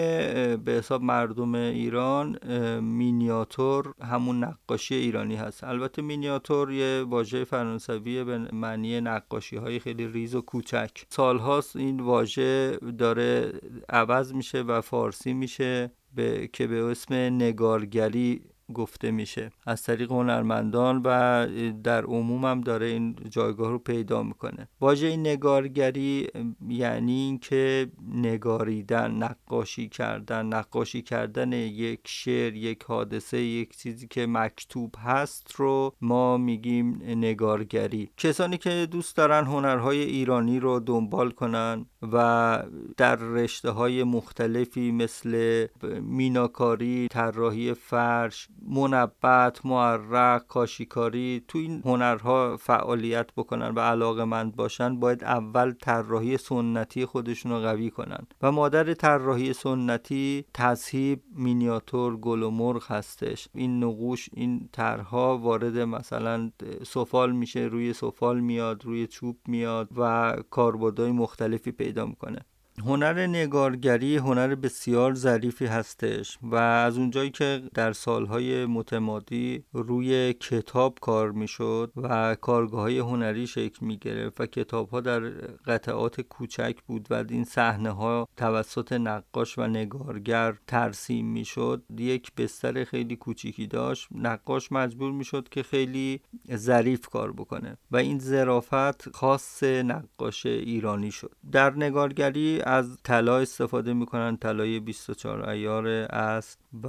به 0.66 0.72
حساب 0.72 1.04
مردم 1.04 1.56
ایران 1.56 2.38
مینیاتور 2.80 3.94
همون 4.02 4.44
نقاشی 4.44 4.96
ایرانی 4.96 5.36
هست. 5.36 5.64
البته 5.64 6.02
مینیاتور 6.02 6.72
یه 6.72 7.04
واژه 7.10 7.44
فرانسوی 7.44 8.24
به 8.24 8.38
معنی 8.38 9.02
نقاشی 9.02 9.56
های 9.56 9.80
خیلی 9.80 10.08
ریز 10.08 10.36
و 10.36 10.42
کوچک. 10.42 10.92
سالهاست 11.10 11.76
این 11.76 12.00
واژه 12.00 12.78
داره 12.98 13.52
عوض 13.90 14.34
میشه 14.34 14.62
و 14.62 14.82
فارسی 14.82 15.34
میشه 15.34 15.92
به 16.16 16.50
که 16.54 16.68
به 16.68 16.84
اسم 16.84 17.14
نگارگری 17.14 18.42
گفته 18.74 19.12
میشه. 19.12 19.52
از 19.66 19.84
طریق 19.84 20.12
هنرمندان 20.12 21.02
و 21.06 21.48
در 21.84 22.04
عموم 22.04 22.46
هم 22.46 22.62
داره 22.62 22.86
این 22.86 23.16
جایگاه 23.30 23.72
رو 23.72 23.80
پیدا 23.80 24.24
می‌کنه. 24.24 24.68
واژه 24.82 25.18
نگارگری 25.18 26.28
یعنی 26.70 27.12
اینکه 27.12 27.92
نگاریدن 28.14 29.12
نقاشی 29.12 29.90
کردن 29.90 30.46
نقاشی 30.46 31.02
کردن 31.02 31.54
یک 31.54 32.00
شعر 32.06 32.56
یک 32.56 32.84
حادثه 32.84 33.42
یک 33.42 33.78
چیزی 33.78 34.08
که 34.08 34.26
مکتوب 34.28 34.96
هست 35.04 35.52
رو 35.56 35.96
ما 36.02 36.38
میگیم 36.38 37.02
نگارگری. 37.04 38.10
کسانی 38.18 38.58
که 38.58 38.88
دوست 38.92 39.18
دارن 39.18 39.46
هنرهای 39.46 40.00
ایرانی 40.00 40.60
رو 40.60 40.80
دنبال 40.80 41.32
کنن 41.32 41.86
و 42.02 42.64
در 42.98 43.16
رشته 43.16 43.70
های 43.70 44.04
مختلفی 44.04 44.92
مثل 44.92 45.68
میناکاری 46.02 47.08
طراحی 47.08 47.74
فرش 47.74 48.48
منبت 48.68 49.66
معرق 49.66 50.48
کاشیکاری 50.48 51.44
تو 51.48 51.58
این 51.58 51.82
هنرها 51.86 52.58
فعالیت 52.58 53.34
بکنن 53.38 53.70
و 53.70 53.80
علاقه 53.80 54.24
مند 54.24 54.56
باشن 54.56 55.00
باید 55.00 55.24
اول 55.24 55.72
طراحی 55.72 56.38
سنتی 56.38 57.06
خودشون 57.06 57.52
رو 57.52 57.60
قوی 57.60 57.90
کنن. 57.90 58.28
و 58.42 58.52
مادر 58.52 58.94
طراحی 58.94 59.54
سنتی 59.54 60.46
تصهیب 60.54 61.24
مینیاتور 61.36 62.18
گل 62.18 62.44
و 62.44 62.50
مرغ 62.50 62.92
هستش. 62.92 63.48
این 63.54 63.84
نقوش 63.84 64.30
این 64.34 64.70
طرحها 64.72 65.38
وارد 65.38 65.78
مثلا 65.78 66.52
سفال 66.86 67.32
میشه 67.32 67.60
روی 67.60 67.94
سفال 67.94 68.40
میاد 68.40 68.86
روی 68.86 69.08
چوب 69.08 69.38
میاد 69.48 69.90
و 69.98 70.36
کاربردهای 70.50 71.12
مختلفی 71.12 71.72
پیدا 71.72 72.06
می‌کنه. 72.06 72.46
هنر 72.86 73.28
نگارگری 73.28 74.18
هنر 74.18 74.56
بسیار 74.56 75.14
ظریفی 75.14 75.66
هستش 75.66 76.38
و 76.42 76.56
از 76.56 76.98
اونجایی 76.98 77.30
که 77.30 77.62
در 77.74 77.94
سالهای 77.94 78.66
متمادی 78.66 79.64
روی 79.74 80.34
کتاب 80.34 80.98
کار 81.02 81.32
می‌شد 81.32 81.92
و 81.96 82.36
کارگاه 82.36 82.82
های 82.82 83.00
هنری 83.00 83.48
شکل 83.48 83.86
می 83.86 83.98
گرفت 83.98 84.42
و 84.42 84.46
کتاب 84.46 84.90
ها 84.90 85.02
در 85.02 85.20
قطعات 85.66 86.22
کوچک 86.22 86.76
بود 86.88 87.08
و 87.10 87.26
این 87.30 87.44
صحنه 87.44 87.90
ها 87.90 88.28
توسط 88.38 88.94
نقاش 88.94 89.58
و 89.58 89.68
نگارگر 89.68 90.56
ترسیم 90.68 91.26
می‌شد 91.26 91.84
یک 91.98 92.32
بستر 92.36 92.84
خیلی 92.84 93.16
کوچیکی 93.16 93.68
داشت. 93.68 94.08
نقاش 94.16 94.72
مجبور 94.72 95.12
می‌شد 95.12 95.50
که 95.50 95.64
خیلی 95.64 96.22
ظریف 96.56 97.08
کار 97.08 97.32
بکنه 97.32 97.78
و 97.92 97.98
این 97.98 98.20
ظرافت 98.20 99.10
خاص 99.16 99.64
نقاش 99.64 100.46
ایرانی 100.46 101.12
شد. 101.12 101.36
در 101.52 101.74
نگارگری 101.76 102.62
از 102.70 102.98
طلا 103.04 103.38
استفاده 103.38 103.94
می‌کنن 103.94 104.38
طلای 104.38 104.80
24 104.80 105.50
ایار 105.50 105.88
است 106.10 106.60
و 106.84 106.88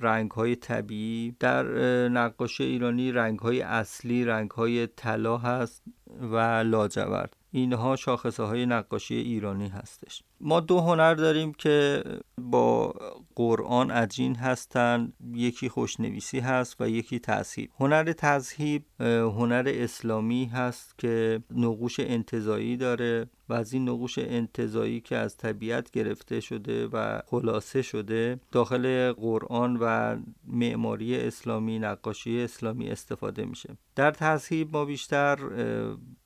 رنگ 0.00 0.30
های 0.30 0.56
طبیعی. 0.56 1.36
در 1.40 1.64
نقاشی 2.08 2.64
ایرانی 2.64 3.12
رنگ 3.12 3.38
های 3.38 3.62
اصلی 3.62 4.24
رنگ 4.24 4.50
های 4.50 4.86
طلا 4.86 5.38
هست 5.38 5.82
و 6.20 6.36
لاجورد. 6.66 7.36
اینها 7.54 7.96
شاخصه 7.96 8.42
های 8.42 8.66
نقاشی 8.66 9.14
ایرانی 9.14 9.68
هستش. 9.68 10.22
ما 10.40 10.60
دو 10.60 10.80
هنر 10.80 11.14
داریم 11.14 11.52
که 11.52 12.04
با 12.38 12.94
قرآن 13.34 13.90
عجین 13.90 14.36
هستند 14.36 15.12
یکی 15.34 15.68
خوشنویسی 15.68 16.38
هست 16.38 16.76
و 16.80 16.88
یکی 16.88 17.18
تذهیب. 17.18 17.70
هنر 17.80 18.12
تذهیب 18.12 18.84
هنر 19.00 19.72
اسلامی 19.74 20.44
هست 20.44 20.98
که 20.98 21.42
نقوش 21.50 22.00
انتظایی 22.00 22.76
داره 22.76 23.26
و 23.48 23.54
از 23.54 23.72
این 23.72 23.88
نقوش 23.88 24.18
انتظایی 24.18 25.00
که 25.00 25.16
از 25.16 25.36
طبیعت 25.36 25.90
گرفته 25.90 26.40
شده 26.40 26.86
و 26.86 27.20
خلاصه 27.26 27.82
شده 27.82 28.40
داخل 28.52 29.12
قرآن 29.12 29.76
و 29.80 30.16
معماری 30.46 31.20
اسلامی 31.20 31.78
نقاشی 31.78 32.42
اسلامی 32.42 32.88
استفاده 32.88 33.44
میشه. 33.44 33.76
در 33.94 34.10
تذهیب 34.10 34.76
ما 34.76 34.84
بیشتر 34.84 35.38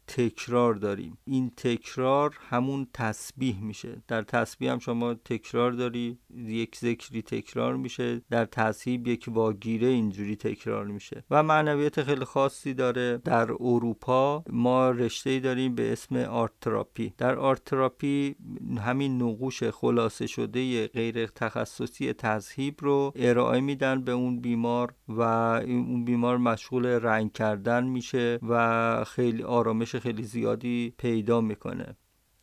تکرار 0.09 0.75
داریم. 0.75 1.19
این 1.25 1.51
تکرار 1.57 2.39
همون 2.49 2.87
تسبیح 2.95 3.61
میشه. 3.61 4.03
در 4.09 4.23
تسبیح 4.23 4.73
هم 4.73 4.79
شما 4.79 5.15
تکرار 5.15 5.73
داری 5.73 6.19
یک 6.37 6.77
ذکری 6.77 7.23
تکرار 7.23 7.77
میشه. 7.77 8.21
در 8.31 8.45
تذهیب 8.45 9.09
یک 9.09 9.25
واگیره 9.29 9.89
اینجوری 9.89 10.37
تکرار 10.37 10.87
میشه. 10.87 11.25
و 11.31 11.43
معنویت 11.43 12.03
خیلی 12.03 12.25
خاصی 12.25 12.75
داره. 12.75 13.21
در 13.25 13.53
اروپا 13.61 14.45
ما 14.51 14.91
رشته 14.91 15.41
داریم 15.41 15.75
به 15.75 15.93
اسم 15.93 16.17
art 16.17 16.53
therapy 16.61 17.15
در 17.19 17.37
art 17.37 17.65
therapy 17.65 18.37
همین 18.87 19.23
نقوش 19.23 19.65
خلاصه 19.65 20.27
شده 20.27 20.87
غیر 20.87 21.27
تخصصی 21.27 22.13
تذهیب 22.13 22.75
رو 22.81 23.13
ارائه 23.17 23.61
میدن 23.61 24.05
به 24.05 24.13
اون 24.13 24.41
بیمار 24.41 24.95
و 25.09 25.23
اون 25.23 26.05
بیمار 26.05 26.37
مشغول 26.37 26.87
رنگ 26.87 27.33
کردن 27.33 27.85
میشه 27.85 28.39
و 28.49 29.05
خیلی 29.05 29.43
آرامش 29.43 29.97
خیلی 30.01 30.23
زیادی 30.23 30.95
پیدا 30.99 31.41
می‌کنه. 31.41 31.97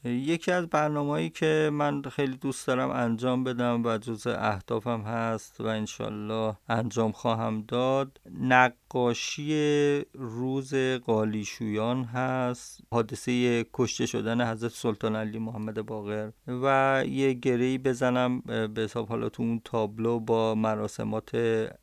یکی 0.04 0.52
از 0.52 0.68
برنامه‌ای 0.68 1.30
که 1.30 1.70
من 1.74 2.02
خیلی 2.02 2.38
دوست 2.38 2.68
دارم 2.68 2.89
انجام 2.89 3.44
بدم 3.44 3.82
و 3.86 3.98
جز 3.98 4.28
اهدافم 4.28 5.02
هست 5.02 5.62
و 5.62 5.65
انشالله 5.65 6.58
انجام 6.70 7.12
خواهم 7.12 7.62
داد 7.62 8.22
نقاشی 8.41 10.02
روز 10.13 10.76
قالیشویان 11.06 12.04
هست 12.04 12.82
حادثه 12.91 13.65
کشته 13.74 14.06
شدن 14.06 14.52
حضرت 14.52 14.72
سلطان 14.72 15.15
علی 15.15 15.39
محمد 15.39 15.82
باقر 15.82 16.32
و 16.48 17.04
یه 17.08 17.34
گری 17.34 17.78
بزنم 17.78 18.41
به 18.41 18.82
حساب 18.82 19.08
حالا 19.08 19.30
تو 19.30 19.44
اون 19.44 19.62
تابلو 19.63 20.20
با 20.20 20.56
مراسمات 20.56 21.32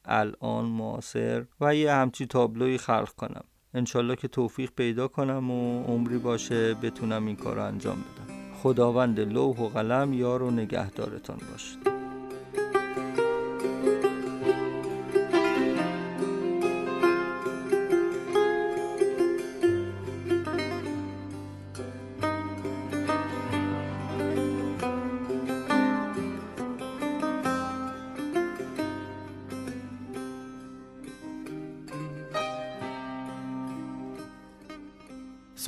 الان 0.04 0.64
معاصر 0.64 1.44
و 1.60 1.74
یه 1.74 1.92
همچی 1.92 2.26
تابلوی 2.26 2.78
خلق 2.78 3.10
کنم. 3.10 3.44
انشالله 3.74 4.16
که 4.16 4.28
توفیق 4.28 4.70
پیدا 4.70 5.08
کنم 5.08 5.50
و 5.50 5.82
عمری 5.82 6.18
باشه 6.18 6.74
بتونم 6.74 7.26
این 7.26 7.36
کار 7.36 7.58
انجام 7.58 7.96
بدم. 7.96 8.34
خداوند 8.62 9.20
لوح 9.20 9.58
و 9.60 9.68
قلم 9.68 10.12
یار 10.12 10.42
و 10.42 10.50
نگهدارتان 10.50 11.38
باشد. 11.52 12.01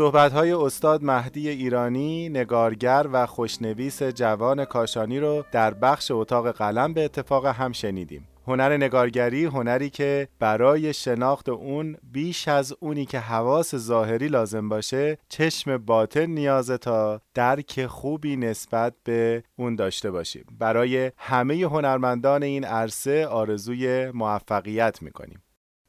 های 0.00 0.52
استاد 0.52 1.04
مهدی 1.04 1.48
ایرانی 1.48 2.28
نگارگر 2.28 3.06
و 3.12 3.26
خوشنویس 3.26 4.02
جوان 4.02 4.64
کاشانی 4.64 5.20
رو 5.20 5.44
در 5.52 5.74
بخش 5.74 6.10
اتاق 6.10 6.50
قلم 6.50 6.92
به 6.94 7.04
اتفاق 7.04 7.46
هم 7.46 7.72
شنیدیم. 7.72 8.28
هنر 8.46 8.76
نگارگری 8.76 9.44
هنری 9.44 9.90
که 9.90 10.28
برای 10.38 10.92
شناخت 10.94 11.48
اون 11.48 11.96
بیش 12.12 12.48
از 12.48 12.74
اونی 12.80 13.06
که 13.06 13.18
حواس 13.18 13.74
ظاهری 13.76 14.28
لازم 14.28 14.68
باشه 14.68 15.18
چشم 15.28 15.78
باطن 15.78 16.26
نیازه 16.26 16.78
تا 16.78 17.20
درک 17.34 17.86
خوبی 17.86 18.36
نسبت 18.36 18.94
به 19.04 19.42
اون 19.56 19.76
داشته 19.76 20.10
باشیم. 20.10 20.44
برای 20.58 21.12
همه 21.16 21.54
هنرمندان 21.54 22.42
این 22.42 22.64
عرصه 22.64 23.26
آرزوی 23.26 24.10
موفقیت 24.10 25.02
می‌کنیم. 25.02 25.43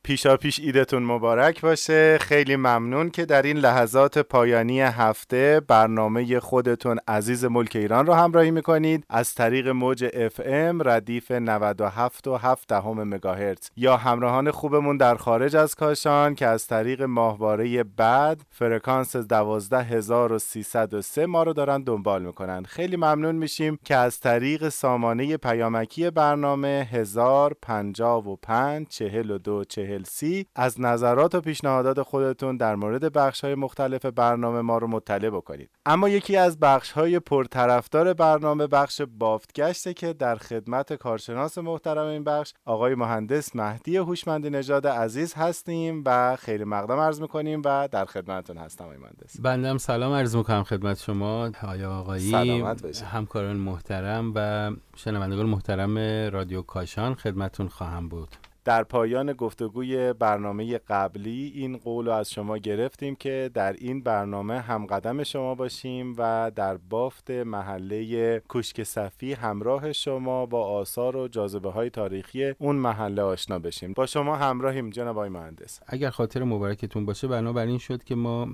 پیشا 0.05 0.37
پیش 0.37 0.59
ایدتون 0.59 1.03
مبارک 1.03 1.61
باشه. 1.61 2.17
خیلی 2.17 2.55
ممنون 2.55 3.09
که 3.09 3.25
در 3.25 3.41
این 3.41 3.57
لحظات 3.57 4.17
پایانی 4.17 4.81
هفته 4.81 5.61
برنامه 5.67 6.39
خودتون 6.39 6.99
عزیز 7.07 7.45
ملک 7.45 7.75
ایران 7.75 8.05
رو 8.05 8.13
همراهی 8.13 8.51
می‌کنید. 8.51 9.05
از 9.09 9.33
طریق 9.33 9.67
موج 9.67 10.09
اف 10.13 10.41
ام 10.45 10.81
ردیف 10.85 11.31
97 11.31 12.27
و 12.27 12.35
7 12.35 12.67
دهم 12.67 13.03
مگاهرتز. 13.03 13.69
یا 13.77 13.97
همراهان 13.97 14.51
خوبمون 14.51 14.97
در 14.97 15.15
خارج 15.15 15.55
از 15.55 15.75
کاشان 15.75 16.35
که 16.35 16.47
از 16.47 16.67
طریق 16.67 17.01
ماهواره 17.01 17.83
بعد 17.83 18.41
فرکانس 18.49 19.15
12303 19.15 21.25
ما 21.25 21.43
رو 21.43 21.53
دارن 21.53 21.83
دنبال 21.83 22.23
می‌کنن. 22.23 22.63
خیلی 22.63 22.95
ممنون 22.95 23.35
میشیم 23.35 23.79
که 23.83 23.95
از 23.95 24.19
طریق 24.19 24.69
سامانه 24.69 25.37
پیامکی 25.37 26.09
برنامه 26.09 26.87
1055 26.91 28.87
42 28.87 29.63
سی 30.03 30.45
از 30.55 30.81
نظرات 30.81 31.35
و 31.35 31.41
پیشنهادات 31.41 32.01
خودتون 32.01 32.57
در 32.57 32.75
مورد 32.75 33.13
بخش 33.13 33.43
های 33.43 33.55
مختلف 33.55 34.05
برنامه 34.05 34.61
ما 34.61 34.77
رو 34.77 34.87
مطلع 34.87 35.29
بکنید. 35.29 35.69
اما 35.85 36.09
یکی 36.09 36.37
از 36.37 36.59
بخش 36.59 36.91
های 36.91 37.19
پرطرفدار 37.19 38.13
برنامه 38.13 38.67
بخش 38.67 39.01
بافتگشته 39.19 39.93
که 39.93 40.13
در 40.13 40.35
خدمت 40.35 40.93
کارشناس 40.93 41.57
محترم 41.57 42.07
این 42.07 42.23
بخش 42.23 42.53
آقای 42.65 42.95
مهندس 42.95 43.55
مهدی 43.55 43.97
هوشمند 43.97 44.47
نژاد 44.47 44.87
عزیز 44.87 45.33
هستیم 45.33 46.03
و 46.05 46.35
خیلی 46.35 46.63
مقدم 46.63 46.99
عرض 46.99 47.21
می‌کنیم 47.21 47.61
و 47.65 47.87
در 47.91 48.05
خدمتتون 48.05 48.57
هستم 48.57 48.83
آقای 48.83 48.97
مهندس. 48.97 49.41
بندم 49.41 49.77
سلام 49.77 50.13
عرض 50.13 50.35
می‌کنم 50.35 50.63
خدمت 50.63 50.99
شما. 50.99 51.51
آیا 51.67 51.91
آقایی 51.91 52.63
همکاران 53.11 53.55
محترم 53.55 54.31
و 54.35 54.71
شنوندگان 54.95 55.45
محترم 55.45 55.97
رادیو 56.33 56.61
کاشان 56.61 57.15
خدمتون 57.15 57.67
خواهم 57.67 58.09
بود. 58.09 58.29
در 58.65 58.83
پایان 58.83 59.33
گفتگوی 59.33 60.13
برنامه 60.13 60.77
قبلی 60.77 61.51
این 61.55 61.77
قول 61.77 62.05
رو 62.05 62.11
از 62.11 62.31
شما 62.31 62.57
گرفتیم 62.57 63.15
که 63.15 63.51
در 63.53 63.73
این 63.73 64.03
برنامه 64.03 64.59
هم 64.59 64.85
قدم 64.85 65.23
شما 65.23 65.55
باشیم 65.55 66.15
و 66.17 66.51
در 66.55 66.77
بافت 66.77 67.31
محله 67.31 68.39
کوشک 68.39 68.83
صفی 68.83 69.33
همراه 69.33 69.93
شما 69.93 70.45
با 70.45 70.67
آثار 70.67 71.15
و 71.15 71.27
جاذبه 71.27 71.71
های 71.71 71.89
تاریخی 71.89 72.43
اون 72.43 72.75
محله 72.75 73.21
آشنا 73.21 73.59
بشیم. 73.59 73.93
با 73.93 74.05
شما 74.05 74.35
همراهیم 74.35 74.89
جناب 74.89 75.17
آقای 75.17 75.29
مهندس. 75.29 75.79
اگر 75.87 76.09
خاطر 76.09 76.43
مبارکتون 76.43 77.05
باشه 77.05 77.27
بنابراین 77.27 77.77
شد 77.77 78.03
که 78.03 78.15
ما 78.15 78.47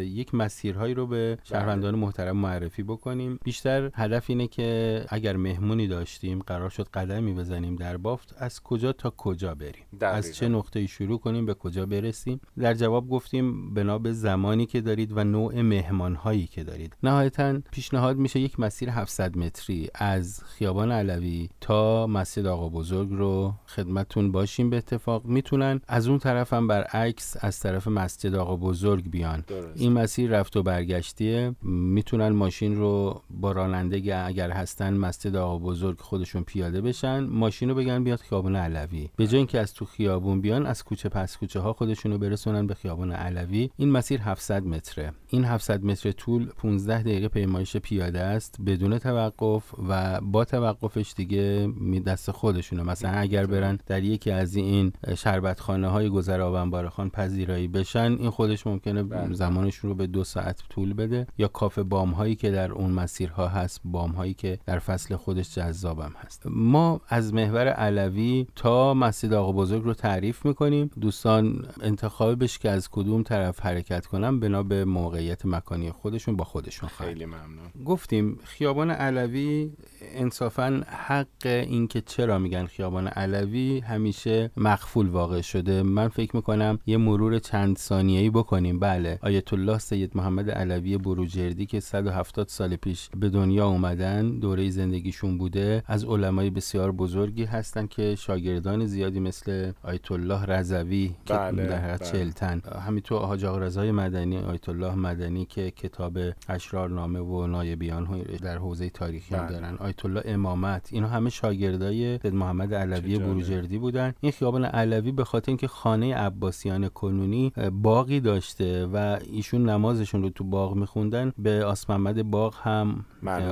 یک 0.00 0.34
مسیرهایی 0.34 0.94
رو 0.94 1.06
به 1.06 1.38
شهروندان 1.44 1.92
بله. 1.92 2.00
محترم 2.00 2.36
معرفی 2.36 2.82
بکنیم. 2.82 3.38
بیشتر 3.44 3.90
هدف 3.94 4.24
اینه 4.28 4.46
که 4.46 5.04
اگر 5.08 5.36
مهمونی 5.36 5.86
داشتیم 5.86 6.38
قرار 6.38 6.70
شد 6.70 6.88
قدمی 6.88 7.34
بزنیم 7.34 7.76
در 7.76 7.96
بافت 7.96 8.34
از 8.38 8.62
کجا 8.62 8.92
تا 8.92 9.10
کجا 9.16 9.55
بریم. 9.58 9.84
از 10.00 10.36
چه 10.36 10.48
نقطه 10.48 10.86
شروع 10.86 11.18
کنیم؟ 11.18 11.46
به 11.46 11.54
کجا 11.54 11.86
برسیم؟ 11.86 12.40
در 12.58 12.74
جواب 12.74 13.08
گفتیم 13.08 13.74
بنا 13.74 13.98
به 13.98 14.12
زمانی 14.12 14.66
که 14.66 14.80
دارید 14.80 15.12
و 15.16 15.24
نوع 15.24 15.62
مهمان 15.62 16.14
هایی 16.14 16.46
که 16.46 16.64
دارید. 16.64 16.96
نهایتا 17.02 17.60
پیشنهاد 17.72 18.16
میشه 18.16 18.40
یک 18.40 18.60
مسیر 18.60 18.90
700 18.90 19.38
متری 19.38 19.88
از 19.94 20.42
خیابان 20.44 20.92
علوی 20.92 21.48
تا 21.60 22.06
مسجد 22.06 22.46
آقا 22.46 22.68
بزرگ 22.68 23.08
رو 23.10 23.52
خدمتون 23.66 24.32
باشیم 24.32 24.70
به 24.70 24.76
اتفاق. 24.76 25.24
می‌تونن 25.24 25.80
از 25.88 26.08
اون 26.08 26.18
طرف 26.18 26.52
هم 26.52 26.68
برعکس 26.68 27.36
از 27.40 27.60
طرف 27.60 27.88
مسجد 27.88 28.34
آقا 28.34 28.56
بزرگ 28.56 29.10
بیان. 29.10 29.44
این 29.74 29.92
مسیر 29.92 30.30
رفت 30.30 30.56
و 30.56 30.62
برگشتیه. 30.62 31.54
می‌تونن 31.62 32.28
ماشین 32.28 32.76
رو 32.76 33.22
با 33.30 33.52
راننده 33.52 34.16
اگر 34.16 34.50
هستن 34.50 34.94
مسجد 34.94 35.36
آقا 35.36 35.58
بزرگ 35.58 36.00
خودشون 36.00 36.42
پیاده 36.42 36.80
بشن 36.80 37.20
ماشین 37.20 37.68
رو 37.68 37.74
بگن 37.74 38.04
بیاد 38.04 38.18
خیابان 38.18 38.56
علوی. 38.56 39.08
به 39.16 39.26
جای 39.26 39.45
اینکه 39.46 39.60
از 39.60 39.74
تو 39.74 39.84
خیابون 39.84 40.40
بیان 40.40 40.66
از 40.66 40.84
کوچه 40.84 41.08
پس 41.08 41.36
کوچه 41.36 41.60
ها 41.60 41.72
خودشون 41.72 42.12
رو 42.12 42.18
برسونن 42.18 42.66
به 42.66 42.74
خیابان 42.74 43.12
علوی. 43.12 43.70
این 43.76 43.90
مسیر 43.90 44.20
700 44.20 44.66
متره. 44.66 45.12
این 45.28 45.44
700 45.44 45.84
متر 45.84 46.12
طول 46.12 46.46
15 46.46 47.02
دقیقه 47.02 47.28
پیمایش 47.28 47.76
پیاده 47.76 48.20
است 48.20 48.56
بدون 48.66 48.98
توقف 48.98 49.74
و 49.88 50.20
با 50.20 50.44
توقفش 50.44 51.12
دیگه 51.16 51.68
می 51.80 52.00
دست 52.00 52.30
خودشونه 52.30 52.82
مثلا 52.82 53.10
اگر 53.10 53.46
برن 53.46 53.78
در 53.86 54.02
یکی 54.02 54.30
از 54.30 54.56
این 54.56 54.92
شربتخانه 55.16 55.88
های 55.88 56.08
گذر 56.08 56.40
آبنبارخان 56.40 57.10
پذیرایی 57.10 57.68
بشن 57.68 58.16
این 58.18 58.30
خودش 58.30 58.66
ممکنه 58.66 59.02
بله. 59.02 59.34
زمانشون 59.34 59.90
رو 59.90 59.96
به 59.96 60.06
دو 60.06 60.24
ساعت 60.24 60.62
طول 60.70 60.92
بده. 60.92 61.26
یا 61.38 61.48
کافه 61.48 61.82
بام 61.82 62.10
هایی 62.10 62.34
که 62.34 62.50
در 62.50 62.72
اون 62.72 62.90
مسیرها 62.90 63.48
هست 63.48 63.80
بام 63.84 64.10
هایی 64.10 64.34
که 64.34 64.58
در 64.66 64.78
فصل 64.78 65.16
خودش 65.16 65.54
جذابم 65.54 66.12
هست. 66.24 66.42
ما 66.46 67.00
از 67.08 67.34
محور 67.34 67.68
علوی 67.68 68.46
تا 68.56 68.94
مسجد 68.94 69.35
آقا 69.36 69.52
بزرگ 69.52 69.84
رو 69.84 69.94
تعریف 69.94 70.46
می‌کنیم. 70.46 70.90
دوستان 71.00 71.66
انتخاب 71.80 72.42
بش 72.42 72.58
که 72.58 72.70
از 72.70 72.88
کدوم 72.90 73.22
طرف 73.22 73.60
حرکت 73.60 74.06
کنم 74.06 74.40
بنا 74.40 74.62
به 74.62 74.84
موقعیت 74.84 75.46
مکانی 75.46 75.90
خودشون 75.90 76.36
با 76.36 76.44
خودشون 76.44 76.88
خیلی 76.88 77.26
ممنون. 77.26 77.84
گفتیم 77.84 78.38
خیابان 78.44 78.90
علوی 78.90 79.70
انصافا 80.14 80.82
حق 81.06 81.46
این 81.46 81.88
که 81.88 82.00
چرا 82.00 82.38
میگن 82.38 82.66
خیابان 82.66 83.08
علوی 83.08 83.80
همیشه 83.80 84.50
مخفول 84.56 85.08
واقع 85.08 85.40
شده 85.40 85.82
من 85.82 86.08
فکر 86.08 86.36
می‌کنم 86.36 86.78
یه 86.86 86.96
مرور 86.96 87.38
چند 87.38 87.78
ثانیه‌ای 87.78 88.30
بکنیم 88.30 88.78
بله 88.78 89.18
آیت 89.22 89.52
الله 89.52 89.78
سید 89.78 90.16
محمد 90.16 90.50
علوی 90.50 90.98
بروجردی 90.98 91.66
که 91.66 91.80
170 91.80 92.48
سال 92.48 92.76
پیش 92.76 93.08
به 93.16 93.28
دنیا 93.28 93.66
اومدن 93.66 94.38
دوره 94.38 94.70
زندگیشون 94.70 95.38
بوده 95.38 95.82
از 95.86 96.04
علمای 96.04 96.50
بسیار 96.50 96.92
بزرگی 96.92 97.44
هستن 97.44 97.86
که 97.86 98.14
شاگردان 98.14 98.86
زیادی 98.86 99.20
مثل 99.20 99.72
آیت 99.82 100.12
الله 100.12 100.44
رضوی 100.44 101.14
بله، 101.26 101.62
که 101.62 101.68
در 101.68 101.96
بله. 101.96 101.98
چلتن 101.98 102.62
همینطور 102.86 103.22
حاج 103.22 103.44
آقا 103.44 103.58
رضای 103.58 103.92
مدنی 103.92 104.38
آیت 104.38 104.68
الله 104.68 104.94
مدنی 104.94 105.44
که 105.44 105.70
کتاب 105.70 106.18
اشرار 106.48 106.90
نامه 106.90 107.20
و 107.20 107.46
نایبیان 107.46 108.22
در 108.42 108.58
حوزه 108.58 108.90
تاریخی 108.90 109.34
بله. 109.34 109.48
دارن 109.48 109.76
آیت 109.96 110.06
الله 110.06 110.22
امامت. 110.24 110.88
اینا 110.92 111.08
همه 111.08 111.30
شاگردای 111.30 112.18
سید 112.18 112.34
محمد 112.34 112.74
علوی. 112.74 113.18
بروجردی 113.18 113.78
بودن. 113.78 114.12
این 114.20 114.32
خیابان 114.32 114.64
علوی 114.64 115.12
به 115.12 115.24
خاطر 115.24 115.50
اینکه 115.50 115.68
خانه 115.68 116.14
عباسیان 116.14 116.88
کنونی 116.88 117.52
باقی 117.72 118.20
داشته 118.20 118.86
و 118.86 119.18
ایشون 119.32 119.68
نمازشون 119.68 120.22
رو 120.22 120.30
تو 120.30 120.44
باغ 120.44 120.74
میخوندن 120.74 121.32
به 121.38 121.64
آسمحمد 121.64 122.30
باغ 122.30 122.54
هم 122.62 123.04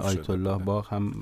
آیت 0.02 0.30
الله. 0.30 0.58
باغ 0.58 0.88
هم 0.88 1.12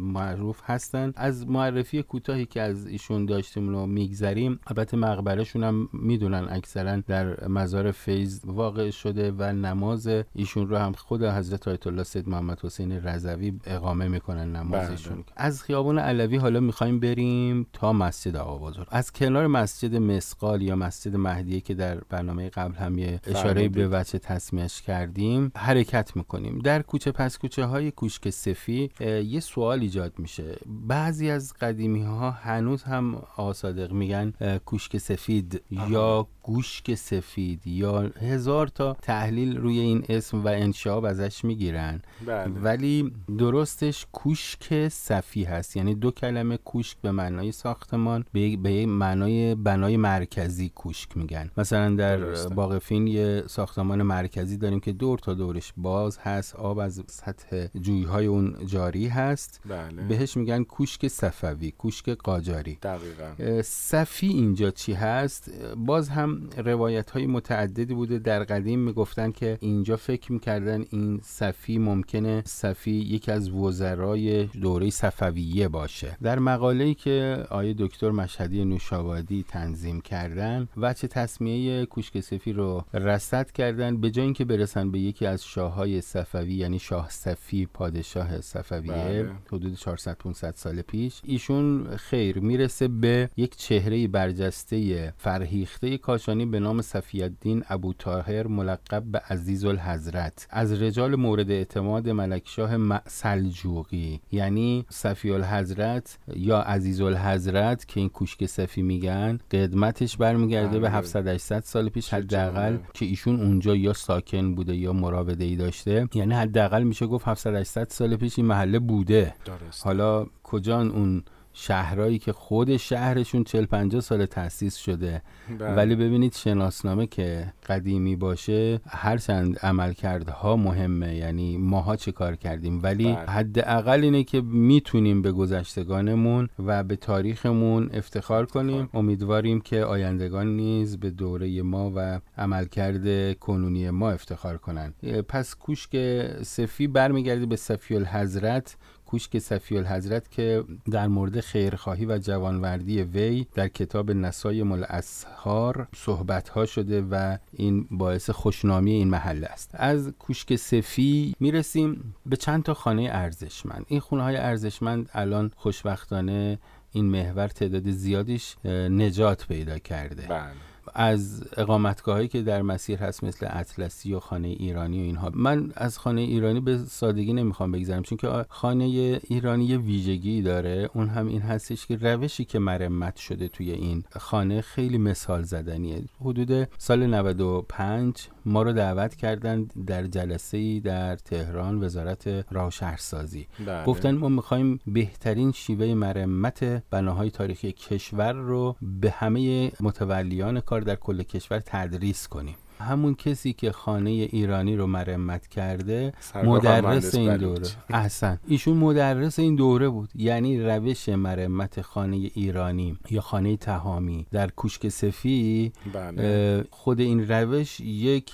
معروف 0.00 0.60
هستن. 0.64 1.12
از 1.16 1.46
معرفی 1.48 2.02
کوتاهی 2.02 2.46
که 2.46 2.60
از 2.60 2.86
ایشون 2.86 3.26
داشتیم 3.26 3.68
رو 3.68 3.86
میگذریم. 3.86 4.60
البته 4.66 4.96
مقبرهشون 4.96 5.64
هم 5.64 5.88
می‌دونن 5.92 6.46
اکثرا 6.50 6.96
در 6.96 7.48
مزار 7.48 7.90
فیض 7.90 8.40
واقع 8.44 8.90
شده 8.90 9.32
و 9.38 9.42
نماز 9.52 10.08
ایشون 10.34 10.68
رو 10.68 10.76
هم 10.76 10.92
خود 10.92 11.24
حضرت 11.24 11.68
آیت 11.68 11.86
الله 11.86 12.02
سید 12.02 12.28
محمد 12.28 12.60
حسین 12.60 12.92
رضوی 12.92 13.52
اقامه 13.64 14.08
می‌کنن 14.08 14.56
نمازشون 14.56 14.71
بله. 14.72 15.24
از 15.36 15.62
خیابان 15.62 15.98
علوی 15.98 16.36
حالا 16.36 16.60
می‌خوایم 16.60 17.00
بریم 17.00 17.66
تا 17.72 17.92
مسجد 17.92 18.36
آقا 18.36 18.58
بزرگ. 18.58 18.86
از 18.90 19.12
کنار 19.12 19.46
مسجد 19.46 19.96
مسقال 19.96 20.62
یا 20.62 20.76
مسجد 20.76 21.16
مهدیه 21.16 21.60
که 21.60 21.74
در 21.74 21.94
برنامه 21.94 22.48
قبل 22.48 22.74
هم 22.74 22.98
یه 22.98 23.20
اشاره. 23.26 23.68
به 23.68 23.88
وجه 23.88 24.18
تصمیمش 24.18 24.82
کردیم 24.82 25.52
حرکت 25.56 26.16
می‌کنیم. 26.16 26.58
در 26.58 26.82
کوچه 26.82 27.12
پس 27.12 27.38
کوچه 27.38 27.64
های 27.64 27.90
کوشک 27.90 28.30
سفی 28.30 28.90
یه 29.00 29.40
سوال 29.40 29.80
ایجاد 29.80 30.12
میشه. 30.18 30.56
بعضی 30.66 31.30
از 31.30 31.52
قدیمی 31.60 32.02
ها 32.02 32.30
هنوز 32.30 32.82
هم 32.82 33.14
آقا 33.14 33.52
صادق 33.52 33.92
میگن 33.92 34.32
کوشک 34.64 34.98
سفید 34.98 35.62
یا 35.70 36.26
گوشک 36.42 36.94
سفید 36.94 37.66
یا 37.66 38.00
هزار 38.00 38.66
تا 38.66 38.96
تحلیل 39.02 39.56
روی 39.56 39.78
این 39.78 40.04
اسم 40.08 40.44
و 40.44 40.48
انشاب 40.48 41.04
ازش 41.04 41.44
می‌گیرن. 41.44 42.02
بله. 42.26 42.44
ولی 42.46 43.12
درستش 43.38 44.06
کوشک 44.12 44.88
صفی 44.88 45.44
هست. 45.44 45.76
یعنی 45.76 45.94
دو 45.94 46.10
کلمه 46.10 46.56
کوشک 46.56 46.96
به 47.02 47.10
معنای 47.10 47.52
ساختمان 47.52 48.24
به 48.32 48.56
به 48.56 48.86
معنای 48.86 49.54
بنای 49.54 49.96
مرکزی 49.96 50.68
کوشک 50.68 51.16
میگن. 51.16 51.50
مثلا 51.56 51.94
در. 51.94 52.18
باقفین 52.48 53.06
یه 53.06 53.42
ساختمان 53.46 54.02
مرکزی 54.02 54.56
داریم 54.56 54.80
که 54.80 54.92
دور 54.92 55.18
تا 55.18 55.34
دورش 55.34 55.72
باز 55.76 56.18
هست 56.18 56.56
آب 56.56 56.78
از 56.78 57.02
سطح 57.06 57.66
جویهای 57.80 58.26
اون 58.26 58.66
جاری 58.66 59.08
هست. 59.08 59.60
بله. 59.68 60.02
بهش 60.02 60.36
میگن 60.36 60.62
کوشک 60.62 61.08
صفوی 61.08 61.70
کوشک 61.70 62.08
قاجاری. 62.08 62.78
دقیقا. 62.82 63.62
صفی 63.62 64.26
اینجا 64.26 64.70
چی 64.70 64.92
هست؟ 64.92 65.50
باز 65.76 66.08
هم 66.08 66.31
روایت 66.56 67.10
های 67.10 67.26
متعددی 67.26 67.94
بوده 67.94 68.18
در 68.18 68.44
قدیم 68.44 68.78
می‌گفتن 68.78 69.30
که 69.30 69.58
اینجا 69.60 69.96
فکر 69.96 70.32
می‌کردن 70.32 70.84
این 70.90 71.20
صفی 71.22 71.78
ممکنه 71.78 72.42
صفی 72.46 72.90
یکی 72.90 73.32
از 73.32 73.50
وزرای 73.50 74.44
دوره 74.44 74.90
صفویه 74.90 75.68
باشه 75.68 76.16
در 76.22 76.38
مقاله‌ای 76.38 76.94
که 76.94 77.46
آیه 77.50 77.74
دکتر 77.78 78.10
مشهدی 78.10 78.64
نوشابادی 78.64 79.44
تنظیم 79.48 80.00
کردن 80.00 80.68
وچه 80.76 81.08
تصمیه 81.08 81.86
کوشک 81.86 82.20
صفی 82.20 82.52
رو 82.52 82.84
رصد 82.94 83.50
کردن 83.50 84.00
به 84.00 84.10
جای 84.10 84.24
اینکه 84.24 84.44
برسن 84.44 84.90
به 84.90 84.98
یکی 84.98 85.26
از 85.26 85.44
شاههای 85.44 86.00
صفوی 86.00 86.54
یعنی 86.54 86.78
شاه 86.78 87.10
صفی 87.10 87.66
پادشاه 87.66 88.40
صفویه 88.40 88.92
بله. 88.92 89.30
حدود 89.52 89.74
400 89.74 90.18
500 90.18 90.54
سال 90.54 90.82
پیش 90.82 91.20
ایشون 91.24 91.96
خیر 91.96 92.38
می‌رسه 92.38 92.88
به 92.88 93.30
یک 93.36 93.56
چهره 93.56 94.08
برجسته 94.08 95.12
فرهیخته 95.18 95.98
کاشانی 96.22 96.46
به 96.46 96.60
نام 96.60 96.82
صفی 96.82 97.22
الدین 97.22 97.64
ابو 97.68 97.92
طاهر 97.92 98.46
ملقب 98.46 99.02
به 99.02 99.18
عزیز 99.30 99.64
الحضرت 99.64 100.46
از 100.50 100.82
رجال 100.82 101.16
مورد 101.16 101.50
اعتماد 101.50 102.08
ملکشاه 102.08 103.00
سلجوقی 103.06 104.20
یعنی 104.32 104.86
صفی 104.88 105.30
الحضرت 105.30 106.18
یا 106.36 106.58
عزیز 106.58 107.00
الحضرت 107.00 107.88
که 107.88 108.00
این 108.00 108.08
کوشک 108.08 108.46
صفی 108.46 108.82
میگن 108.82 109.38
قدمتش 109.50 110.16
برمیگرده 110.16 110.78
به 110.78 110.88
بله. 110.88 110.96
700 110.96 111.26
800 111.26 111.60
سال 111.60 111.88
پیش 111.88 112.14
حداقل. 112.14 112.76
که 112.94 113.06
ایشون 113.06 113.40
اونجا 113.40 113.76
یا 113.76 113.92
ساکن 113.92 114.54
بوده 114.54 114.76
یا 114.76 114.92
مراوده 114.92 115.44
ای 115.44 115.56
داشته 115.56 116.08
یعنی 116.14 116.34
حداقل 116.34 116.82
میشه 116.82 117.06
گفت 117.06 117.28
700 117.28 117.54
800 117.54 117.88
سال 117.90 118.16
پیش 118.16 118.38
این 118.38 118.46
محله 118.46 118.78
بوده 118.78 119.34
درست 119.44 119.86
حالا 119.86 120.26
کجان 120.42 120.90
اون 120.90 121.22
شهرهایی 121.52 122.18
که 122.18 122.32
خود 122.32 122.76
شهرشون 122.76 123.44
40 123.44 123.64
50 123.64 124.00
سال 124.00 124.26
تأسیس 124.26 124.76
شده. 124.76 125.22
بله. 125.58 125.74
ولی 125.74 125.96
ببینید 125.96 126.34
شناسنامه 126.34 127.06
که 127.06 127.52
قدیمی 127.66 128.16
باشه 128.16 128.80
هرچند 128.88 129.58
عملکردها 129.58 130.56
مهمه. 130.56 131.14
یعنی 131.14 131.56
ماها 131.56 131.96
چه 131.96 132.12
کار 132.12 132.36
کردیم. 132.36 132.82
ولی 132.82 133.04
بله. 133.04 133.14
حداقل 133.14 134.00
اینه 134.02 134.24
که 134.24 134.40
می‌تونیم 134.40 135.22
به 135.22 135.32
گذشتگانمون 135.32 136.48
و 136.58 136.84
به 136.84 136.96
تاریخمون 136.96 137.90
افتخار 137.94 138.46
کنیم. 138.46 138.88
امیدواریم 138.94 139.60
که 139.60 139.84
آیندگان 139.84 140.56
نیز 140.56 141.00
به 141.00 141.10
دوره 141.10 141.62
ما 141.62 141.92
و 141.94 142.20
عملکرد 142.38 143.38
کنونی 143.38 143.90
ما 143.90 144.10
افتخار 144.10 144.56
کنن. 144.56 144.94
پس 145.28 145.54
کوشک 145.54 145.96
صفی 146.42 146.86
برمیگرده 146.86 147.46
به 147.46 147.56
صفی 147.56 147.96
الحضرت 147.96 148.76
کوشک 149.12 149.38
صفی 149.38 149.78
الحضرت 149.78 150.30
که 150.30 150.64
در 150.90 151.08
مورد 151.08 151.40
خیرخواهی 151.40 152.06
و 152.06 152.18
جوانوردی 152.18 153.02
وی 153.02 153.46
در 153.54 153.68
کتاب 153.68 154.10
نسای 154.10 154.62
مل 154.62 154.84
اسهار 154.88 155.88
صحبت 155.96 156.48
ها 156.48 156.66
شده 156.66 157.02
و 157.02 157.36
این 157.52 157.86
باعث 157.90 158.30
خوشنامی 158.30 158.92
این 158.92 159.08
محله 159.08 159.46
است. 159.46 159.70
از 159.74 160.12
کوشک 160.18 160.56
صفی 160.56 161.34
می‌رسیم 161.40 162.14
به 162.26 162.36
چند 162.36 162.62
تا 162.62 162.74
خانه 162.74 163.08
ارزشمند. 163.12 163.84
این 163.88 164.00
خونه 164.00 164.22
های 164.22 164.36
ارزشمند 164.36 165.08
الان 165.12 165.50
خوشبختانه 165.56 166.58
این 166.92 167.04
محور 167.04 167.48
تعداد 167.48 167.90
زیادیش 167.90 168.56
نجات 168.66 169.46
پیدا 169.46 169.78
کرده. 169.78 170.26
بله. 170.28 170.71
از 170.94 171.44
اقامتگاه 171.56 172.14
هایی 172.14 172.28
که 172.28 172.42
در 172.42 172.62
مسیر 172.62 172.98
هست 172.98 173.24
مثل 173.24 173.46
اطلسی 173.50 174.14
و 174.14 174.20
خانه 174.20 174.48
ایرانی 174.48 175.00
و 175.00 175.02
اینها. 175.02 175.30
من 175.34 175.72
از 175.76 175.98
خانه 175.98 176.20
ایرانی 176.20 176.60
به 176.60 176.78
سادگی 176.78 177.32
نمی‌خوام 177.32 177.72
بگذرم 177.72 178.02
چون 178.02 178.18
که 178.18 178.44
خانه 178.48 178.84
ایرانی 179.28 179.64
یه 179.64 179.78
ویژگی 179.78 180.42
داره. 180.42 180.90
اون 180.94 181.08
هم 181.08 181.26
این 181.26 181.40
هستش 181.40 181.86
که 181.86 181.96
روشی 181.96 182.44
که 182.44 182.58
مرمت 182.58 183.16
شده 183.16 183.48
توی 183.48 183.70
این 183.70 184.04
خانه 184.18 184.60
خیلی 184.60 184.98
مثال 184.98 185.42
زدنیه 185.42 186.04
حدود 186.20 186.68
سال 186.78 187.06
95 187.06 188.28
ما 188.44 188.62
رو 188.62 188.72
دعوت 188.72 189.14
کردن 189.14 189.68
در 189.86 190.06
جلسه 190.06 190.56
ای 190.56 190.80
در 190.80 191.16
تهران 191.16 191.84
وزارت 191.84 192.44
راه 192.50 192.70
شهرسازی 192.70 193.46
بله. 193.66 193.84
گفتن 193.84 194.10
ما 194.10 194.28
می‌خوایم 194.28 194.80
بهترین 194.86 195.52
شیوه 195.52 195.94
مرمت 195.94 196.64
بناهای 196.90 197.30
تاریخی 197.30 197.72
کشور 197.72 198.32
رو 198.32 198.76
به 198.82 199.10
همه 199.10 199.72
متولیان 199.80 200.60
کار 200.60 200.80
در 200.80 200.94
کل 200.94 201.22
کشور 201.22 201.62
تدریس 201.66 202.28
کنیم 202.28 202.54
همون 202.82 203.14
کسی 203.14 203.52
که 203.52 203.72
خانه 203.72 204.10
ایرانی 204.10 204.76
رو 204.76 204.86
مرمت 204.86 205.46
کرده 205.46 206.12
مدرس 206.44 207.14
این. 207.14 207.36
دوره. 207.36 207.68
احسن. 207.90 208.38
ایشون 208.46 208.76
مدرس 208.76 209.38
این 209.38 209.56
دوره 209.56 209.88
بود. 209.88 210.10
یعنی 210.14 210.60
روش 210.60 211.08
مرمت 211.08 211.80
خانه 211.80 212.16
ایرانی 212.16 212.98
یا 213.10 213.20
خانه 213.20 213.56
تهامی. 213.56 214.26
در 214.32 214.48
کوشک 214.48 214.88
سفی 214.88 215.72
بله. 215.92 216.64
خود 216.70 217.00
این 217.00 217.28
روش 217.28 217.80
یک 217.80 218.32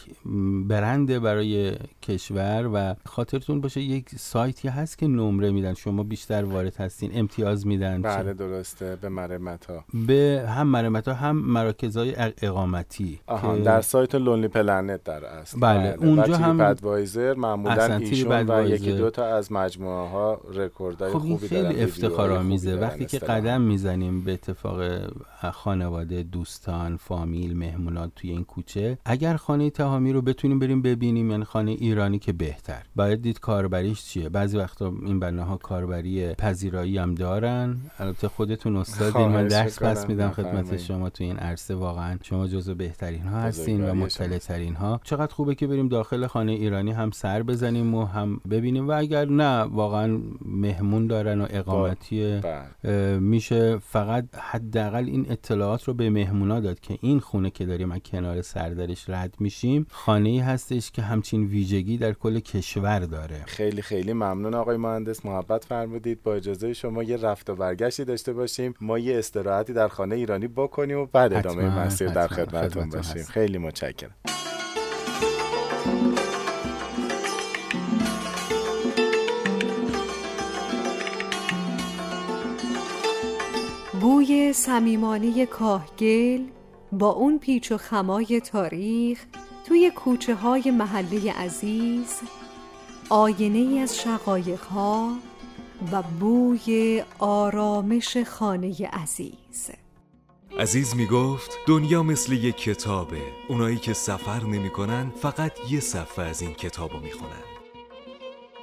برنده 0.68 1.20
برای 1.20 1.76
کشور 2.02 2.70
و 2.74 2.94
خاطرتون 3.06 3.60
باشه. 3.60 3.80
یک 3.80 4.08
سایتی 4.16 4.68
هست 4.68 4.98
که 4.98 5.06
نمره 5.06 5.50
میدن. 5.50 5.74
شما 5.74 6.02
بیشتر 6.02 6.44
وارد 6.44 6.76
هستین 6.76 7.10
امتیاز 7.14 7.66
میدن. 7.66 8.02
بله 8.02 8.34
درسته. 8.34 8.96
به 8.96 9.08
مرمت 9.08 9.66
ها 9.66 9.84
به 10.06 10.44
هم 10.48 10.66
مرمت 10.66 11.08
ها 11.08 11.14
هم 11.14 11.36
مراکزهای 11.36 12.14
اقامتی 12.42 13.20
آها 13.26 13.56
در 13.58 13.80
سایت 13.80 14.14
لونلی 14.38 14.48
پلنت 14.48 15.04
در 15.04 15.24
است 15.24 15.54
بله، 15.60 15.96
اونجا 15.98 16.32
و 16.32 16.36
هم- 16.36 16.60
ادوایزر 16.60 17.34
معمولا 17.34 17.96
ایشون 17.96 18.50
و. 18.50 18.68
یکی 18.68 18.92
دو 18.92 19.10
تا 19.10 19.26
از 19.26 19.52
مجموعه 19.52 20.08
ها 20.08 20.40
رکوردای 20.54 21.12
خب 21.12 21.18
خوبی 21.18 21.48
خیلی 21.48 21.62
دارن 21.62 21.82
افتخار 21.82 22.10
ویدیوهای 22.10 22.36
آمیزه 22.38 22.68
خوبی 22.70 22.80
دارن 22.80 22.92
وقتی 22.92 23.06
که. 23.06 23.18
قدم 23.18 23.60
می‌زنیم 23.60 24.20
به 24.24 24.32
اتفاق 24.32 24.80
خانواده 25.52 26.22
دوستان 26.22 26.96
فامیل 26.96 27.56
مهمونات 27.56 28.10
توی 28.16 28.30
این 28.30 28.44
کوچه 28.44 28.98
اگر 29.04 29.36
خانه 29.36 29.70
تهامی 29.70 30.12
رو 30.12 30.22
بتونیم 30.22 30.58
بریم 30.58 30.82
ببینیم 30.82 31.30
یعنی 31.30 31.44
خانه 31.44 31.70
ایرانی 31.70 32.18
که 32.18 32.32
بهتر 32.32 32.82
باید 32.96 33.22
دید 33.22 33.40
کاربریش 33.40 34.04
چیه 34.04 34.28
بعضی 34.28 34.56
وقتا 34.58 34.92
این 35.06 35.20
بناها 35.20 35.56
کاربری 35.56 36.34
پذیرایی 36.34 36.98
هم 36.98 37.14
دارن 37.14 37.76
البته 37.98 38.28
خودتون 38.28 38.76
استادین 38.76 39.28
من 39.28 39.48
درس 39.48 39.82
پس. 39.82 40.08
میدم 40.08 40.30
خدمت. 40.30 40.76
شما 40.76 41.10
تو 41.10 41.24
این 41.24 41.36
عرصه 41.36 41.74
واقعا 41.74 42.18
شما 42.22 42.46
جزو 42.46 42.74
بهترین 42.74 43.22
ها 43.22 43.40
هستین 43.40 43.90
و 43.90 43.94
مطلع 44.28 44.38
ترین 44.38 44.74
ها 44.74 45.00
چقدر 45.04 45.34
خوبه 45.34 45.54
که 45.54 45.66
بریم 45.66 45.88
داخل 45.88 46.26
خانه 46.26 46.52
ایرانی 46.52 46.92
هم 46.92 47.10
سر 47.10 47.42
بزنیم 47.42 47.94
و 47.94 48.04
هم 48.04 48.40
ببینیم 48.50 48.88
و 48.88 48.92
اگر 48.92 49.24
نه 49.24 49.60
واقعا 49.62 50.20
مهمون 50.44 51.06
دارن 51.06 51.40
و 51.40 51.46
اقامتی 51.50 52.40
بله. 52.84 53.18
میشه. 53.18 53.78
فقط 53.78 54.24
حداقل 54.38 55.04
این 55.04 55.26
اطلاعات 55.30 55.84
رو 55.84 55.94
به 55.94 56.10
مهمونا 56.10 56.60
داد 56.60 56.80
که 56.80 56.98
این 57.00 57.20
خونه 57.20 57.50
که 57.50 57.66
داریم 57.66 57.92
از 57.92 58.00
کنار 58.04 58.42
سردرش 58.42 59.08
رد 59.08 59.34
میشیم 59.40 59.86
خانه 59.90 60.28
ای 60.28 60.38
هستش 60.38 60.90
که 60.90 61.02
همچین 61.02 61.44
ویژگی 61.44 61.98
در 61.98 62.12
کل 62.12 62.40
کشور 62.40 62.98
داره. 62.98 63.44
خیلی 63.46 63.82
خیلی 63.82 64.12
ممنون 64.12 64.54
آقای 64.54 64.76
مهندس. 64.76 65.26
محبت 65.26 65.64
فرمودید. 65.64 66.22
با 66.22 66.34
اجازه 66.34 66.72
شما 66.72 67.02
یه 67.02 67.16
رفت 67.16 67.50
و 67.50 67.54
برگشتی 67.54 68.04
داشته 68.04 68.32
باشیم. 68.32 68.74
ما 68.80 68.98
یه 68.98 69.18
استراحتی 69.18 69.72
در 69.72 69.88
خانه 69.88 70.14
ایرانی 70.14 70.48
بکنیم 70.48 70.98
و 70.98 71.06
بعد 71.06 71.32
ادامه 71.32 71.78
مسیر 71.78 72.08
در. 72.08 72.28
خدمتتون 72.28 72.88
باشیم. 72.88 73.22
خیلی 73.22 73.58
متشکرم. 73.58 74.07
بوی 84.00 84.52
صمیمانه 84.52 85.46
کاهگل 85.46 86.44
با 86.92 87.10
اون 87.10 87.38
پیچ 87.38 87.72
و 87.72 87.76
خمای 87.76 88.40
تاریخ 88.40 89.24
توی 89.66 89.90
کوچه 89.90 90.34
های 90.34 90.70
محله 90.70 91.32
عزیز 91.32 92.20
آینه 93.08 93.58
ای 93.58 93.78
از 93.78 93.98
شقایق 93.98 94.60
ها 94.60 95.16
و 95.92 96.02
بوی 96.02 97.02
آرامش 97.18 98.16
خانه 98.16 98.88
عزیز. 98.92 99.70
عزیز 100.60 100.96
می 100.96 101.06
گفت 101.06 101.50
دنیا 101.66 102.02
مثل 102.02 102.32
یک 102.32 102.56
کتابه. 102.56 103.22
اونایی 103.48 103.76
که 103.76 103.92
سفر 103.92 104.44
نمی‌کنن 104.44 105.12
فقط 105.22 105.52
یه 105.70 105.80
صفحه 105.80 106.24
از 106.24 106.42
این 106.42 106.54
کتابو 106.54 106.98
می‌خونن. 106.98 107.42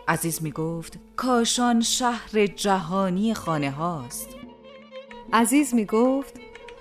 عزیز 0.07 0.43
می 0.43 0.51
گفت 0.51 0.99
کاشان 1.15 1.81
شهر 1.81 2.45
جهانی 2.45 3.33
خانه 3.33 3.71
هاست. 3.71 4.29
عزیز 5.33 5.73
می 5.73 5.85
گفت 5.85 6.33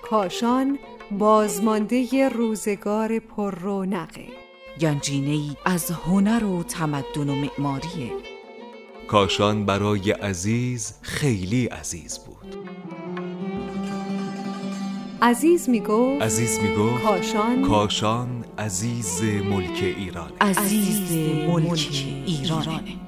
کاشان 0.02 0.78
بازمانده 1.10 2.28
روزگار 2.28 3.18
پر 3.18 3.54
رونقه 3.54 4.26
گنجینه 4.80 5.30
ای 5.30 5.56
از 5.64 5.90
هنر 5.90 6.44
و 6.44 6.62
تمدن 6.62 7.28
و 7.28 7.34
معماریه. 7.34 8.12
کاشان 9.08 9.66
برای 9.66 10.10
عزیز 10.10 10.94
خیلی 11.02 11.66
عزیز 11.66 12.18
بود. 12.18 12.33
عزیز 15.24 15.68
می 15.68 15.80
گفت 15.80 16.22
عزیز 16.22 16.60
می 16.60 16.74
گفت 16.76 17.02
کاشان 17.02 17.62
کاشان 17.62 18.44
عزیز 18.58 19.22
ملک 19.22 19.94
ایران 19.96 20.32
عزیز 20.40 21.12
ملک 21.48 22.04
ایرانه. 22.26 23.03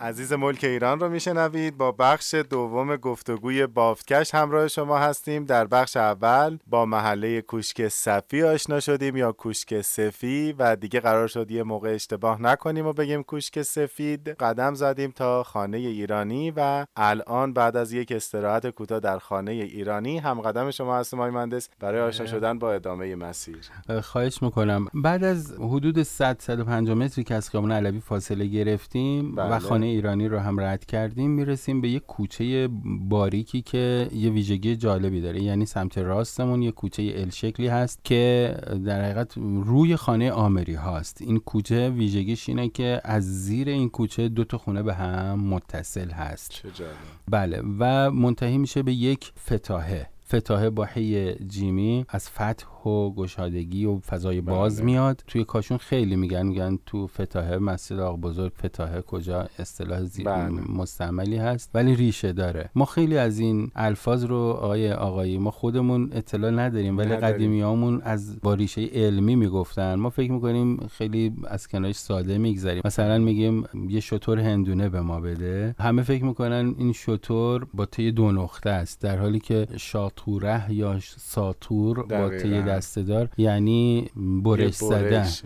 عزیز 0.00 0.32
ملک 0.32 0.64
ایران 0.64 1.00
رو 1.00 1.08
میشنوید. 1.08 1.76
با 1.76 1.92
بخش 1.92 2.34
دوم 2.34 2.96
گفتگوی 2.96 3.66
بافتکش 3.66 4.34
همراه 4.34 4.68
شما 4.68 4.98
هستیم. 4.98 5.44
در 5.44 5.66
بخش 5.66 5.96
اول 5.96 6.58
با 6.66 6.84
محله 6.84 7.40
کوشک 7.40 7.88
صفی 7.88 8.42
آشنا 8.42 8.80
شدیم 8.80 9.16
یا 9.16 9.32
کوشک 9.32 9.80
سفی 9.80 10.54
و 10.58 10.76
دیگه 10.76 11.00
قرار 11.00 11.28
شد 11.28 11.50
یه 11.50 11.62
موقع 11.62 11.94
اشتباه 11.94 12.42
نکنیم 12.42 12.86
و 12.86 12.92
بگیم 12.92 13.22
کوشک 13.22 13.62
سفید. 13.62 14.28
قدم 14.28 14.74
زدیم 14.74 15.10
تا 15.10 15.42
خانه 15.42 15.76
ایرانی 15.76 16.52
و 16.56 16.86
الان 16.96 17.52
بعد 17.52 17.76
از 17.76 17.92
یک 17.92 18.12
استراحت 18.12 18.66
کوتاه 18.70 19.00
در 19.00 19.18
خانه 19.18 19.50
ایرانی 19.50 20.18
هم 20.18 20.40
قدم 20.40 20.70
شما 20.70 20.96
هستم 20.96 21.20
آقای 21.20 21.30
مهندس. 21.30 21.68
برای 21.80 22.00
آشنا 22.00 22.26
شدن 22.26 22.58
با 22.58 22.72
ادامه 22.72 23.14
مسیر. 23.14 23.58
خواهش 24.02 24.42
می‌کنم. 24.42 24.86
بعد 24.94 25.24
از 25.24 25.52
حدود 25.52 26.02
100 26.02 26.36
150 26.40 26.96
متری 26.96 27.24
که 27.24 27.34
از 27.34 27.50
خیابان 27.50 27.72
علوی 27.72 28.00
فاصله 28.00 28.46
گرفتیم 28.46 29.34
بله. 29.34 29.56
و 29.56 29.58
خانه 29.58 29.87
ایرانی 29.88 30.28
رو 30.28 30.38
هم 30.38 30.60
رد 30.60 30.84
کردیم 30.84 31.30
می‌رسیم 31.30 31.80
به 31.80 31.88
یک 31.88 32.06
کوچه 32.06 32.68
باریکی 33.00 33.62
که 33.62 34.08
یه 34.14 34.30
ویژگی 34.30 34.76
جالبی 34.76 35.20
داره. 35.20 35.42
یعنی 35.42 35.66
سمت 35.66 35.98
راستمون 35.98 36.62
یه 36.62 36.70
کوچه 36.70 37.02
ال 37.16 37.30
شکلی 37.30 37.68
هست 37.68 38.04
که 38.04 38.54
در 38.86 39.04
حقیقت 39.04 39.32
روی 39.64 39.96
خانه 39.96 40.32
آمری 40.32 40.74
هاست. 40.74 41.22
این 41.22 41.38
کوچه 41.38 41.90
ویژگیش 41.90 42.48
اینه 42.48 42.68
که 42.68 43.00
از 43.04 43.44
زیر 43.44 43.68
این 43.68 43.88
کوچه 43.88 44.28
دو 44.28 44.44
تا 44.44 44.58
خونه 44.58 44.82
به 44.82 44.94
هم 44.94 45.40
متصل 45.40 46.10
هست. 46.10 46.50
چه 46.50 46.70
جالب. 46.70 46.92
بله 47.28 47.62
و 47.78 48.10
منتهی 48.10 48.58
میشه 48.58 48.82
به 48.82 48.92
یک 48.92 49.32
فتاحه. 49.46 50.06
فتاحه 50.34 50.70
با 50.70 50.84
حی 50.84 51.34
جیمی 51.34 52.04
از 52.08 52.30
فتح 52.30 52.66
و 52.88 53.14
گشادگی 53.14 53.84
و 53.84 53.98
فضای 53.98 54.40
باز 54.40 54.76
بله. 54.76 54.84
میاد 54.84 55.24
توی 55.26 55.44
کاشون 55.44 55.78
خیلی 55.78 56.16
میگن 56.16 56.46
میگن 56.46 56.78
تو 56.86 57.06
فتاحه 57.06 57.58
مسجد 57.58 57.98
آق 57.98 58.20
بزرگ 58.20 58.52
فتاحه 58.64 59.00
کجا 59.02 59.48
اصطلاح. 59.58 60.00
بله. 60.24 60.48
مستعملی 60.48 61.36
هست 61.36 61.70
ولی 61.74 61.96
ریشه 61.96 62.32
داره 62.32 62.70
ما 62.74 62.84
خیلی 62.84 63.18
از 63.18 63.38
این 63.38 63.70
الفاظ 63.74 64.24
رو 64.24 64.36
آقای 64.36 64.92
آقایی 64.92 65.38
ما 65.38 65.50
خودمون 65.50 66.10
اطلاع 66.12 66.50
نداریم 66.50 66.98
ولی. 66.98 67.08
قدیمیامون 67.16 68.00
از 68.04 68.40
با 68.40 68.54
ریشه 68.54 68.84
علمی 68.92 69.36
می‌گفتن 69.36 69.94
ما 69.94 70.10
فکر 70.10 70.32
می‌کنیم 70.32 70.76
خیلی 70.76 71.32
از 71.46 71.68
کنارش 71.68 71.96
ساده 71.96 72.38
میگذریم 72.38 72.82
مثلا 72.84 73.18
میگیم 73.18 73.64
یه 73.88 74.00
شطور 74.00 74.38
هندونه 74.38 74.88
به 74.88 75.00
ما 75.00 75.20
بده 75.20 75.74
همه 75.78 76.02
فکر 76.02 76.24
می‌کنن 76.24 76.74
این 76.78 76.92
شطور 76.92 77.66
با 77.74 77.86
تی 77.86 78.12
دو 78.12 78.32
نقطه 78.32 78.70
است 78.70 79.00
در 79.00 79.18
حالی 79.18 79.40
که 79.40 79.66
شاطوره 79.76 80.72
یا 80.72 81.00
ساتور 81.16 82.02
با 82.02 82.28
تی 82.28 82.62
دقیقاً. 82.78 82.86
دسته 82.86 83.02
دار 83.02 83.28
یعنی 83.38 84.10
برش 84.16 84.74
زدن 84.74 85.00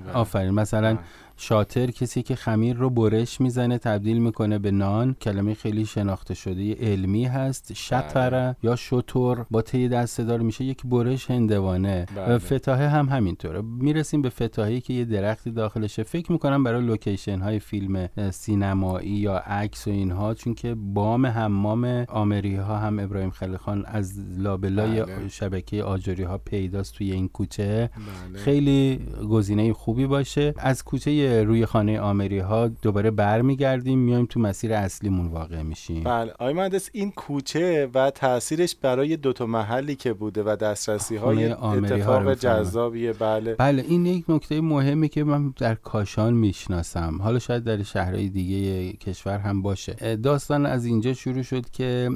بله. 0.05 0.13
آفرین 0.15 0.51
مثلا 0.51 0.99
شاتر 1.37 1.91
کسی 1.91 2.23
که 2.23 2.35
خمیر 2.35 2.77
رو 2.77 2.91
برش 2.91 3.41
می‌زنه 3.41 3.79
تبدیل 3.79 4.19
می‌کنه 4.19 4.59
به 4.59 4.71
نان. 4.71 5.17
کلمه 5.21 5.55
خیلی 5.55 5.87
شناخته 5.87 6.35
شده. 6.35 6.75
علمی 6.75 7.25
هست 7.25 7.73
شطره 7.73 8.57
یا 8.63 8.77
شطور. 8.77 9.47
با 9.51 9.63
تی 9.63 9.89
دست 9.89 10.21
دار 10.21 10.41
میشه 10.41 10.65
یک 10.65 10.83
برش 10.85 11.31
هندوانه. 11.31 12.07
بله. 12.17 12.39
فتاحه 12.39 12.89
هم 12.89 13.09
همینطوره. 13.09 13.63
می‌رسیم 13.63 14.23
به 14.23 14.29
فتاحه 14.29 14.81
که 14.81 14.93
یه 14.93 15.05
درختی 15.05 15.51
داخلشه. 15.51 16.03
فکر 16.03 16.33
می‌کنم 16.33 16.65
برای 16.65 16.87
لوکیشن 16.87 17.41
های 17.41 17.59
فیلم 17.59 18.09
سینمایی 18.31 19.11
یا 19.11 19.37
عکس 19.37 19.87
و 19.89 19.91
اینها 19.91 20.35
چون 20.35 20.55
که 20.55 20.75
بام 20.75 21.27
حمام 21.27 22.05
آمری 22.09 22.57
ها 22.57 22.79
هم 22.79 22.99
ابراهیم 22.99 23.31
خلیل 23.31 23.57
خان 23.57 23.85
از 23.87 24.19
لابلای 24.39 25.03
بله. 25.03 25.29
شبکه 25.29 25.83
آجری 25.83 26.23
ها 26.23 26.39
پیداست 26.39 26.95
توی 26.95 27.13
این 27.13 27.29
کوچه. 27.29 27.91
بله. 28.31 28.39
خیلی 28.39 29.01
گزینه 29.31 29.73
خوبی 29.73 30.07
باشه. 30.07 30.55
از 30.59 30.85
کوچه 30.85 31.11
روی 31.27 31.67
خانه 31.67 32.01
آمری 32.01 32.39
ها 32.39 32.69
دوباره 32.69 33.11
برمیگردیم 33.11 33.99
میایم 33.99 34.27
تو 34.27 34.41
مسیر 34.41 34.73
اصلیمون 34.73 35.27
واقع 35.27 35.63
میشیم. 35.63 36.05
بله. 36.05 36.33
آقای 36.33 36.53
مهندس 36.53 36.91
این 36.93 37.11
کوچه 37.11 37.91
و 37.95 38.11
تاثیرش 38.11 38.77
برای 38.77 39.17
دو 39.17 39.33
تا 39.33 39.47
محلی 39.47 39.95
که 39.95 40.13
بوده 40.13 40.43
و 40.43 40.57
دسترسی 40.57 41.17
های 41.17 41.47
ها 41.47 41.73
اتفاق 41.73 42.23
می‌فهمم. 42.23 42.35
جذابیه. 42.35 43.13
بله. 43.13 43.55
بله 43.55 43.85
این 43.89 44.07
یک 44.07 44.25
نکته 44.29 44.61
مهمی 44.61 45.09
که 45.09 45.25
من 45.25 45.55
در 45.59 45.75
کاشان 45.75 46.35
می‌شناسم. 46.35 47.19
حالا 47.23 47.39
شاید 47.39 47.65
در 47.65 47.83
شهرهای 47.83 48.29
دیگه 48.29 48.93
کشور 48.93 49.39
هم 49.39 49.63
باشه. 49.63 50.17
داستان 50.17 50.67
از 50.67 50.85
اینجا 50.85 51.15
شروع 51.15 51.43
شد 51.43 51.71
که 51.71 52.11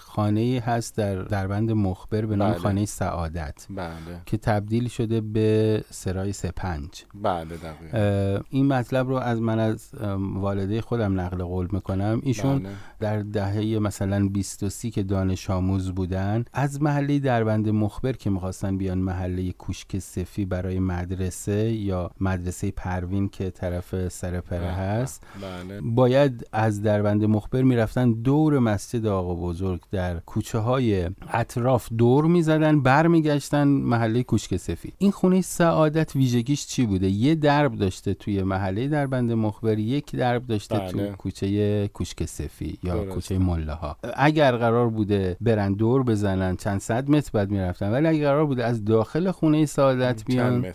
خانه 0.00 0.62
هست 0.66 0.96
در 0.96 1.22
دربند 1.22 1.70
مخبر 1.70 2.26
به 2.26 2.36
نام 2.36 2.50
بله. 2.50 2.58
خانه 2.58 2.84
سعادت 2.84 3.66
بله. 3.70 3.92
که 4.26 4.36
تبدیل 4.36 4.88
شده 4.88 5.20
به 5.20 5.84
سرای 5.90 6.32
سپنج. 6.32 6.88
بله 7.14 7.56
دقیقا. 7.56 8.40
این 8.52 8.66
مطلب 8.66 9.08
رو 9.08 9.14
از 9.14 9.40
من 9.40 9.58
از 9.58 9.90
والده 10.34 10.80
خودم 10.80 11.20
نقل 11.20 11.42
قول 11.44 11.68
می‌کنم. 11.72 12.20
ایشون 12.22 12.58
بله. 12.58 12.70
در 13.00 13.20
دهه 13.20 13.78
مثلا 13.78 14.28
20 14.28 14.62
و 14.62 14.68
30 14.68 14.90
که 14.90 15.02
دانش 15.02 15.50
آموز 15.50 15.90
بودن 15.90 16.44
از 16.52 16.82
محله 16.82 17.18
دربند 17.18 17.68
مخبر 17.68 18.12
که 18.12 18.30
می‌خواستن 18.30 18.78
بیان 18.78 18.98
محله 18.98 19.52
کوشک 19.52 19.98
سفی 19.98 20.44
برای 20.44 20.78
مدرسه 20.78 21.72
یا 21.72 22.10
مدرسه 22.20 22.70
پروین 22.70 23.28
که 23.28 23.50
طرف 23.50 24.08
سرپره 24.08 24.66
هست 24.66 25.22
بله. 25.42 25.80
باید 25.80 26.46
از 26.52 26.82
دربند 26.82 27.24
مخبر 27.24 27.62
می‌رفتن 27.62 28.12
دور 28.12 28.58
مسجد 28.58 29.06
آقا 29.06 29.34
بزرگ 29.34 29.80
در 29.90 30.18
کوچه 30.18 30.58
های 30.58 31.10
اطراف 31.28 31.88
دور 31.98 32.24
می‌زدن 32.24 32.80
برمیگشتن 32.82 33.68
محله 33.68 34.22
کوشک 34.22 34.56
سفید 34.56 34.94
این 34.98 35.10
خونه 35.10 35.40
سعادت 35.40 36.16
ویژگیش 36.16 36.66
چی 36.66 36.86
بوده؟ 36.86 37.08
یه 37.08 37.34
درب 37.34 37.74
داشته 37.74 38.14
توی 38.14 38.41
محله 38.42 38.88
دربند 38.88 39.32
مخبر 39.32 39.78
یک 39.78 40.16
درب 40.16 40.46
داشته 40.46 40.78
بله. 40.78 40.90
تو 40.90 41.16
کوچه 41.16 41.88
کوشک 41.88 42.24
سفی 42.24 42.78
یا 42.82 42.94
درسته. 42.94 43.10
کوچه 43.14 43.38
ملاها 43.38 43.96
اگر 44.14 44.56
قرار 44.56 44.88
بوده 44.88 45.36
برن 45.40 45.72
دور 45.72 46.02
بزنن 46.02 46.56
چند 46.56 46.80
صد 46.80 47.10
متر 47.10 47.30
بعد 47.32 47.50
می‌رفتن 47.50 47.90
ولی 47.90 48.06
اگر 48.06 48.26
قرار 48.26 48.46
بوده 48.46 48.64
از 48.64 48.84
داخل 48.84 49.30
خونه 49.30 49.66
سعادت 49.66 50.24
بیان؟ 50.24 50.66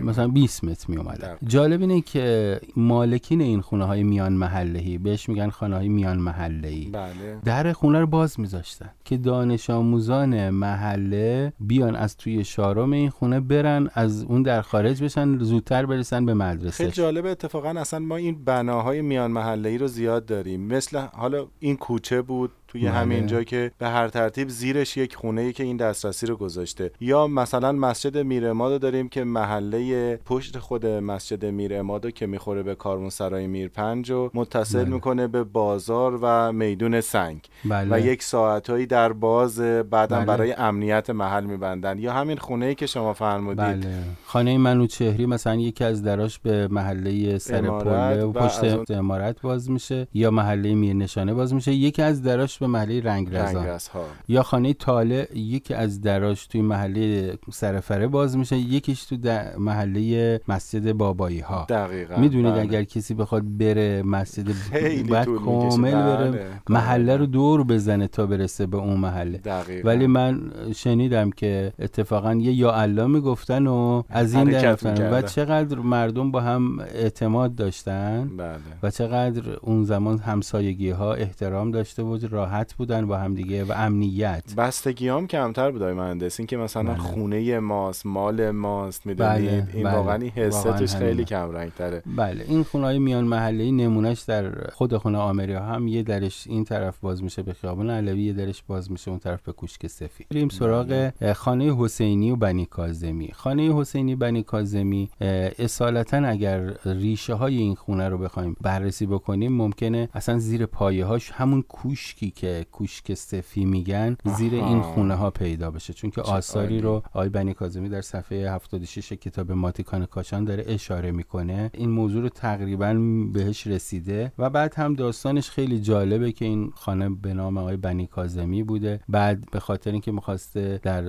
مثلا 0.00 0.28
20 0.28 0.64
متر 0.64 0.84
می 0.88 0.96
اومدن. 0.96 1.36
جالب 1.46 1.80
اینه 1.80 2.00
که 2.00 2.60
مالکین 2.76 3.40
این 3.40 3.60
خونه 3.60 3.84
های 3.84 4.02
میان 4.02 4.32
محلهی 4.32 4.98
بهش 4.98 5.28
میگن 5.28 5.50
خانه 5.50 5.76
های 5.76 5.88
میان 5.88 6.18
محلهی 6.18 6.90
بله 6.92 7.38
در 7.44 7.72
خونه 7.72 8.00
رو 8.00 8.06
باز 8.06 8.40
میذاشتن 8.40 8.90
که 9.04 9.16
دانش 9.16 9.70
آموزان 9.70 10.50
محله 10.50 11.52
بیان 11.60 11.96
از 11.96 12.16
توی 12.16 12.44
شارم 12.44 12.92
این 12.92 13.10
خونه 13.10 13.40
برن 13.40 13.88
از 13.94 14.22
اون 14.22 14.42
در 14.42 14.60
خارج 14.62 15.02
بشن 15.02 15.38
زودتر 15.38 15.86
برسن 15.86 16.26
به 16.26 16.34
مدرسه 16.34 16.76
خیلی 16.76 16.92
جالبه 17.16 17.30
اتفاقا 17.30 17.68
اصلا 17.68 17.98
ما 17.98 18.16
این 18.16 18.44
بناهای 18.44 19.02
میان 19.02 19.30
محله 19.30 19.68
ای 19.68 19.78
رو 19.78 19.86
زیاد 19.86 20.26
داریم. 20.26 20.60
مثل 20.60 20.98
حالا 20.98 21.46
این 21.60 21.76
کوچه 21.76 22.22
بود 22.22 22.50
توی 22.76 22.88
بله. 22.88 22.98
همین 22.98 23.26
جا 23.26 23.42
که 23.44 23.70
به 23.78 23.88
هر 23.88 24.08
ترتیب 24.08 24.48
زیرش 24.48 24.96
یک 24.96 25.14
خونه 25.14 25.40
ای 25.40 25.52
که 25.52 25.62
این 25.62 25.76
دسترسی 25.76 26.26
رو 26.26 26.36
گذاشته 26.36 26.90
یا 27.00 27.26
مثلا 27.26 27.72
مسجد 27.72 28.18
میر 28.18 28.48
اماد 28.48 28.80
داریم 28.80 29.08
که 29.08 29.24
محله 29.24 30.16
پشت 30.16 30.58
خود 30.58 30.86
مسجد 30.86 31.44
میر 31.44 31.74
اماد 31.74 32.12
که 32.12 32.26
می‌خوره 32.26 32.62
به 32.62 32.74
کاروانسرای 32.74 33.46
میر 33.46 33.68
پنج 33.68 34.10
و 34.10 34.30
متصل 34.34 34.84
بله. 34.84 34.94
می‌کنه 34.94 35.26
به 35.26 35.44
بازار 35.44 36.18
و 36.22 36.52
میدون 36.52 37.00
سنگ 37.00 37.40
بله. 37.64 37.96
و 37.96 38.00
یک 38.00 38.22
ساعتهایی 38.22 38.86
در 38.86 39.12
باز 39.12 39.60
بعدم 39.60 40.16
بله. 40.16 40.26
برای 40.26 40.52
امنیت 40.52 41.10
محل 41.10 41.44
میبندن 41.44 41.98
یا 41.98 42.12
همین 42.12 42.36
خونه 42.36 42.66
ای 42.66 42.74
که 42.74 42.86
شما 42.86 43.12
فرمودید 43.12 43.64
بله 43.64 44.02
خانه 44.24 44.58
منوچهری 44.58 45.26
مثلا 45.26 45.54
یکی 45.54 45.84
از 45.84 46.02
دراش 46.02 46.38
به 46.38 46.68
محله 46.68 47.38
سر 47.38 47.60
پله 47.60 48.24
و 48.24 48.32
پشت 48.32 48.90
امارت 48.90 49.42
باز 49.42 49.70
میشه 49.70 50.08
یا 50.14 50.30
محله 50.30 50.74
میرنشانه 50.74 51.34
باز 51.34 51.54
میشه 51.54 51.72
یکی 51.72 52.02
از 52.02 52.22
دراش 52.22 52.58
به 52.58 52.65
محله 52.66 53.00
رنگرزان 53.02 53.56
رنگرز 53.56 53.88
ها 53.88 54.04
یا 54.28 54.42
خانه 54.42 54.72
طالع 54.72 55.38
یکی 55.38 55.74
از 55.74 56.00
دراش 56.00 56.46
توی 56.46 56.60
محله 56.60 57.38
سرفره 57.52 58.06
باز 58.06 58.36
میشه 58.36 58.56
یکیش 58.56 59.04
تو 59.04 59.16
محله 59.58 60.40
مسجد 60.48 60.92
بابایی 60.92 61.40
ها 61.40 61.66
دقیقا 61.68 62.16
می‌دونید 62.16 62.52
بله. 62.52 62.60
اگر 62.62 62.82
کسی 62.84 63.14
بخواد 63.14 63.42
بره 63.58 64.02
مسجد 64.02 64.48
می‌کشه. 64.72 65.24
کامل 65.24 65.92
بره 65.92 66.30
بله، 66.30 66.46
محله. 66.68 67.16
رو 67.16 67.26
دور 67.26 67.64
بزنه 67.64 68.06
تا 68.06 68.26
برسه 68.26 68.66
به 68.66 68.76
اون 68.76 69.00
محله 69.00 69.38
دقیقا 69.38 69.88
ولی 69.88 70.06
من 70.06 70.52
شنیدم 70.74 71.30
که 71.30 71.72
اتفاقا 71.78 72.34
یه 72.34 72.52
یا 72.52 72.72
الله 72.72 73.06
می‌گفتن 73.06 73.66
و 73.66 74.02
از 74.08 74.34
این 74.34 74.48
حرکت 74.54 74.62
در 74.62 74.72
رفتن 74.72 75.10
و. 75.12 75.22
چقدر 75.22 75.78
مردم 75.78 76.30
با 76.30 76.40
هم 76.40 76.78
اعتماد 76.80 77.54
داشتن 77.54 78.30
بله 78.36 78.58
و 78.82 78.90
چقدر 78.90 79.42
اون 79.62 79.84
زمان 79.84 80.18
همسایگی 80.18 80.90
ها 80.90 81.14
احترام 81.14 81.70
داشته 81.70 82.02
بود 82.02 82.34
راحت 82.46 82.74
بودن 82.74 83.06
با 83.06 83.18
هم 83.18 83.34
دیگه 83.34 83.64
و 83.64 83.72
امنیت. 83.76 84.54
بستگی 84.56 85.08
هم 85.08 85.26
کمتر 85.26 85.70
بود 85.70 85.82
مهندس. 85.82 86.40
این 86.40 86.46
که 86.46 86.56
مثلا 86.56 86.82
بله. 86.82 86.98
خونه 86.98 87.58
ماست 87.58 88.06
مال 88.06 88.50
ماست 88.50 89.06
می‌دونید 89.06 89.50
بله، 89.50 89.68
این 89.74 89.82
بله. 89.82 89.94
واقعا 89.94 90.14
این 90.14 90.30
حسه 90.30 90.72
توش 90.72 90.94
خیلی. 90.94 91.24
کم 91.24 91.50
رنگ 91.50 91.72
تره 91.72 92.02
بله 92.16 92.44
این 92.48 92.62
خونه 92.62 92.84
های 92.84 92.98
میان 92.98 93.24
محله 93.24 93.70
نمونهش 93.70 94.20
در 94.20 94.70
خود 94.70 94.96
خونه 94.96 95.18
آمری 95.18 95.52
ها 95.52 95.64
هم 95.64 95.88
یه 95.88 96.02
درش 96.02 96.46
این 96.46 96.64
طرف 96.64 96.98
باز 97.00 97.22
میشه 97.22 97.42
به 97.42 97.52
خیابان 97.52 97.90
علوی 97.90 98.22
یه 98.22 98.32
درش 98.32 98.62
باز 98.62 98.90
میشه 98.90 99.10
اون 99.10 99.18
طرف 99.18 99.42
به 99.42 99.52
کوشک 99.52 99.86
سفید. 99.86 100.26
بریم 100.30 100.48
سراغ 100.48 101.10
اه، 101.20 101.32
خانه 101.32 101.76
حسینی 101.78 102.30
و 102.30 102.36
بنی 102.36 102.66
کاظمی 102.66 103.30
خانه 103.32 103.80
حسینی 103.80 104.16
بنی 104.16 104.42
کاظمی 104.42 105.10
اصالتا 105.58 106.16
اگر 106.16 106.74
ریشه 106.84 107.34
های 107.34 107.56
این 107.56 107.74
خونه 107.74 108.08
رو 108.08 108.18
بخوایم 108.18 108.56
بررسی 108.60 109.06
بکنیم 109.06 109.52
ممکنه 109.52 110.08
اصلا 110.14 110.38
زیر 110.38 110.66
پایه 110.66 111.04
هاش 111.04 111.30
همون 111.30 111.62
کوشکی 111.62 112.30
که 112.36 112.66
کوشک 112.72 113.14
سفی 113.14 113.64
میگن 113.64 114.16
زیر. 114.24 114.54
این 114.54 114.82
خونه 114.82 115.14
ها 115.14 115.30
پیدا 115.30 115.70
بشه 115.70 115.92
چون 115.92 116.10
که 116.10 116.22
آثاری 116.22 116.66
عالی. 116.66 116.80
رو 116.80 117.02
آقای 117.12 117.28
بنی 117.28 117.54
کاظمی 117.54 117.88
در 117.88 118.00
صفحه 118.00 118.50
76 118.50 119.12
کتاب 119.12 119.52
ماتیکان 119.52 120.06
کاشان 120.06 120.44
داره 120.44 120.64
اشاره 120.66 121.10
می‌کنه 121.10 121.70
این 121.74 121.90
موضوع 121.90 122.22
رو 122.22 122.28
تقریبا 122.28 122.94
بهش 123.32 123.66
رسیده 123.66 124.32
و 124.38 124.50
بعد 124.50 124.74
هم 124.74 124.94
داستانش 124.94 125.50
خیلی 125.50 125.80
جالبه 125.80 126.32
که 126.32 126.44
این 126.44 126.72
خانه 126.74 127.08
به 127.08 127.34
نام 127.34 127.58
آقای 127.58 127.76
بنی 127.76 128.06
کاظمی 128.06 128.62
بوده 128.62 129.00
بعد 129.08 129.50
به 129.50 129.60
خاطر 129.60 129.92
اینکه 129.92 130.12
می‌خواسته 130.12 130.80
در 130.82 131.04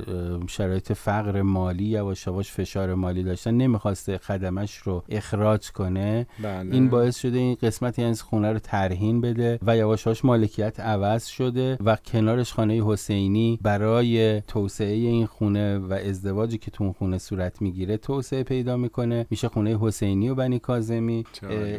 شرایط 0.48 0.94
فقر 0.94 1.42
مالی 1.42 1.86
یواش 1.86 2.28
یواش 2.28 2.52
فشار 2.52 2.96
مالی 2.96 3.24
داشتن 3.24 3.54
نمی‌خواسته 3.54 4.18
خدمش 4.18 4.78
رو 4.78 5.04
اخراج 5.10 5.72
کنه 5.72 6.28
بله. 6.44 6.74
این 6.74 6.90
باعث 6.90 7.20
شده 7.20 7.38
این 7.38 7.58
قسمتی 7.62 8.04
از 8.04 8.22
خونه 8.22 8.54
رو 8.54 8.60
ترهین 8.60 9.22
بده 9.22 9.60
و 9.62 9.78
یواش 9.78 10.06
یواش 10.06 10.26
مالکیت 10.26 10.80
عوض 10.80 11.17
شده 11.26 11.78
و 11.86 11.96
کنارش 11.96 12.54
خانه 12.54 12.84
حسینی 12.86 13.60
برای 13.62 14.42
توسعه 14.42 14.96
این 14.96 15.26
خونه 15.26 15.78
و 15.78 15.94
ازدواجی 15.94 16.58
که 16.58 16.72
تو 16.72 16.84
اون 16.84 16.94
خونه 16.94 17.18
صورت 17.18 17.62
می‌گیره 17.62 17.98
توسعه 17.98 18.44
پیدا 18.44 18.78
می‌کنه. 18.78 19.26
میشه 19.30 19.50
خونه 19.50 19.78
حسینی 19.82 20.30
و 20.30 20.36
بنی 20.36 20.60
کاظمی. 20.60 21.24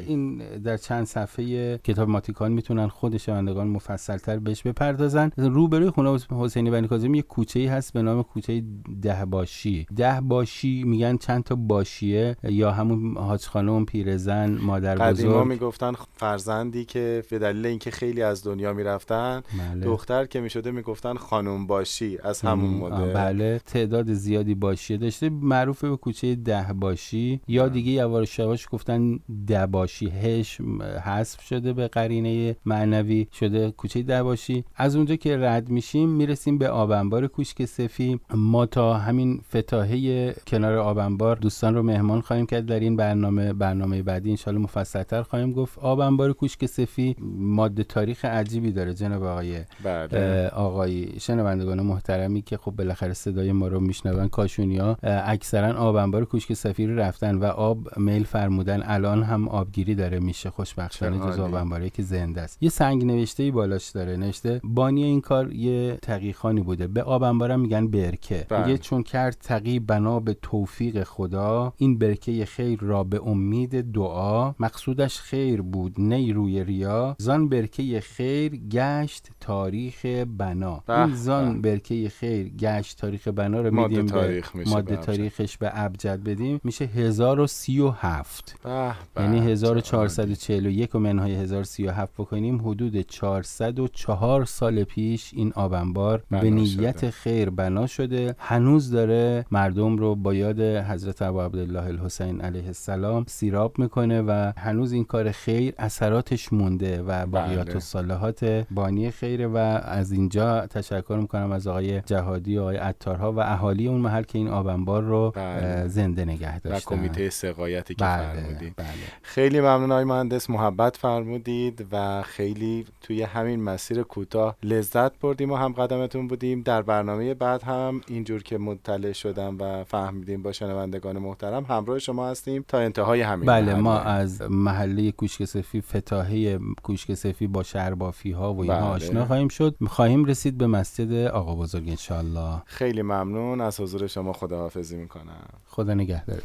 این 0.07 0.43
در 0.59 0.77
چند 0.77 1.07
صفحه 1.07 1.79
کتاب 1.79 2.09
ماتیکان 2.09 2.53
می‌تونن 2.53 2.89
خود 2.89 3.17
شنوندگان 3.17 3.69
مفصلتر 3.69 4.39
بهش 4.39 4.63
بپردازن. 4.63 5.31
روبروی 5.37 5.91
خونه 5.91 6.15
حس- 6.15 6.27
حسینی 6.33 6.71
بنی 6.71 6.89
کاظمی 6.89 7.17
یه 7.19 7.23
کوچه 7.23 7.61
ای 7.61 7.67
هست 7.67 7.93
به 7.93 8.03
نام 8.03 8.23
کوچه 8.23 8.63
ده 9.03 9.25
باشی 9.25 9.87
ده 9.97 10.21
باشی 10.21 10.85
میگن 10.85 11.17
چند 11.17 11.45
تا 11.45 11.55
باشیه 11.55 12.37
یا 12.43 12.71
همون 12.73 13.17
حاج 13.17 13.47
خانم 13.47 13.85
پیرزن 13.85 14.59
مادر 14.63 14.95
قدیما 14.95 15.33
بزرگ. 15.33 15.47
می‌گفتن 15.47 15.93
فرزندی 16.17 16.85
که 16.85 17.23
به 17.31 17.39
دلیل 17.39 17.67
اینکه 17.67 17.91
خیلی 17.91 18.23
از 18.23 18.45
دنیا 18.45 18.73
می‌رفتن 18.73 19.28
می‌گفتن 19.37 19.75
بله. 19.75 19.87
دختر 19.87 20.25
که 20.25 20.41
می‌شده 20.41 20.71
می‌گفتن 20.71 21.15
خانم 21.15 21.67
باشی 21.67 22.19
از 22.23 22.41
همون 22.41 22.71
مدل. 22.71 23.13
بله 23.13 23.61
تعداد 23.67 24.13
زیادی 24.13 24.55
باشی 24.55 24.97
داشته. 24.97 25.31
معروف 25.31 25.85
به 25.85 25.97
کوچه 25.97 26.35
ده 26.35 26.67
باشی. 26.81 27.41
یا 27.49 27.69
دیگه 27.69 27.93
یواش 27.93 28.39
یواش 28.39 28.67
گفتن 28.71 29.19
ده 29.47 29.67
باشی. 29.67 30.09
هش 30.09 30.61
حذف 31.05 31.41
شده 31.43 31.73
به 31.73 31.89
قرینه 31.89 32.57
معنوی 32.67 33.27
شده 33.33 33.71
کوچه 33.71 34.03
ده 34.03 34.23
باشی. 34.23 34.65
از 34.77 34.97
اونجا 34.97 35.17
که 35.17 35.37
رد 35.37 35.69
میشیم 35.69 36.09
می‌رسیم 36.09 36.59
به 36.59 36.69
آبنبار 36.69 37.27
کوشک 37.27 37.65
سفی. 37.65 38.21
ما 38.35 38.67
تا 38.67 38.95
همین 38.95 39.41
فتاحه 39.57 40.35
کنار 40.47 40.77
آبنبار 40.79 41.37
دوستان 41.37 41.75
رو 41.75 41.83
مهمان 41.83 42.21
خواهیم 42.21 42.47
کرد 42.47 42.67
در 42.67 42.81
این 42.81 42.97
برنامه. 42.97 43.53
برنامه 43.53 44.03
بعدی 44.03 44.31
انشالله 44.31 44.61
مفصلتر 44.61 45.23
خواهیم 45.23 45.53
گفت. 45.53 45.79
آبنبار 45.79 46.33
کوشک 46.33 46.67
سفی 46.67 47.17
ماده 47.39 47.85
تاریخ 47.85 48.25
عجیبی 48.25 48.73
داره. 48.73 48.95
جناب 48.95 49.18
آقای 49.23 49.61
بله. 49.85 50.49
آقای 50.49 51.21
شنوندگان 51.21 51.81
محترمی 51.81 52.43
که 52.43 52.57
خب 52.57 52.71
بالاخره 52.71 53.13
صدای 53.13 53.53
ما 53.53 53.69
رو 53.69 53.81
میشنون 53.81 54.29
کاشونیا 54.29 54.97
اکثرا 55.03 55.79
آب 55.79 55.97
انبار 55.97 56.25
کوشک 56.25 56.53
سفیر 56.53 56.91
رفتن 56.91 57.35
و 57.35 57.45
آب 57.45 57.99
میل 57.99 58.25
فرمودن 58.25 58.83
الان 58.85 59.23
هم 59.23 59.49
آبگیری 59.49 59.95
داره 59.95 60.19
میشه. 60.19 60.51
خوشبختانه 60.51 61.17
جز 61.17 61.23
عالی. 61.23 61.41
آب 61.41 61.55
انباری 61.55 61.91
که 61.91 62.03
زنده 62.03 62.41
است. 62.41 62.63
یه 62.63 62.69
سنگ 62.69 63.05
نوشته 63.05 63.43
ای 63.43 63.51
بالاش 63.51 63.91
داره. 63.91 64.17
نوشته 64.17 64.61
بانی 64.65 65.05
این 65.05 65.21
کار 65.21 65.53
یه 65.53 65.99
تقیخانی 66.03 66.61
بوده. 66.61 66.87
به 66.87 67.03
آب 67.03 67.23
انبارم 67.23 67.61
میگن 67.61 67.89
برکه. 67.89 68.47
بله. 68.49 68.67
میگه 68.67 68.79
چون 68.79 69.03
کرد 69.03 69.37
تقی 69.41 69.79
بنا 69.79 70.21
به 70.21 70.37
توفیق 70.43 71.05
خدا 71.05 71.73
این 71.77 71.99
برکه 71.99 72.45
خیر 72.45 72.79
را 72.81 73.05
به 73.05 73.21
امید 73.27 73.93
دعا. 73.93 74.55
مقصودش 74.59 75.21
خیر 75.21 75.63
بود 75.63 75.95
نی 75.99 76.33
روی 76.33 76.65
ریا. 76.65 77.17
زان 77.19 77.49
برکه 77.49 78.01
خیر 78.01 78.57
گشت 78.57 79.08
تاریخ 79.41 80.07
بنا 80.39 80.83
به 80.87 81.01
این 81.01 81.15
زان 81.15 81.63
برکه 81.63 82.09
خیر 82.09 82.49
گشت 82.49 82.99
تاریخ 82.99 83.29
بنا 83.29 83.61
رو 83.61 83.75
ماده 83.75 83.89
میدیم 83.89 84.07
به 84.07 84.13
تاریخ 84.13 84.57
میشه 84.57 84.71
ماده 84.71 84.97
به. 84.97 85.03
تاریخش 85.03 85.59
به 85.59 85.71
ابجد 85.75 86.23
بدیم 86.23 86.61
میشه 86.65 86.85
1037 86.85 88.57
به 88.63 88.95
به. 89.15 89.23
یعنی 89.23 89.41
چه 89.41 89.47
1441 89.47 90.95
و 90.95 90.99
منهای 90.99 91.35
1037 91.35 92.13
بکنیم 92.19 92.61
حدود 92.69 93.01
404 93.01 94.45
سال 94.45 94.85
پیش 94.85 95.31
این 95.35 95.53
آبنبار 95.53 96.23
به 96.31 96.51
نیت 96.51 96.99
شده. 96.99 97.11
خیر 97.11 97.51
بنا 97.51 97.87
شده 97.87 98.35
هنوز 98.39 98.91
داره 98.91 99.47
مردم 99.51 99.97
رو 99.97 100.15
با 100.15 100.35
یاد 100.35 100.61
حضرت 100.61 101.23
ابو 101.23 101.41
عبدالله 101.41 101.85
الحسین 101.85 102.41
علیه 102.41 102.67
السلام 102.67 103.25
سیراب 103.29 103.79
می‌کنه 103.79 104.23
و 104.23 104.53
هنوز 104.57 104.93
این 104.93 105.05
کار 105.05 105.31
خیر 105.31 105.75
اثراتش 105.79 106.53
مونده 106.53 107.03
و 107.03 107.27
باقیات 107.27 107.67
بله. 107.67 107.77
و 107.77 107.81
صالحات 107.81 108.67
بانی 108.71 108.98
خیره 109.11 109.47
و 109.47 109.57
از 109.85 110.13
اینجا 110.13 110.67
تشکر 110.67 111.19
می‌کنم 111.21 111.53
از 111.53 111.67
آقای 111.67 112.01
جهادی 112.01 112.59
و 112.59 112.61
آقای 112.61 112.77
عطارها 112.77 113.33
و 113.33 113.41
اهالی 113.41 113.89
اون 113.89 114.01
محل 114.01 114.23
که 114.23 114.39
این 114.39 114.49
آبنبار 114.49 115.03
رو 115.03 115.33
بله. 115.37 115.89
زنده 115.89 116.25
نگه 116.25 116.57
و 116.57 116.61
داشتن 116.65 116.97
کمیته 116.97 117.31
سقایتی 117.31 117.95
که 117.95 118.05
بله 118.05 118.33
فرمودید 118.35 118.75
بله 118.77 118.89
خیلی 119.23 119.61
ممنون 119.61 119.93
آقای 119.93 120.05
مهندس 120.05 120.51
محبت 120.51 120.97
فرمودید 120.97 121.87
و 121.93 122.23
خیلی 122.23 122.87
توی 123.01 123.23
همین 123.23 123.63
مسیر 123.63 124.03
کوتاه 124.03 124.57
لذت 124.63 125.19
بردیم 125.19 125.51
و 125.51 125.57
هم 125.57 125.73
قدمتون 125.73 126.29
بودیم 126.29 126.63
در 126.63 126.83
برنامه 126.83 127.35
بعد 127.35 127.63
هم 127.63 128.01
اینجور 128.09 128.43
که 128.43 128.59
مطلع 128.59 129.13
شدم 129.13 129.57
و 129.61 129.85
فهمیدیم 129.85 130.43
با 130.43 130.53
شنوندگان 130.53 131.19
محترم 131.19 131.65
همراه 131.65 131.99
شما 131.99 132.29
هستیم 132.29 132.65
تا 132.69 132.79
انتهای 132.79 133.21
همین 133.21 133.47
بله 133.47 133.67
محله. 133.67 133.81
ما 133.81 133.99
از 133.99 134.43
محله 134.43 135.13
کوشک 135.13 135.45
سفی 135.45 135.81
فتاحه 135.81 136.59
کوشک 136.83 137.15
سفی 137.15 137.47
با 137.47 137.63
شهربافی 137.63 138.31
ها 138.31 138.55
و 138.55 138.61
اینها. 138.61 138.88
آشنا 138.89 139.27
خواهیم 139.27 139.49
شد. 139.49 139.77
خواهیم 139.87 140.25
رسید 140.25 140.59
به 140.59 140.67
مسجد 140.67 141.13
آقا 141.13 141.55
بزرگ 141.55 141.89
انشالله 141.89 142.63
خیلی 142.67 143.03
ممنون. 143.03 143.61
از 143.61 143.81
حضور 143.81 144.07
شما 144.07 144.33
خداحافظی 144.33 144.97
می‌کنم. 144.97 145.49
خدا 145.67 145.95
نگهدار 145.95 146.43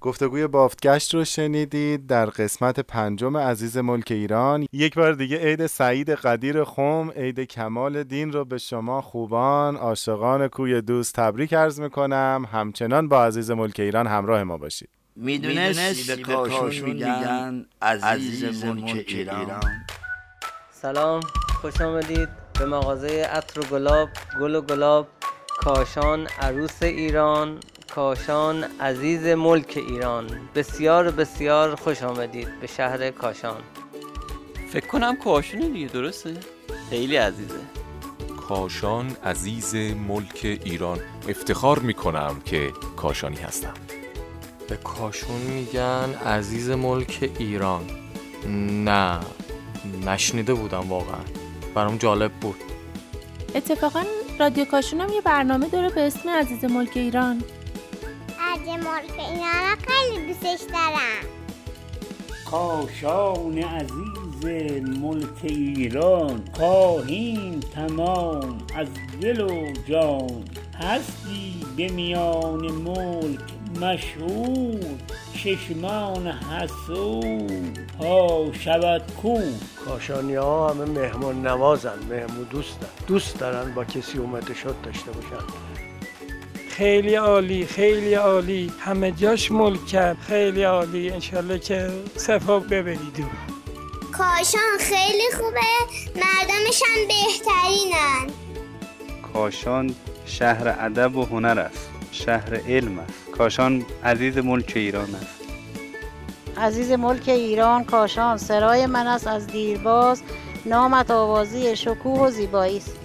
گفتگوی 0.00 0.46
بافتگشت 0.46 1.14
رو 1.14 1.24
شنیدید 1.24 2.06
در 2.06 2.26
قسمت 2.26 2.80
پنجم 2.80 3.36
عزیز 3.36 3.76
ملک 3.76 4.10
ایران. 4.10 4.66
یک 4.72 4.94
بار 4.94 5.12
دیگه 5.12 5.36
عید 5.38 5.66
سعید 5.66 6.10
قدیر 6.10 6.64
خم 6.64 7.10
عید 7.16 7.40
کمال 7.40 8.02
دین 8.02 8.32
رو 8.32 8.44
به 8.44 8.58
شما 8.58 9.00
خوبان 9.02 9.76
عاشقان 9.76 10.48
کوی 10.48 10.80
دوست 10.80 11.14
تبریک 11.14 11.54
عرض 11.54 11.80
می‌کنم. 11.80 12.44
همچنان 12.52 13.08
با 13.08 13.24
عزیز 13.24 13.50
ملک 13.50 13.80
ایران 13.80 14.06
همراه 14.06 14.42
ما 14.42 14.58
باشید. 14.58 14.88
می‌دونستی 15.16 16.14
به 16.14 16.22
کاشون 16.22 16.90
میگن 16.90 17.66
عزیز 17.82 18.64
ملک 18.64 19.04
ایران. 19.08 19.60
سلام 20.82 21.20
خوش 21.60 21.80
آمدید 21.80 22.28
به 22.58 22.66
مغازه 22.66 23.22
عطر 23.22 23.60
و 23.60 23.62
گلاب 23.62 24.08
گل 24.40 24.54
و 24.54 24.60
گلاب 24.60 25.08
کاشان 25.48 26.26
عروس 26.26 26.82
ایران 26.82 27.60
کاشان 27.94 28.64
عزیز 28.80 29.26
ملک 29.26 29.72
ایران. 29.76 30.26
بسیار 30.54 31.10
بسیار 31.10 31.74
خوش 31.74 32.02
آمدید 32.02 32.60
به 32.60 32.66
شهر 32.66 33.10
کاشان. 33.10 33.60
فکر 34.72 34.86
کنم 34.86 35.16
کاشونه 35.16 35.68
دیگه 35.68 35.86
درسته؟ 35.86 36.36
خیلی 36.90 37.16
عزیزه. 37.16 37.60
کاشان 38.48 39.16
عزیز 39.24 39.74
ملک 40.08 40.40
ایران. 40.42 40.98
افتخار 41.28 41.78
می‌کنم 41.78 42.40
که 42.44 42.72
کاشانی 42.96 43.36
هستم. 43.36 43.74
به 44.68 44.76
کاشون 44.76 45.40
میگن 45.40 46.14
عزیز 46.26 46.70
ملک 46.70 47.30
ایران. 47.38 47.84
نه. 48.84 49.20
نشنیده 50.06 50.54
بودم 50.54 50.88
واقعا. 50.88 51.20
برام 51.74 51.96
جالب 51.96 52.32
بود. 52.32 52.56
اتفاقا 53.54 54.04
رادیو 54.40 54.64
کاشون 54.64 55.00
هم 55.00 55.12
یه 55.12 55.20
برنامه 55.20 55.68
داره 55.68 55.88
به 55.88 56.00
اسم 56.06 56.28
عزیز 56.28 56.64
ملک 56.64 56.92
ایران. 56.94 57.42
عزیز 58.40 58.68
ملک 58.68 59.18
ایران 59.18 59.76
خیلی 59.88 60.26
دوستش 60.26 60.60
دارم. 60.72 61.26
کاشان 62.50 63.58
عزیز 63.58 64.44
ملک 65.00 65.42
ایران 65.42 66.44
خواهیم 66.52 67.60
تمام 67.60 68.58
از 68.76 68.88
دل 69.20 69.40
و 69.40 69.72
جان. 69.88 70.44
هستی 70.82 71.66
به 71.76 71.88
میان 71.88 72.72
ملک 72.72 73.40
مشهور 73.80 74.80
چشمان 75.34 76.26
حسود. 76.26 77.78
ها 78.00 78.52
شود 78.52 79.02
کو؟ 79.22 79.40
کاشانی 79.84 80.34
ها 80.34 80.70
همه 80.70 80.84
مهمان 80.84 81.46
نوازن 81.46 81.98
مهمون 82.10 82.46
دوستن. 82.50 82.86
دوست 83.06 83.38
دارن 83.38 83.74
با 83.74 83.84
کسی 83.84 84.18
اومده 84.18 84.54
شد 84.54 84.74
داشته 84.82 85.10
باشن. 85.10 85.44
خیلی 86.70 87.14
عالی 87.14 87.66
خیلی 87.66 88.14
عالی. 88.14 88.72
همه 88.80 89.12
جاش 89.12 89.52
ملک 89.52 89.86
کرد 89.86 90.16
خیلی 90.18 90.62
عالی. 90.62 91.10
انشالله 91.10 91.58
که 91.58 91.90
صفا 92.16 92.58
ببرید 92.58 93.26
کاشان 94.12 94.78
خیلی 94.80 95.30
خوبه. 95.36 95.60
مردمش 96.16 96.82
هم 96.86 97.08
بهترینن. 97.08 98.34
کاشان 99.32 99.94
شهر 100.26 100.76
ادب 100.80 101.16
و 101.16 101.24
هنر 101.24 101.58
است. 101.58 101.95
شهر 102.16 102.60
علم 102.68 102.98
است. 102.98 103.30
کاشان 103.38 103.84
عزیز 104.04 104.38
ملک 104.38 104.72
ایران 104.74 105.14
است. 105.14 105.36
عزیز 106.58 106.92
ملک 106.92 107.28
ایران 107.28 107.84
کاشان 107.84 108.36
سرای 108.36 108.86
من 108.86 109.06
است 109.06 109.26
از 109.26 109.46
دیرباز 109.46 110.22
نامت 110.66 111.10
آوازی 111.10 111.76
شکوه 111.76 112.20
و 112.20 112.30
زیبایی 112.30 112.76
است. 112.76 112.96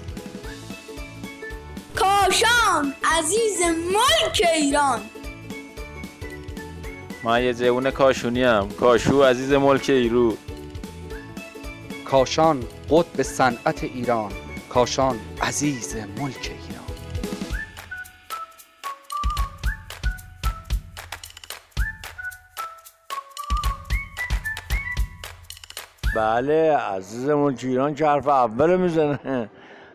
کاشان 1.95 2.93
عزیز 3.03 3.61
ملک 3.93 4.41
ایران. 4.55 4.99
من 7.23 7.43
یه 7.43 7.53
جوون 7.53 7.91
کاشونی 7.91 8.43
هم 8.43 8.69
کاشو 8.69 9.23
عزیز 9.23 9.53
ملک 9.53 9.89
ایرو. 9.89 10.37
کاشان 12.05 12.63
قطب 12.89 13.21
صنعت 13.21 13.83
ایران. 13.83 14.31
کاشان 14.69 15.19
عزیز 15.41 15.95
ملک 15.95 16.37
ایران 16.41 16.60
بله 26.15 26.77
عزیز 26.77 27.29
ملک 27.29 27.59
ایران 27.63 27.95
که 27.95 28.05
حرف 28.05 28.27
اول 28.27 28.75
می‌زنه. 28.77 29.49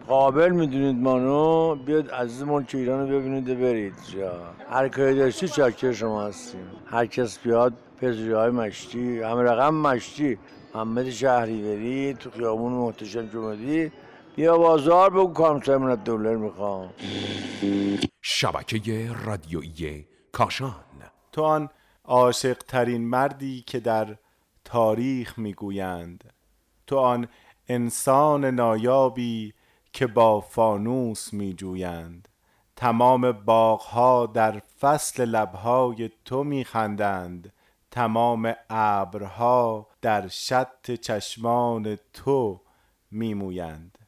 قابل 0.08 0.50
می‌دونید 0.50 0.96
مانو؟ 0.96 1.74
بیاد 1.74 2.10
عزیز 2.10 2.42
ملک 2.42 2.70
ایران 2.74 3.10
رو 3.10 3.20
ببینید 3.20 3.50
و 3.50 3.54
برید 3.54 3.94
جا. 4.14 4.32
هر 4.70 4.88
کاری 4.88 5.18
داشتی 5.18 5.48
چاکر 5.48 5.92
شما 5.92 6.26
هستیم. 6.26 6.66
هر 6.86 7.06
کس 7.06 7.38
بیاد 7.38 7.72
پزوری 8.00 8.32
های 8.32 8.50
مشتی 8.50 9.20
همه 9.22 9.42
رقم 9.42 9.74
مشتی 9.74 10.38
محمد 10.74 11.10
شهریوری 11.10 12.14
تو 12.14 12.30
خیابون 12.30 12.72
محتشم 12.72 13.26
جمعی 13.26 13.92
بیا 14.36 14.58
بازار 14.58 15.10
بگو 15.10 15.32
کام 15.32 15.62
من 15.66 15.94
دلار 15.94 16.36
می‌خوام. 16.36 16.90
شبکه 18.22 19.10
رادیویی 19.24 20.06
کاشان. 20.32 20.74
تو 21.32 21.42
آن 21.42 21.68
عاشق 22.04 22.58
ترین 22.58 23.08
مردی 23.08 23.64
که 23.66 23.80
در 23.80 24.16
تاریخ 24.66 25.38
می‌گویند. 25.38 26.32
تو 26.86 26.98
آن 26.98 27.28
انسان 27.68 28.44
نایابی 28.44 29.54
که 29.92 30.06
با 30.06 30.40
فانوس 30.40 31.32
می 31.32 31.54
جویند 31.54 32.28
تمام 32.76 33.32
باغها 33.32 34.26
در 34.26 34.62
فصل 34.80 35.24
لبهای 35.24 36.10
تو 36.24 36.44
می 36.44 36.64
خندند 36.64 37.52
تمام 37.90 38.54
ابرها 38.70 39.88
در 40.02 40.28
شط 40.28 40.90
چشمان 40.90 41.98
تو 42.12 42.60
می 43.10 43.34
مویند 43.34 43.98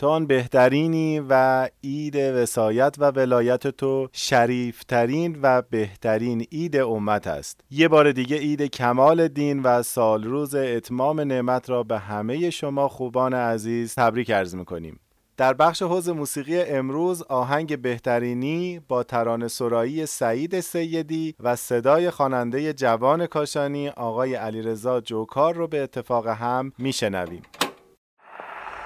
تو 0.00 0.08
آن 0.08 0.26
بهترینی 0.26 1.20
و 1.28 1.68
عید 1.84 2.16
وسایت 2.16 2.96
و 2.98 3.10
ولایت 3.10 3.66
تو 3.66 4.08
شریفترین 4.12 5.38
و 5.42 5.62
بهترین 5.70 6.40
عید 6.52 6.76
امت 6.76 7.26
است. 7.26 7.60
یه 7.70 7.88
بار 7.88 8.12
دیگه 8.12 8.36
عید 8.36 8.62
کمال 8.62 9.28
دین 9.28 9.62
و 9.62 9.82
سال 9.82 10.24
روز 10.24 10.54
اتمام 10.54 11.20
نعمت 11.20 11.70
را 11.70 11.82
به 11.82 11.98
همه 11.98 12.50
شما 12.50 12.88
خوبان 12.88 13.34
عزیز 13.34 13.94
تبریک 13.94 14.30
عرض 14.30 14.54
می‌کنیم. 14.54 15.00
در 15.36 15.54
بخش 15.54 15.82
حوز 15.82 16.08
موسیقی 16.08 16.60
امروز 16.60 17.22
آهنگ 17.22 17.82
بهترینی 17.82 18.80
با 18.88 19.02
ترانه 19.02 19.48
سرایی 19.48 20.06
سعید 20.06 20.60
سیدی 20.60 21.34
و 21.40 21.56
صدای 21.56 22.10
خواننده 22.10 22.72
جوان 22.72 23.26
کاشانی 23.26 23.88
آقای 23.88 24.34
علیرضا 24.34 25.00
جوکار 25.00 25.54
رو 25.54 25.68
به 25.68 25.82
اتفاق 25.82 26.26
هم 26.26 26.72
میشنویم. 26.78 27.42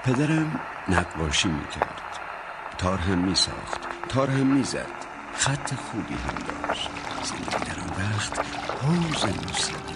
پدرم 0.04 0.60
نقاشی 0.88 1.48
می‌کرد. 1.48 2.18
تار 2.78 2.98
هم 2.98 3.18
میساخت 3.18 3.80
تار 4.08 4.30
هم 4.30 4.46
می‌زد. 4.46 4.86
خط 5.34 5.74
خوبی 5.74 6.14
هم 6.14 6.66
داشت. 6.66 6.90
زندگی 7.22 7.64
در 7.64 7.80
آن 7.80 7.88
وقت 7.88 8.40
حوز 8.82 9.24
موسیقی 9.24 9.94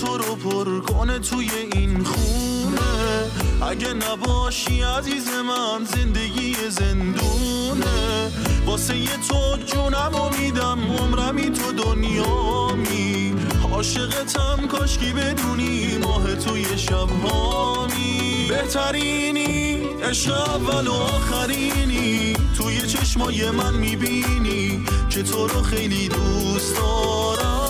تو 0.00 0.18
رو 0.18 0.34
پر 0.34 0.80
کنه 0.80 1.18
توی 1.18 1.50
این 1.72 2.04
خونه. 2.04 3.30
اگه 3.70 3.92
نباشی 3.94 4.82
عزیز 4.82 5.28
من 5.28 5.84
زندگی 5.84 6.56
زندونه. 6.70 8.30
واسه 8.66 8.96
یه 8.96 9.16
تو 9.28 9.56
جونم 9.66 10.14
و 10.14 10.36
میدم 10.38 10.78
عمرمی 10.98 11.50
تو 11.50 11.72
دنیامی 11.72 13.34
عاشقتم 13.72 14.66
کاشکی 14.68 15.12
بدونی 15.12 15.98
ماه 15.98 16.34
توی 16.34 16.78
شب 16.78 17.08
هامی 17.24 18.46
بهترینی 18.48 19.76
عشق 20.02 20.32
اول 20.32 20.86
و 20.86 20.92
آخرینی. 20.92 22.32
توی 22.58 22.86
چشمای 22.86 23.50
من 23.50 23.74
می‌بینی 23.74 24.84
که 25.10 25.22
تو 25.22 25.46
رو 25.46 25.62
خیلی 25.62 26.08
دوست 26.08 26.76
دارم. 26.76 27.67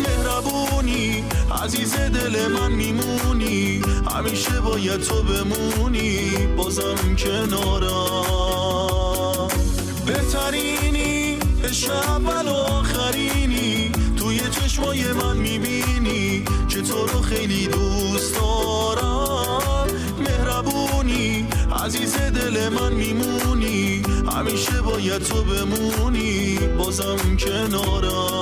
مهربونی 0.00 1.24
عزیز 1.64 1.94
دل 1.96 2.48
من 2.48 2.72
میمونی 2.72 3.82
همیشه 4.16 4.60
باید 4.60 5.00
تو 5.00 5.22
بمونی 5.22 6.30
بازم 6.56 7.16
کنارم 7.18 8.56
بهترینی 10.06 11.38
عشق 11.64 11.90
اول 11.90 12.48
و 12.48 12.54
آخرینی 12.54 13.92
توی 14.16 14.40
چشمای 14.50 15.12
من 15.12 15.36
می‌بینی 15.36 16.44
که 16.68 16.82
تو 16.82 17.06
رو 17.06 17.20
خیلی 17.22 17.66
دوست 17.66 18.34
دارم. 18.34 19.86
مهربونی 20.18 21.46
عزیز 21.84 22.16
دل 22.16 22.68
من 22.68 22.92
میمونی 22.92 24.02
همیشه 24.36 24.80
باید 24.82 25.22
تو 25.22 25.44
بمونی 25.44 26.58
بازم 26.78 27.36
کنارم 27.38 28.35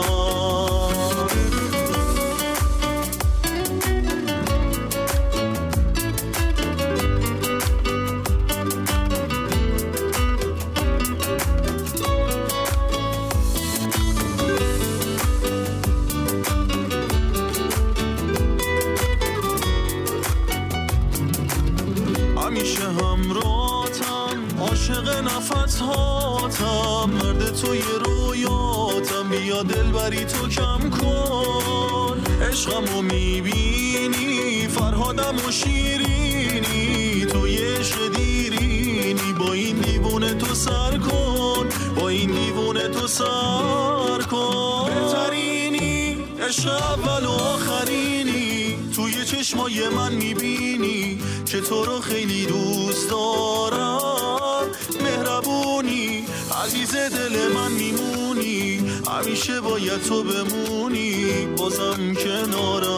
باید 59.94 60.06
تو 60.06 60.22
بمونی 60.22 61.46
بازم 61.56 62.14
کنارم 62.14 62.90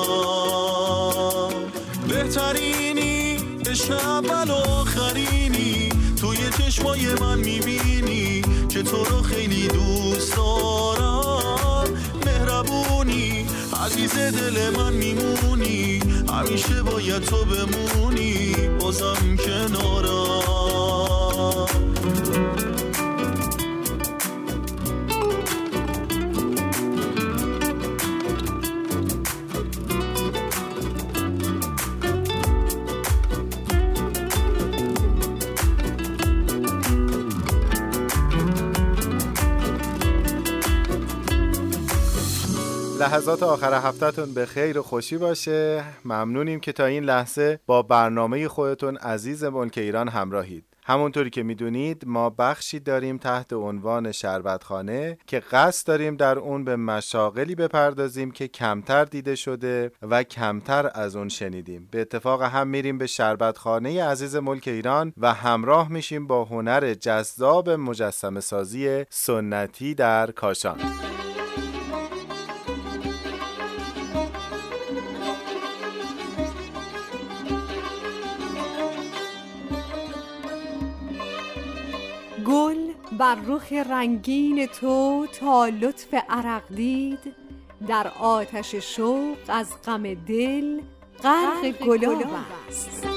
بهترینی 2.09 3.37
عشق 3.71 3.91
اول 3.91 4.51
آخرینی. 4.51 5.89
توی 6.21 6.37
چشمای 6.59 7.15
من 7.21 7.39
می‌بینی 7.39 8.43
که 8.69 8.83
تو 8.83 9.05
رو 9.05 9.23
خیلی 9.23 9.69
دوست 9.69 10.37
دارم. 10.37 11.85
مهربونی 12.27 13.47
عزیز 13.85 14.15
دل 14.15 14.71
من 14.77 14.93
میمونی. 14.93 16.01
همیشه 16.29 16.83
باید 16.83 17.23
تو 17.23 17.45
بمونی 17.45 18.53
بازم 18.81 19.37
کنارم 19.37 19.96
لحظات 43.07 43.43
آخر 43.43 43.75
هفتهتون 43.75 44.35
به 44.35 44.47
خیر 44.47 44.79
و 44.79 44.83
خوشی 44.83 45.17
باشه. 45.19 45.85
ممنونیم 46.05 46.61
که 46.61 46.73
تا 46.73 46.85
این 46.85 47.05
لحظه 47.05 47.61
با 47.67 47.83
برنامه 47.83 48.49
خودتون 48.49 48.97
عزیز 48.97 49.45
ملک 49.45 49.79
ایران 49.79 50.09
همراهید. 50.09 50.65
همونطوری 50.85 51.31
که 51.31 51.43
می‌دونید 51.43 52.03
ما 52.07 52.31
بخشی 52.31 52.81
داریم 52.81 53.19
تحت 53.19 53.53
عنوان 53.53 54.13
شربتخانه 54.13 55.19
که 55.27 55.41
قصد 55.41 55.87
داریم 55.87 56.17
در 56.17 56.39
اون 56.39 56.65
به 56.65 56.77
مشاغلی 56.77 57.55
بپردازیم 57.55 58.31
که 58.31 58.49
کمتر 58.49 59.05
دیده 59.05 59.35
شده 59.35 59.91
و 60.03 60.23
کمتر 60.23 60.91
از 60.95 61.17
اون 61.17 61.29
شنیدیم. 61.29 61.89
به 61.91 62.01
اتفاق 62.01 62.43
هم 62.43 62.69
میریم 62.69 62.99
به 62.99 63.07
شربتخانه 63.07 64.05
عزیز 64.05 64.37
ملک 64.37 64.69
ایران 64.69 65.13
و 65.17 65.35
همراه 65.35 65.93
میشیم 65.93 66.27
با 66.27 66.45
هنر 66.45 66.95
جذاب 66.95 67.71
مجسم 67.71 68.41
سازی 68.41 69.05
سنتی 69.11 69.95
در 69.95 70.31
کاشان. 70.31 70.79
بر 83.19 83.37
رخ 83.47 83.73
رنگین 83.73 84.67
تو 84.67 85.27
تا 85.41 85.67
لطف 85.67 86.15
عرق 86.29 86.63
دید 86.75 87.35
در 87.89 88.09
آتش 88.21 88.75
شوق 88.75 89.37
از 89.49 89.83
غم 89.87 90.15
دل 90.15 90.81
غرق 91.23 91.71
گلاب 91.71 92.23
است. 92.69 93.16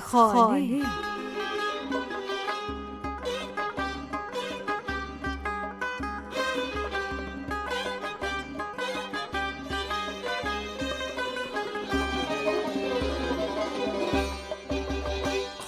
خانه. 0.00 0.82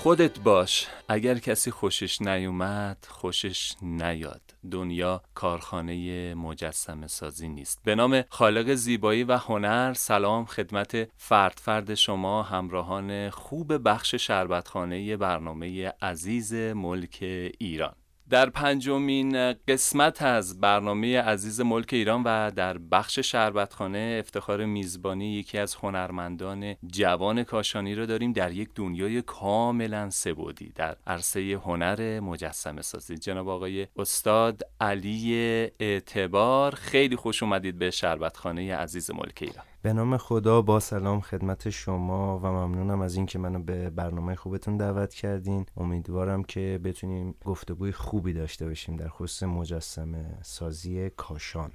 خودت 0.03 0.41
باش. 0.41 0.87
اگر 1.09 1.39
کسی 1.39 1.71
خوشش 1.71 2.23
نیومد 2.23 3.07
خوشش 3.09 3.75
نیاد. 3.83 4.52
دنیا 4.71 5.23
کارخانه 5.35 6.35
مجسم 6.35 7.07
سازی 7.07 7.49
نیست. 7.49 7.81
به 7.85 7.95
نام 7.95 8.25
خالق 8.29 8.75
زیبایی 8.75 9.25
و 9.25 9.37
هنر 9.37 9.93
سلام 9.95 10.45
خدمت 10.45 11.09
فرد 11.17 11.61
فرد 11.63 11.95
شما 11.95 12.43
همراهان 12.43 13.31
خوب 13.31 13.89
بخش 13.89 14.15
شربتخانه 14.15 15.17
برنامه 15.17 15.93
عزیز 16.03 16.55
ملک 16.55 17.19
ایران. 17.59 17.95
در 18.31 18.51
پنجمین 18.51 19.53
قسمت 19.53 20.23
از 20.23 20.61
برنامه 20.61 21.21
عزیز 21.21 21.61
ملک 21.61 21.89
ایران 21.93 22.23
و 22.23 22.51
در 22.51 22.79
بخش 22.79 23.19
شربتخانه 23.19 24.17
افتخار 24.21 24.65
میزبانی 24.65 25.35
یکی 25.35 25.59
از 25.59 25.75
هنرمندان 25.75 26.75
جوان 26.87 27.45
کاشانی 27.45 27.95
رو 27.95 28.07
داریم 28.07 28.33
در 28.33 28.53
یک 28.53 28.69
دنیای 28.75 29.23
کاملا 29.23 30.11
سبودی 30.11 30.73
در 30.75 30.97
عرصه 31.07 31.61
هنر 31.65 32.21
مجسم 32.21 32.81
سازی. 32.81 33.19
جناب 33.19 33.49
آقای 33.49 33.87
استاد 33.97 34.63
علی 34.81 35.37
اعتبار 35.81 36.75
خیلی 36.75 37.17
خوش 37.17 37.43
اومدید 37.43 37.79
به 37.79 37.91
شربتخانه 37.91 38.77
عزیز 38.77 39.11
ملک 39.11 39.39
ایران. 39.41 39.72
به 39.83 39.93
نام 39.93 40.17
خدا 40.17 40.63
با 40.63 40.81
سلام 40.81 41.21
خدمت 41.21 41.71
شما 41.71 42.39
و 42.39 42.47
ممنونم 42.47 43.01
از 43.01 43.17
اینکه 43.17 43.39
منو 43.39 43.63
به 43.63 43.91
برنامه 43.91 44.35
خوبتون 44.35 44.77
دعوت 44.77 45.15
کردین. 45.15 45.67
امیدوارم 45.77 46.43
که 46.43 46.81
بتونیم 46.85 47.35
گفتگوی 47.45 47.93
خوبی 47.93 48.33
داشته 48.33 48.67
باشیم 48.67 48.97
در 48.97 49.09
خصوص 49.09 49.43
مجسمه 49.43 50.39
سازی 50.43 51.11
کاشان. 51.11 51.73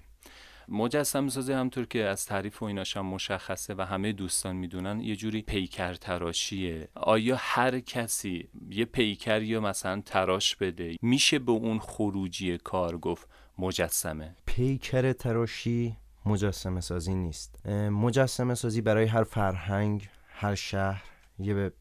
مجسمه 0.67 1.27
سازی 1.27 1.53
همونطور 1.53 1.85
که 1.85 2.03
از 2.03 2.25
تعریف 2.25 2.63
و 2.63 2.65
ایناش 2.65 2.97
هم 2.97 3.05
مشخصه 3.05 3.75
و 3.77 3.81
همه 3.81 4.11
دوستان 4.11 4.55
می‌دونن 4.55 5.01
یه 5.01 5.15
جوری 5.15 5.41
پیکر 5.41 5.93
تراشیه 5.93 6.87
آیا 6.95 7.35
هر 7.39 7.79
کسی 7.79 8.49
یه 8.69 8.85
پیکر 8.85 9.41
یا 9.41 9.61
مثلا 9.61 10.01
تراش 10.05 10.55
بده 10.55 10.95
میشه 11.01 11.39
به 11.39 11.51
اون 11.51 11.79
خروجی 11.79 12.57
کار 12.57 12.97
گفت 12.97 13.29
مجسمه؟ 13.57 14.35
پیکر 14.45 15.13
تراشی 15.13 15.97
مجسمه 16.27 16.81
سازی 16.81 17.15
نیست. 17.15 17.67
مجسمه 17.91 18.55
سازی 18.55 18.81
برای 18.81 19.05
هر 19.05 19.23
فرهنگ 19.23 20.09
هر 20.27 20.55
شهر 20.55 21.03
یه 21.39 21.71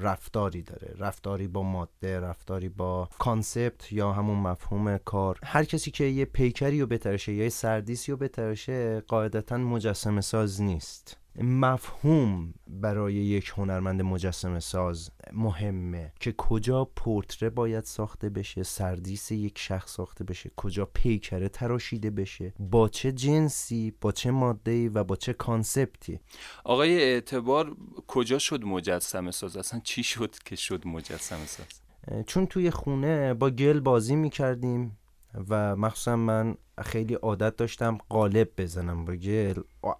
رفتاری 0.00 0.62
داره. 0.62 0.94
رفتاری 0.98 1.48
با 1.48 1.62
ماده 1.62 2.20
رفتاری 2.20 2.68
با 2.68 3.08
concept 3.18 3.92
یا 3.92 4.12
همون 4.12 4.38
مفهوم 4.38 4.98
کار. 4.98 5.38
هر 5.44 5.64
کسی 5.64 5.90
که 5.90 6.04
یه 6.04 6.24
پیکری 6.24 6.80
رو 6.80 6.86
بتراشه 6.86 7.32
یا 7.32 7.44
یه 7.44 7.48
سردیسی 7.48 8.12
رو 8.12 8.18
بتراشه 8.18 9.00
قاعدتا 9.00 9.56
مجسمه 9.56 10.20
ساز 10.20 10.62
نیست. 10.62 11.16
مفهوم 11.42 12.54
برای 12.66 13.14
یک 13.14 13.52
هنرمند 13.56 14.02
مجسم 14.02 14.60
ساز 14.60 15.10
مهمه 15.32 16.12
که 16.20 16.32
کجا 16.32 16.84
پورتره 16.84 17.50
باید 17.50 17.84
ساخته 17.84 18.28
بشه 18.28 18.62
سردیس 18.62 19.30
یک 19.30 19.58
شخص 19.58 19.90
ساخته 19.90 20.24
بشه 20.24 20.50
کجا 20.56 20.84
پیکره 20.94 21.48
تراشیده 21.48 22.10
بشه 22.10 22.54
با 22.58 22.88
چه 22.88 23.12
جنسی 23.12 23.92
با 24.00 24.12
چه 24.12 24.30
ماده 24.30 24.88
و 24.88 25.04
با 25.04 25.16
چه 25.16 25.32
کانسپتی؟ 25.32 26.20
آقای 26.64 27.02
اعتبار 27.02 27.76
کجا 28.06 28.38
شد 28.38 28.64
مجسم 28.64 29.30
ساز؟ 29.30 29.56
اصلا 29.56 29.80
چی 29.84 30.02
شد 30.02 30.34
که 30.44 30.56
شد 30.56 30.86
مجسم 30.86 31.46
ساز؟ 31.46 31.80
چون 32.26 32.46
توی 32.46 32.70
خونه 32.70 33.34
با 33.34 33.50
گل 33.50 33.80
بازی 33.80 34.16
می‌کردیم 34.16 34.98
و 35.48 35.76
مخصوصا 35.76 36.16
من 36.16 36.54
خیلی 36.82 37.14
عادت 37.14 37.56
داشتم 37.56 37.98
قالب 38.08 38.48
بزنم. 38.58 39.04
با 39.04 39.14
گل 39.14 39.54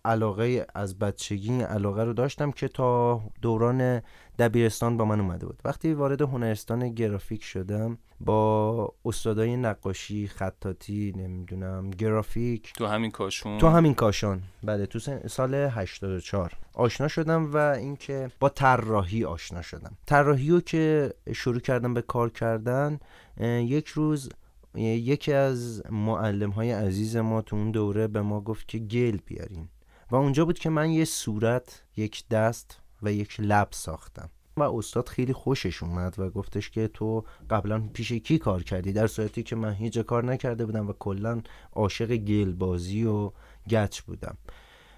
علاقه 0.05 0.66
از 0.74 0.99
بچگی 0.99 1.61
علاقه 1.61 2.05
رو 2.05 2.12
داشتم 2.12 2.51
که 2.51 2.68
تا 2.68 3.20
دوران 3.43 4.03
دبیرستان 4.39 4.97
با 4.97 5.05
من 5.05 5.20
اومده 5.20 5.47
بود. 5.47 5.61
وقتی 5.64 5.93
وارد 5.93 6.22
هنرستان 6.22 6.89
گرافیک 6.95 7.45
شدم 7.45 7.99
با 8.20 8.95
استادای 9.05 9.57
نقاشی 9.57 10.28
خطاطی 10.28 11.12
نمی‌دونم 11.16 11.91
گرافیک. 11.91 12.72
تو 12.72 12.87
همین 12.87 13.11
کاشون؟ 13.11 13.59
تو 13.59 13.68
همین 13.68 13.95
کاشان. 13.95 14.43
بله 14.62 14.87
تو 14.87 14.99
سال 15.28 15.55
84 15.55 16.53
آشنا 16.74 17.09
شدم 17.09 17.53
و 17.53 17.57
اینکه 17.57 18.31
با 18.41 18.49
طراحی 18.49 19.24
آشنا 19.24 19.62
شدم. 19.62 19.97
طراحی 20.07 20.51
رو 20.51 20.61
که 20.61 21.14
شروع 21.33 21.61
کردم 21.61 21.95
به 21.95 22.03
کار 22.03 22.31
کردن 22.31 23.01
یک 23.41 23.89
روز 23.89 24.28
یکی 24.75 25.33
از 25.33 25.83
معلم 25.91 26.51
های 26.51 26.73
عزیز 26.73 27.16
ما 27.16 27.43
تو 27.43 27.57
اون 27.57 27.71
دوره 27.71 28.07
به 28.07 28.23
ما 28.23 28.41
گفت 28.41 28.68
که 28.68 28.79
گل 28.79 29.18
بیارین. 29.27 29.68
و 30.11 30.16
اونجا 30.16 30.45
بود 30.45 30.59
که 30.59 30.71
من 30.71 30.91
یه 30.91 31.05
صورت 31.05 31.83
یک 31.97 32.29
دست 32.29 32.81
و 33.03 33.12
یک 33.12 33.37
لب 33.41 33.68
ساختم. 33.71 34.31
و 34.57 34.62
استاد 34.62 35.09
خیلی 35.09 35.33
خوشش 35.33 35.83
اومد 35.83 36.18
و 36.18 36.31
گفتش 36.31 36.71
که 36.71 36.89
تو 36.89 37.25
قبلا 37.51 37.89
پیش 37.93 38.12
کی 38.12 38.39
کار 38.39 38.62
کردی؟ 38.62 38.93
در 38.93 39.07
صورتی 39.07 39.43
که 39.43 39.57
من 39.57 39.73
هیچ 39.73 39.99
کار 39.99 40.25
نکرده 40.25 40.66
بودم 40.66 40.89
و 40.89 40.93
کلا 40.93 41.43
عاشق 41.73 42.16
گل 42.16 42.53
بازی 42.53 43.05
و 43.05 43.33
گچ 43.71 44.01
بودم. 44.01 44.37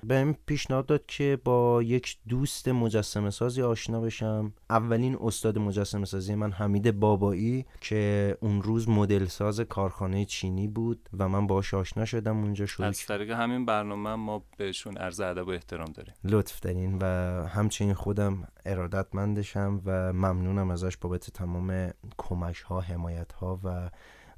بهم 0.06 0.36
پیشنهاد 0.46 0.86
داد 0.86 1.06
که 1.06 1.38
با 1.44 1.82
یک 1.82 2.18
دوست 2.28 2.68
مجسمه 2.68 3.30
سازی 3.30 3.62
آشنا 3.62 4.00
بشم. 4.00 4.52
اولین 4.70 5.18
استاد 5.20 5.58
مجسمه 5.58 6.04
سازی 6.04 6.34
من 6.34 6.52
حمید 6.52 7.00
بابایی 7.00 7.66
که 7.80 8.36
اون 8.40 8.62
روز 8.62 8.88
مدل 8.88 9.24
ساز 9.26 9.60
کارخانه 9.60 10.24
چینی 10.24 10.68
بود 10.68 11.08
و 11.18 11.28
من 11.28 11.46
باهاش 11.46 11.74
آشنا 11.74 12.04
شدم 12.04 12.36
اونجا 12.36 12.66
شروع 12.66 12.88
از 12.88 13.06
طریق 13.06 13.30
همین 13.30 13.66
برنامه 13.66 14.14
ما 14.14 14.42
بهشون 14.56 14.96
عرض 14.96 15.20
ادب 15.20 15.46
و 15.46 15.50
احترام 15.50 15.92
داریم. 15.92 16.14
لطف 16.24 16.60
دارین 16.60 16.98
و 17.00 17.06
همچنین 17.46 17.94
خودم 17.94 18.48
ارادتمندشم 18.66 19.82
و 19.84 20.12
ممنونم 20.12 20.70
ازش 20.70 20.96
بابت 20.96 21.30
تمام 21.30 21.90
کمک 22.18 22.56
ها 22.56 22.80
حمایت 22.80 23.32
ها 23.32 23.60
و 23.64 23.90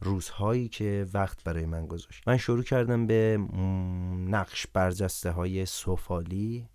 روزهایی 0.04 0.68
که 0.68 1.06
وقت 1.14 1.44
برای 1.44 1.66
من 1.66 1.86
گذاشت. 1.86 2.22
من 2.28 2.36
شروع 2.36 2.62
کردم 2.62 3.06
به 3.06 3.38
نقش 4.28 4.66
برجسته 4.66 5.30
های 5.30 5.66
سفالی 5.66 6.68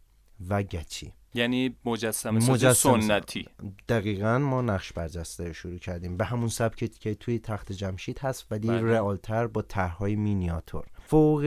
و 0.49 0.63
گچی. 0.63 1.13
یعنی 1.33 1.75
مجسم, 1.85 2.29
مجسم 2.29 2.99
سنتی. 2.99 3.47
دقیقا 3.89 4.39
ما 4.39 4.61
نقش 4.61 4.93
برجسته 4.93 5.53
شروع 5.53 5.77
کردیم. 5.77 6.17
به 6.17 6.25
همون 6.25 6.49
سبکی 6.49 6.87
که 6.87 7.15
توی 7.15 7.39
تخت 7.39 7.71
جمشید 7.71 8.19
هست 8.19 8.51
ولی 8.51 8.67
بله. 8.67 8.81
رئالتر 8.81 9.47
با 9.47 9.61
طرحهای 9.61 10.15
مینیاتور. 10.15 10.85
فوق 11.09 11.43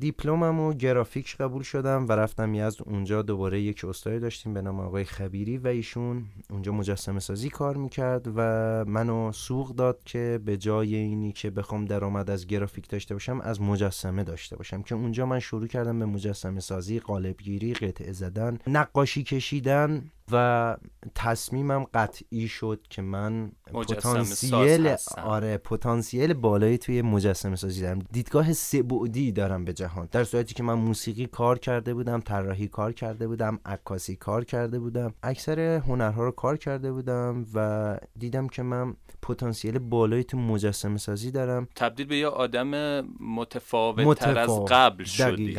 دیپلمم 0.00 0.60
و 0.60 0.72
گرافیک 0.72 1.36
قبول 1.36 1.62
شدم 1.62 2.06
و 2.08 2.12
رفتم 2.12 2.54
یزد 2.54 2.80
اونجا. 2.86 3.22
دوباره 3.22 3.60
یک 3.60 3.84
استادی 3.84 4.18
داشتیم 4.18 4.54
به 4.54 4.62
نام 4.62 4.80
آقای 4.80 5.04
خبیری 5.04 5.58
و 5.58 5.66
ایشون 5.66 6.24
اونجا 6.50 6.72
مجسمه 6.72 7.20
سازی 7.20 7.50
کار 7.50 7.76
می‌کرد 7.76 8.26
و 8.36 8.40
منو 8.88 9.32
سوق 9.32 9.74
داد 9.74 10.04
که 10.04 10.40
به 10.44 10.56
جای 10.56 10.94
اینی 10.94 11.32
که 11.32 11.50
بخوام 11.50 11.84
درآمد 11.84 12.30
از 12.30 12.46
گرافیک 12.46 12.88
داشته 12.88 13.14
باشم 13.14 13.40
از 13.40 13.60
مجسمه 13.60 14.24
داشته 14.24 14.56
باشم. 14.56 14.82
که 14.82 14.94
اونجا 14.94 15.26
من 15.26 15.38
شروع 15.38 15.66
کردم 15.66 15.98
به 15.98 16.06
مجسمه 16.06 16.60
سازی 16.60 17.00
قالبگیری 17.00 17.74
قطعه 17.74 18.12
زدن 18.12 18.58
نقاشی 18.66 19.22
کشیدن. 19.22 20.10
و 20.32 20.76
تصمیمم 21.14 21.84
قطعی 21.94 22.48
شد 22.48 22.80
که 22.90 23.02
من 23.02 23.52
پتانسیل 23.74 24.94
آره 25.16 25.58
پتانسیل 25.58 26.34
بالایی 26.34 26.78
توی 26.78 27.02
مجسمه 27.02 27.56
سازی 27.56 27.80
دارم. 27.80 27.98
دیدگاه 28.12 28.52
سبعدی 28.52 29.32
دارم 29.32 29.64
به 29.64 29.72
جهان. 29.72 30.08
در 30.12 30.24
صورتی 30.24 30.54
که 30.54 30.62
من 30.62 30.74
موسیقی 30.74 31.26
کار 31.26 31.58
کرده 31.58 31.94
بودم 31.94 32.20
طراحی 32.20 32.68
کار 32.68 32.92
کرده 32.92 33.28
بودم 33.28 33.58
عکاسی 33.64 34.16
کار 34.16 34.44
کرده 34.44 34.78
بودم 34.78 35.14
اکثر 35.22 35.60
هنرها 35.60 36.24
رو 36.24 36.30
کار 36.30 36.56
کرده 36.56 36.92
بودم 36.92 37.46
و 37.54 37.98
دیدم 38.18 38.48
که 38.48 38.62
من 38.62 38.96
پتانسیل 39.22 39.78
بالایی 39.78 40.24
تو 40.24 40.38
مجسمه 40.38 40.98
سازی 40.98 41.30
دارم. 41.30 41.68
تبدیل 41.76 42.06
به 42.06 42.16
یه 42.16 42.28
آدم 42.28 43.00
متفاوت 43.20 44.18
تر 44.18 44.38
از 44.38 44.64
قبل 44.68 45.04
شدی. 45.04 45.56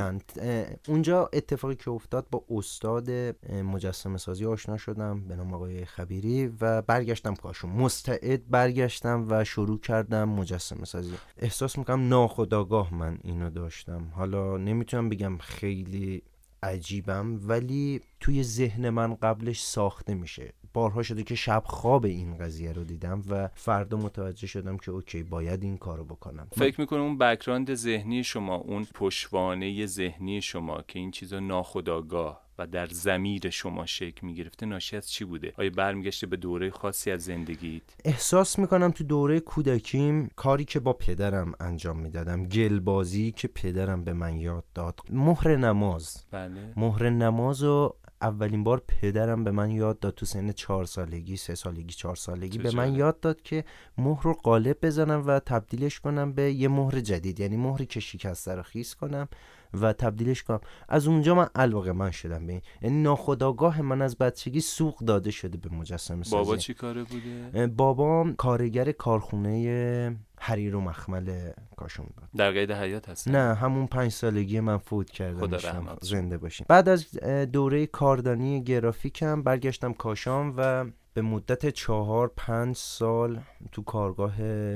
اونجا 0.88 1.30
اتفاقی 1.34 1.76
که 1.76 1.92
افتاد 1.92 2.28
با 2.32 2.44
استاد 2.50 3.10
مجسمه 3.52 4.18
سازی 4.18 4.46
آشنا 4.58 4.78
شدم 4.78 5.20
به 5.28 5.36
نام 5.36 5.54
آقای 5.54 5.86
خبیری 5.86 6.48
و 6.62 6.82
برگشتم 6.82 7.36
کاشون 7.36 7.72
مستعد 7.72 8.50
برگشتم 8.50 9.26
و 9.30 9.44
شروع 9.44 9.80
کردم 9.80 10.30
مجسمه 10.30 10.86
سازی. 10.86 11.14
احساس 11.38 11.78
می‌کنم 11.78 12.08
ناخداگاه 12.08 12.94
من 12.94 13.18
اینو 13.24 13.50
داشتم. 13.50 14.12
حالا 14.16 14.58
نمی‌تونم 14.58 15.10
بگم 15.10 15.38
خیلی 15.38 16.24
عجیبم 16.64 17.40
ولی 17.44 18.02
توی 18.20 18.44
ذهن 18.44 18.90
من 18.90 19.16
قبلش 19.16 19.62
ساخته 19.62 20.14
میشه. 20.14 20.54
بارها 20.74 21.04
شده 21.04 21.24
که 21.24 21.36
شب 21.36 21.64
خواب 21.66 22.06
این 22.06 22.38
قضیه 22.38 22.74
رو 22.74 22.84
دیدم 22.84 23.22
و 23.30 23.50
فردا 23.54 23.98
متوجه 23.98 24.48
شدم 24.48 24.78
که 24.78 24.92
اوکی 24.92 25.24
باید 25.24 25.64
این 25.64 25.78
کارو 25.78 26.06
بکنم. 26.06 26.48
فکر 26.52 26.82
می‌کنم 26.82 27.02
اون 27.02 27.18
بکراند 27.18 27.76
ذهنی 27.76 28.24
شما 28.24 28.56
اون 28.56 28.88
پشوانه 28.94 29.86
ذهنی 29.86 30.42
شما 30.42 30.82
که 30.88 31.00
این 31.00 31.12
چیزا 31.12 31.40
ناخداگاه 31.40 32.47
و 32.60 32.68
در 32.68 32.88
زمیر 32.88 33.50
شما 33.50 33.86
شکل 33.86 34.28
می‌گرفته 34.28 34.66
ناشی 34.66 34.98
از 34.98 35.10
چی 35.10 35.26
بوده؟ 35.26 35.54
آیا 35.58 35.70
برمیگشته 35.70 36.28
به 36.28 36.38
دوره 36.38 36.70
خاصی 36.70 37.12
از 37.12 37.24
زندگیت؟ 37.24 37.84
احساس 38.06 38.60
می‌کنم 38.60 38.92
تو 38.92 39.04
دوره 39.04 39.40
کودکیم 39.40 40.30
کاری 40.36 40.66
که 40.66 40.80
با 40.80 40.94
پدرم 40.94 41.52
انجام 41.60 42.00
می‌دادم 42.00 42.44
گلبازی 42.44 43.32
که 43.32 43.48
پدرم 43.48 44.04
به 44.04 44.14
من 44.14 44.38
یاد 44.38 44.64
داد. 44.76 45.00
مهر 45.10 45.56
نماز. 45.56 46.26
بله. 46.32 46.74
مهر 46.78 47.10
نماز 47.10 47.64
و 47.64 47.94
اولین 48.22 48.64
بار 48.64 48.84
پدرم 48.88 49.44
به 49.44 49.52
من 49.52 49.72
یاد 49.72 50.00
داد 50.00 50.14
تو 50.14 50.26
سن 50.26 50.52
چهار 50.52 50.86
سالگی 50.86 51.38
سه 51.38 51.56
سالگی 51.56 51.94
چهار 51.94 52.16
سالگی 52.16 52.58
به 52.58 52.72
من 52.72 52.96
یاد 52.96 53.20
داد 53.20 53.42
که 53.42 53.66
مهر 53.98 54.24
رو 54.24 54.34
قالب 54.34 54.78
بزنم 54.82 55.28
و 55.28 55.40
تبدیلش 55.40 56.00
کنم 56.00 56.34
به 56.34 56.54
یه 56.54 56.68
مهر 56.68 57.00
جدید. 57.00 57.40
یعنی 57.40 57.58
مهری 57.58 57.86
که 57.86 58.00
شکسته 58.00 58.56
رو 58.56 58.64
خیس 58.64 58.96
کنم. 58.96 59.28
و 59.74 59.94
تبدیلش 59.94 60.44
کنم. 60.44 60.60
از 60.90 61.08
اونجا 61.08 61.36
من 61.36 61.48
علاقه 61.56 61.92
من 61.92 62.12
شدم 62.12 62.48
به 62.48 62.54
این. 62.54 62.62
یعنی 62.82 63.02
ناخداگاه 63.02 63.82
من 63.82 64.02
از 64.02 64.18
بچگی 64.18 64.62
سوق 64.62 65.00
داده 65.00 65.32
شده 65.32 65.58
به 65.58 65.76
مجسمه 65.76 66.24
سازی. 66.24 66.36
بابا 66.36 66.58
چی 66.58 66.74
کاره 66.74 67.04
بوده؟ 67.04 67.68
بابام 67.68 68.36
کارگر 68.36 68.92
کارخونه 68.92 70.18
حریر 70.40 70.76
و 70.76 70.82
مخمل 70.82 71.52
کاشون 71.78 72.06
بود. 72.06 72.30
در 72.36 72.52
قید 72.52 72.72
حیات 72.72 73.10
هست 73.10 73.28
نه 73.28 73.54
همون 73.56 73.88
پنج 73.88 74.12
سالگی 74.12 74.60
من 74.60 74.78
فوت 74.78 75.10
کردم 75.10 75.40
خدا. 75.40 75.58
رحمت 75.58 75.98
زنده 76.02 76.38
باشیم 76.38 76.66
بعد 76.70 76.90
از 76.90 77.12
دوره 77.52 77.86
کاردانی 77.86 78.64
گرافیکم 78.64 79.44
برگشتم 79.44 79.94
کاشان 79.94 80.54
و 80.58 80.86
به 81.18 81.24
مدت 81.24 81.70
چهار 81.70 82.32
پنج 82.36 82.76
سال 82.76 83.40
تو 83.72 83.84
کارگاه 83.84 84.34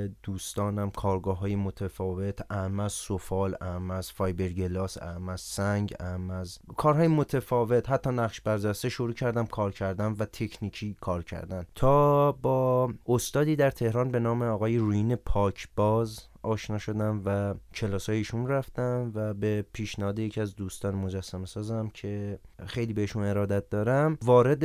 دوستانم 0.07 0.91
کارگاه 0.91 1.39
های 1.39 1.55
متفاوت 1.55 2.39
اهم 2.49 2.79
از 2.79 2.93
سفال 2.93 3.55
اهم 3.61 3.91
از 3.91 4.11
فایبر 4.11 4.49
گلاس 4.49 4.97
اهم 5.01 5.29
از 5.29 5.41
سنگ 5.41 5.93
اهم 5.99 6.29
از 6.31 6.59
کارهای 6.77 7.07
متفاوت. 7.07 7.89
حتی 7.89 8.09
نقش 8.09 8.41
برجسته 8.41 8.89
شروع 8.89 9.13
کردم 9.13 9.45
کار 9.45 9.71
کردم 9.71 10.15
و 10.19 10.25
تکنیکی 10.25 10.95
کار 11.01 11.23
کردن. 11.23 11.65
تا 11.75 12.31
با 12.31 12.93
استادی 13.07 13.55
در 13.55 13.71
تهران 13.71 14.11
به 14.11 14.19
نام 14.19 14.41
آقای 14.41 14.77
روین 14.77 15.15
پاکباز 15.15 16.30
آشنا 16.43 16.77
شدم 16.77 17.21
و 17.25 17.53
کلاس 17.73 18.09
ایشون 18.09 18.47
رفتم 18.47 19.11
و 19.15 19.33
به 19.33 19.65
پیشنهاد 19.73 20.19
یکی 20.19 20.41
از 20.41 20.55
دوستان 20.55 20.95
مجسمه 20.95 21.45
سازم 21.45 21.89
که 21.93 22.39
خیلی 22.65 22.93
بهشون 22.93 23.23
ارادت 23.23 23.69
دارم 23.69 24.17
وارد 24.21 24.63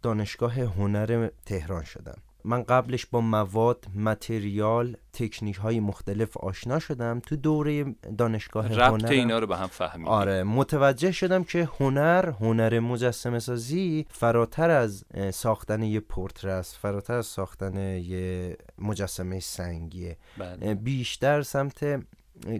دانشگاه 0.00 0.60
هنر 0.60 1.28
تهران 1.46 1.84
شدم. 1.84 2.18
من 2.44 2.62
قبلش 2.62 3.06
با 3.06 3.20
مواد 3.20 3.86
متریال 3.94 4.96
تکنیک 5.12 5.56
های 5.56 5.80
مختلف 5.80 6.36
آشنا 6.36 6.78
شدم 6.78 7.20
تو 7.20 7.36
دوره 7.36 7.84
دانشگاه 8.18 8.68
ربط 8.68 9.02
هنر. 9.02 9.12
اینا 9.12 9.38
رو 9.38 9.46
به 9.46 9.56
هم 9.56 9.66
فهمیدی 9.66 10.10
آره 10.10 10.42
متوجه 10.42 11.12
شدم 11.12 11.44
که 11.44 11.68
هنر 11.80 12.30
هنر 12.30 12.80
مجسمه 12.80 13.38
سازی 13.38 14.06
فراتر 14.10 14.70
از 14.70 15.04
ساختن 15.32 15.82
یه 15.82 16.00
پورتره 16.00 16.52
است 16.52 16.76
فراتر 16.76 17.14
از 17.14 17.26
ساختن 17.26 17.76
یه 17.96 18.56
مجسمه 18.78 19.40
سنگیه. 19.40 20.16
بله. 20.38 20.74
بیشتر 20.74 21.42
سمت 21.42 22.04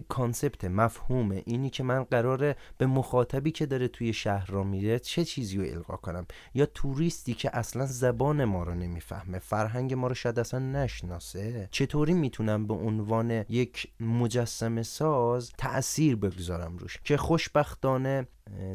کانسپت 0.07 0.65
مفهوم 0.65 1.31
اینی 1.31 1.69
که 1.69 1.83
من 1.83 2.03
قراره 2.03 2.55
به 2.77 2.85
مخاطبی 2.85 3.51
که 3.51 3.65
داره 3.65 3.87
توی 3.87 4.13
شهر 4.13 4.51
را 4.51 4.63
میره 4.63 4.99
چه 4.99 5.25
چیزی 5.25 5.57
رو 5.57 5.63
القا 5.63 5.95
کنم؟ 5.95 6.25
یا 6.53 6.65
توریستی 6.65 7.33
که 7.33 7.57
اصلا 7.57 7.85
زبان 7.85 8.45
ما 8.45 8.63
رو 8.63 8.73
نمی‌فهمه 8.73 9.39
فرهنگ 9.39 9.93
ما 9.93 10.07
رو 10.07 10.15
شاید 10.15 10.39
اصلا 10.39 10.59
نشناسه؟ 10.59 11.67
چطوری 11.71 12.13
می‌تونم 12.13 12.67
به 12.67 12.73
عنوان 12.73 13.45
یک 13.49 13.87
مجسمه 13.99 14.83
ساز 14.83 15.51
تأثیر 15.57 16.15
بگذارم 16.15 16.77
روش؟ 16.77 16.97
که 17.03 17.17
خوشبختانه 17.17 18.27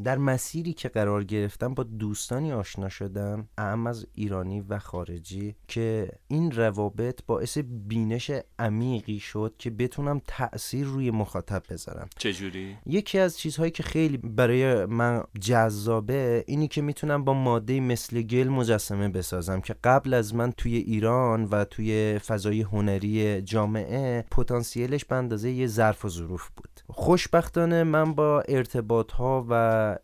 در 0.04 0.18
مسیری 0.18 0.72
که 0.72 0.88
قرار 0.88 1.24
گرفتم 1.24 1.74
با 1.74 1.82
دوستانی 1.82 2.52
آشنا 2.52 2.88
شدم 2.88 3.48
اهم 3.58 3.86
از 3.86 4.06
ایرانی 4.14 4.60
و 4.60 4.78
خارجی 4.78 5.54
که 5.68 6.08
این 6.28 6.50
روابط 6.50 7.20
باعث 7.26 7.58
بینش 7.58 8.30
عمیقی 8.58 9.18
شد 9.18 9.54
که 9.58 9.70
بتونم 9.70 10.20
تأثیر 10.26 10.86
روی 10.86 11.10
مخاطب 11.10 11.62
بذارم 11.70 12.08
چجوری؟ 12.18 12.76
یکی 12.86 13.18
از 13.18 13.38
چیزهایی 13.38 13.70
که 13.70 13.82
خیلی 13.82 14.16
برای 14.16 14.84
من 14.84 15.24
جذابه 15.40 16.44
اینی 16.46 16.68
که 16.68 16.82
می‌تونم 16.82 17.24
با 17.24 17.34
ماده 17.34 17.80
مثل 17.80 18.22
گل 18.22 18.48
مجسمه 18.48 19.08
بسازم 19.08 19.60
که 19.60 19.74
قبل 19.84 20.14
از 20.14 20.34
من 20.34 20.52
توی 20.52 20.76
ایران 20.76 21.44
و 21.44 21.64
توی 21.64 22.18
فضای 22.18 22.60
هنری 22.62 23.42
جامعه 23.42 24.24
پتانسیلش 24.30 25.04
به 25.04 25.16
اندازه 25.16 25.50
یه 25.50 25.66
ظرف 25.66 26.04
و 26.04 26.08
ظروف 26.08 26.48
بود 26.56 26.73
خوشبختانه 26.88 27.84
من 27.84 28.14
با 28.14 28.40
ارتباط 28.48 29.12
ها 29.12 29.46
و 29.48 29.54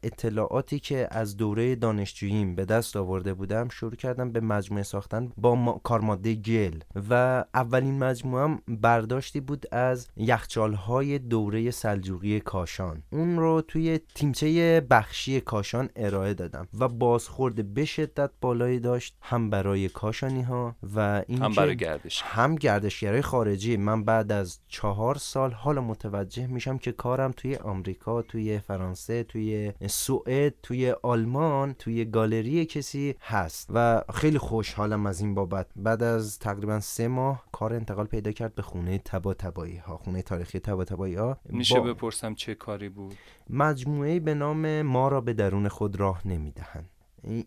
اطلاعاتی 0.03 0.79
که 0.79 1.09
از 1.11 1.37
دوره 1.37 1.75
دانشجوییم 1.75 2.55
به 2.55 2.65
دست 2.65 2.97
آورده 2.97 3.35
بودم 3.35 3.69
شروع 3.69 3.95
کردم 3.95 4.33
به 4.33 4.41
مجموعه 4.41 4.83
ساختن 4.83 5.33
با 5.37 5.55
ما... 5.55 5.81
کارماده 5.85 6.35
گل. 6.35 6.79
و 7.11 7.45
اولین 7.55 7.99
مجموعه 7.99 8.59
برداشتی 8.69 9.41
بود 9.41 9.75
از 9.75 10.09
یخچال 10.17 10.75
های 10.75 11.19
دوره 11.19 11.71
سلجوقی 11.71 12.41
کاشان. 12.41 13.03
اون 13.13 13.39
رو 13.39 13.61
توی 13.61 14.01
تیمچه 14.15 14.81
بخشی 14.91 15.41
کاشان 15.41 15.89
ارائه 15.97 16.35
دادم 16.35 16.69
و 16.79 16.89
بازخورد 16.89 17.75
به 17.75 17.85
شدت 17.85 18.31
بالایی 18.41 18.81
داشت 18.81 19.17
هم 19.23 19.51
برای 19.51 19.89
کاشانی 19.89 20.43
ها 20.43 20.77
و 20.95 21.23
این 21.27 21.43
هم 21.43 21.53
برای 21.53 21.77
گردش 21.77 22.23
هم 22.23 22.55
گردشگرای 22.55 23.23
خارجی. 23.23 23.77
من 23.77 24.05
بعد 24.05 24.33
از 24.33 24.61
چهار 24.69 25.15
سال 25.15 25.53
حالا 25.53 25.81
متوجه 25.81 26.47
میشم 26.73 26.79
که 26.79 26.93
کارم 26.93 27.31
توی 27.31 27.57
آمریکا 27.57 28.23
توی 28.23 28.59
فرانسه 28.59 29.25
توی 29.25 29.73
سوئد 29.89 30.55
توی 30.63 30.91
آلمان 31.03 31.75
توی 31.75 32.05
گالری 32.05 32.67
کسی 32.67 33.15
هست 33.21 33.71
و 33.75 34.03
خیلی 34.15 34.39
خوشحالم 34.39 35.07
از 35.07 35.21
این 35.21 35.35
بابت. 35.35 35.67
بعد 35.77 36.03
از 36.03 36.39
تقریبا 36.39 36.81
سه 36.81 37.09
ماه 37.09 37.45
کار 37.53 37.75
انتقال 37.75 38.07
پیدا 38.07 38.33
کرد 38.33 38.55
به 38.55 38.63
خونه 38.63 38.99
تبا 38.99 39.35
تبایی 39.35 39.77
ها 39.77 39.97
خونه 39.97 40.23
تاریخی 40.23 40.59
تبا 40.59 40.85
تبایی 40.85 41.15
ها 41.15 41.39
میشه 41.45 41.81
بپرسم 41.81 42.35
چه 42.35 42.55
کاری 42.55 42.89
بود؟ 42.89 43.15
مجموعه 43.51 44.21
به 44.21 44.35
نام 44.35 44.83
ما 44.83 45.09
را 45.09 45.21
به 45.21 45.33
درون 45.33 45.69
خود 45.69 46.01
راه 46.01 46.29
نمی‌دهند. 46.29 46.91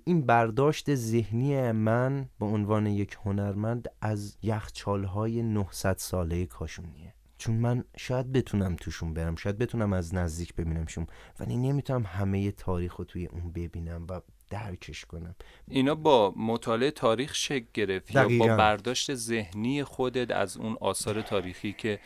این 0.05 0.25
برداشت 0.25 0.95
ذهنی 0.95 1.71
من 1.71 2.29
به 2.39 2.45
عنوان 2.45 2.87
یک 2.87 3.17
هنرمند 3.25 3.89
از 4.01 4.37
یخچالهای 4.41 5.41
900 5.41 5.97
ساله 5.97 6.45
کاشونیه. 6.45 7.12
چون 7.43 7.55
من 7.55 7.83
شاید 7.97 8.31
بتونم 8.31 8.75
توشون 8.75 9.13
برم 9.13 9.35
شاید 9.35 9.57
بتونم 9.57 9.93
از 9.93 10.15
نزدیک 10.15 10.55
ببینمشون 10.55 11.07
ولی 11.39 11.57
نمی‌تونم 11.57 12.03
همه 12.05 12.51
تاریخ 12.51 12.95
رو 12.95 13.05
توی 13.05 13.25
اون 13.25 13.51
ببینم 13.51 14.07
و 14.09 14.21
درکش 14.49 15.05
کنم. 15.05 15.35
اینا 15.67 15.95
با 15.95 16.33
مطالعه 16.37 16.91
تاریخ 16.91 17.35
شکل 17.35 17.65
گرفت 17.73 18.15
یا 18.15 18.27
با 18.39 18.47
برداشت 18.47 19.15
ذهنی 19.15 19.83
خودت 19.83 20.31
از 20.31 20.57
اون 20.57 20.77
آثار 20.81 21.21
تاریخی 21.21 21.73
که 21.73 21.99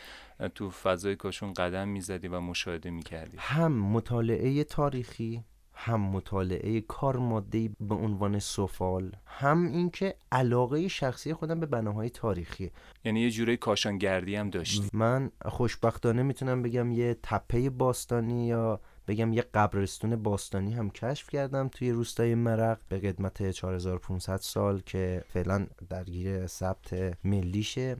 تو 0.54 0.70
فضای 0.70 1.16
کاشون 1.16 1.52
قدم 1.52 1.88
می‌زدی 1.88 2.28
و 2.28 2.40
مشاهده 2.40 2.90
می‌کردی؟ 2.90 3.36
هم 3.40 3.72
مطالعه 3.72 4.64
تاریخی 4.64 5.44
هم 5.80 6.00
مطالعه 6.00 6.80
کار 6.80 7.16
ماده 7.16 7.70
به 7.80 7.94
عنوان 7.94 8.38
سفال 8.38 9.12
هم 9.26 9.66
اینکه 9.66 10.14
علاقه 10.32 10.88
شخصی 10.88 11.34
خودم 11.34 11.60
به 11.60 11.66
بناهای 11.66 12.10
تاریخی. 12.10 12.70
یعنی 13.04 13.20
یه 13.20 13.30
جوره 13.30 13.56
کاشانگردی 13.56 14.36
هم 14.36 14.50
داشت 14.50 14.94
من 14.94 15.30
خوشبختانه 15.44 16.22
می‌تونم 16.22 16.62
بگم 16.62 16.92
یه 16.92 17.16
تپه 17.22 17.70
باستانی 17.70 18.46
یا 18.46 18.80
بگم 19.08 19.32
یه 19.32 19.42
قبرستون 19.54 20.16
باستانی 20.16 20.74
هم 20.74 20.90
کشف 20.90 21.30
کردم 21.30 21.68
توی 21.68 21.90
روستای 21.90 22.34
مرق 22.34 22.78
به 22.88 22.98
قدمت 22.98 23.50
4500 23.50 24.36
سال 24.36 24.80
که 24.86 25.24
فعلا 25.28 25.66
درگیر 25.90 26.46
ثبت 26.46 27.16
ملیشه. 27.24 27.96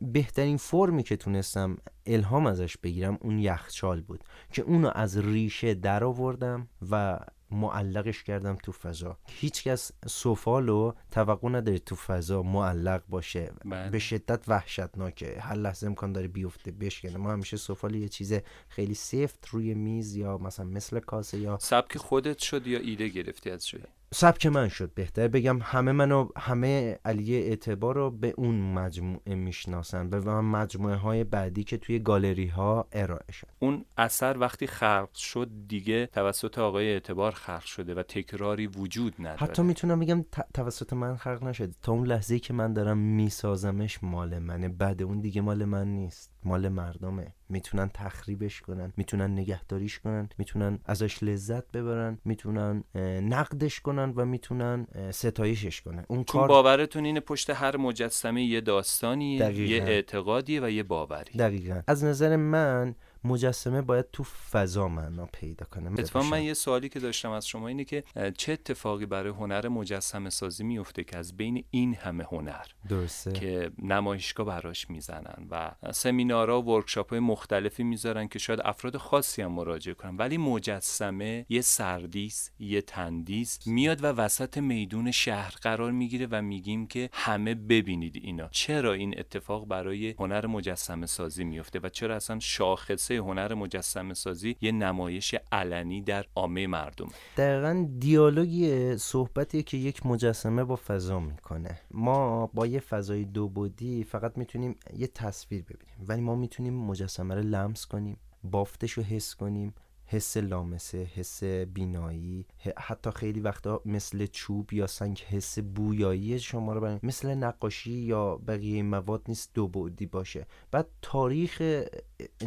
بهترین 0.00 0.56
فرمی 0.56 1.02
که 1.02 1.16
تونستم 1.16 1.76
الهام 2.06 2.46
ازش 2.46 2.76
بگیرم 2.76 3.18
اون 3.20 3.38
یخچال 3.38 4.00
بود 4.00 4.24
که 4.52 4.62
اونو 4.62 4.90
از 4.94 5.18
ریشه 5.18 5.74
در 5.74 6.04
آوردم 6.04 6.68
و 6.90 7.20
معلقش 7.50 8.22
کردم 8.22 8.56
تو 8.62 8.72
فضا. 8.72 9.18
هیچکس 9.28 9.92
سفالو 10.06 10.92
توقع 11.10 11.48
نداره 11.48 11.78
تو 11.78 11.94
فضا 11.94 12.42
معلق 12.42 13.02
باشه. 13.08 13.52
بله. 13.64 13.90
به 13.90 13.98
شدت 13.98 14.44
وحشتناکه. 14.48 15.40
هر 15.40 15.54
لحظه 15.54 15.86
امکان 15.86 16.12
داره 16.12 16.28
بیفته 16.28 16.70
بشکنه. 16.70 17.16
ما 17.16 17.32
همیشه 17.32 17.56
سفال 17.56 17.94
یه 17.94 18.08
چیز 18.08 18.34
خیلی 18.68 18.94
سفت 18.94 19.48
روی 19.48 19.74
میز 19.74 20.16
یا 20.16 20.38
مثلا 20.38 20.66
مثل 20.66 21.00
کاسه 21.00 21.38
یا 21.38 21.58
سبک 21.60 21.98
خودت 21.98 22.38
شد 22.38 22.66
یا 22.66 22.78
ایده 22.78 23.08
گرفتی 23.08 23.50
از 23.50 23.66
جایی؟ 23.66 23.84
سبک 24.14 24.46
من 24.46 24.68
شد 24.68 24.94
بهتر 24.94 25.28
بگم. 25.28 25.58
همه 25.62 25.92
منو 25.92 26.28
همه 26.36 26.98
علی 27.04 27.36
اعتبار 27.36 27.94
رو 27.94 28.10
به 28.10 28.34
اون 28.36 28.72
مجموعه 28.72 29.34
می‌شناسن 29.34 30.10
به 30.10 30.20
مجموعه 30.40 30.96
های 30.96 31.24
بعدی 31.24 31.64
که 31.64 31.76
توی 31.76 31.98
گالری 31.98 32.46
ها 32.46 32.88
ارائه 32.92 33.32
شد. 33.32 33.46
اون 33.58 33.84
اثر 33.96 34.38
وقتی 34.38 34.66
خلق 34.66 35.14
شد 35.14 35.50
دیگه 35.68 36.06
توسط 36.06 36.58
آقای 36.58 36.92
اعتبار 36.92 37.32
خلق 37.32 37.64
شده 37.64 37.94
و 37.94 38.02
تکراری 38.02 38.66
وجود 38.66 39.14
نداره. 39.18 39.36
حتی 39.36 39.62
می‌تونم 39.62 40.00
بگم 40.00 40.24
توسط 40.54 40.92
من 40.92 41.16
خلق 41.16 41.44
نشده 41.44 41.74
تا 41.82 41.92
اون 41.92 42.06
لحظه 42.06 42.38
که 42.38 42.52
من 42.52 42.72
دارم 42.72 42.98
میسازمش 42.98 43.98
مال 44.02 44.38
منه. 44.38 44.68
بعد 44.68 45.02
اون 45.02 45.20
دیگه 45.20 45.40
مال 45.40 45.64
من 45.64 45.88
نیست. 45.88 46.35
مال 46.46 46.68
مردمه. 46.68 47.34
می‌تونن 47.48 47.90
تخریبش 47.94 48.60
کنن 48.60 48.92
می‌تونن 48.96 49.30
نگهداریش 49.30 49.98
کنن 49.98 50.28
می‌تونن 50.38 50.78
ازش 50.84 51.22
لذت 51.22 51.72
ببرن 51.72 52.18
می‌تونن 52.24 52.84
نقدش 53.22 53.80
کنن 53.80 54.12
و 54.16 54.24
می‌تونن 54.24 54.86
ستایشش 55.10 55.80
کنن. 55.80 56.04
اون 56.08 56.24
کار 56.24 56.48
باورتون 56.48 57.04
اینه 57.04 57.20
پشت 57.20 57.50
هر 57.50 57.76
مجسمه 57.76 58.44
یه 58.44 58.60
داستانی. 58.60 59.36
یه 59.36 59.82
اعتقادی 59.82 60.58
و 60.60 60.70
یه 60.70 60.82
باوری. 60.82 61.32
دقیقا. 61.38 61.82
از 61.86 62.04
نظر 62.04 62.36
من 62.36 62.94
مجسمه 63.26 63.82
باید 63.82 64.06
تو 64.12 64.24
فضا 64.24 64.88
معنا 64.88 65.26
پیدا 65.26 65.66
کنه. 65.66 65.92
اتفاقا 65.92 66.26
من 66.26 66.42
یه 66.42 66.54
سوالی 66.54 66.88
که 66.88 67.00
داشتم 67.00 67.30
از 67.30 67.48
شما 67.48 67.68
اینه 67.68 67.84
که 67.84 68.04
چه 68.38 68.52
اتفاقی 68.52 69.06
برای 69.06 69.32
هنر 69.32 69.68
مجسمه 69.68 70.30
سازی 70.30 70.64
میفته 70.64 71.04
که 71.04 71.18
از 71.18 71.36
بین 71.36 71.64
این 71.70 71.94
همه 71.94 72.24
هنر 72.24 72.66
درسته. 72.88 73.32
که 73.32 73.70
نمایشگاه 73.82 74.46
براش 74.46 74.90
می‌زنن 74.90 75.46
و 75.50 75.70
سمینارها 75.92 76.62
و 76.62 76.64
ورکشاپ 76.64 77.10
های 77.10 77.20
مختلفی 77.20 77.82
می‌ذارن 77.84 78.28
که 78.28 78.38
شاید 78.38 78.60
افراد 78.64 78.96
خاصی 78.96 79.42
هم 79.42 79.52
مراجعه 79.52 79.94
کنن 79.94 80.16
ولی 80.16 80.38
مجسمه 80.38 81.46
یه 81.48 81.60
سردیس 81.60 82.50
یه 82.58 82.80
تندیس 82.80 83.66
میاد 83.66 84.04
و 84.04 84.06
وسط 84.06 84.58
میدون 84.58 85.10
شهر 85.10 85.54
قرار 85.62 85.92
می‌گیره 85.92 86.28
و 86.30 86.42
میگیم 86.42 86.86
که 86.86 87.10
همه 87.12 87.54
ببینید 87.54 88.16
اینا. 88.16 88.48
چرا 88.48 88.92
این 88.92 89.18
اتفاق 89.18 89.68
برای 89.68 90.14
هنر 90.18 90.46
مجسمه 90.46 91.06
سازی 91.06 91.44
میفته 91.44 91.80
و 91.82 91.88
چرا 91.88 92.16
اصلا 92.16 92.38
شاخصه 92.38 93.15
هنر 93.16 93.54
مجسمه 93.54 94.14
سازی 94.14 94.56
یه 94.60 94.72
نمایش 94.72 95.34
علنی 95.52 96.02
در 96.02 96.24
عامه 96.34 96.66
مردم. 96.66 97.08
دقیقا 97.36 97.88
دیالوگی 97.98 98.96
صحبتی 98.96 99.62
که 99.62 99.76
یک 99.76 100.06
مجسمه 100.06 100.64
با 100.64 100.76
فضا 100.76 101.20
می‌کنه. 101.20 101.80
ما 101.90 102.46
با 102.46 102.66
یه 102.66 102.80
فضای 102.80 103.24
دو 103.24 103.48
بودی 103.48 104.04
فقط 104.04 104.38
می‌تونیم 104.38 104.76
یه 104.96 105.06
تصویر 105.06 105.62
ببینیم 105.62 105.94
ولی 106.08 106.20
ما 106.20 106.34
می‌تونیم 106.34 106.74
مجسمه 106.74 107.34
رو 107.34 107.42
لمس 107.42 107.86
کنیم 107.86 108.16
بافتش 108.44 108.92
رو 108.92 109.02
حس 109.02 109.34
کنیم. 109.34 109.74
حس 110.06 110.36
لامسه 110.36 111.10
حس 111.14 111.44
بینایی 111.44 112.46
حتی 112.78 113.10
خیلی 113.10 113.40
وقتا 113.40 113.80
مثل 113.84 114.26
چوب 114.26 114.72
یا 114.72 114.86
سنگ 114.86 115.18
حس 115.28 115.58
بویایی 115.58 116.38
شما 116.38 116.72
رو 116.72 116.98
مثل 117.02 117.34
نقاشی 117.34 117.92
یا 117.92 118.36
بقیه 118.36 118.82
مواد 118.82 119.22
نیست 119.28 119.50
دو 119.54 119.68
بعدی 119.68 120.06
باشه. 120.06 120.46
بعد 120.70 120.86
تاریخ 121.02 121.62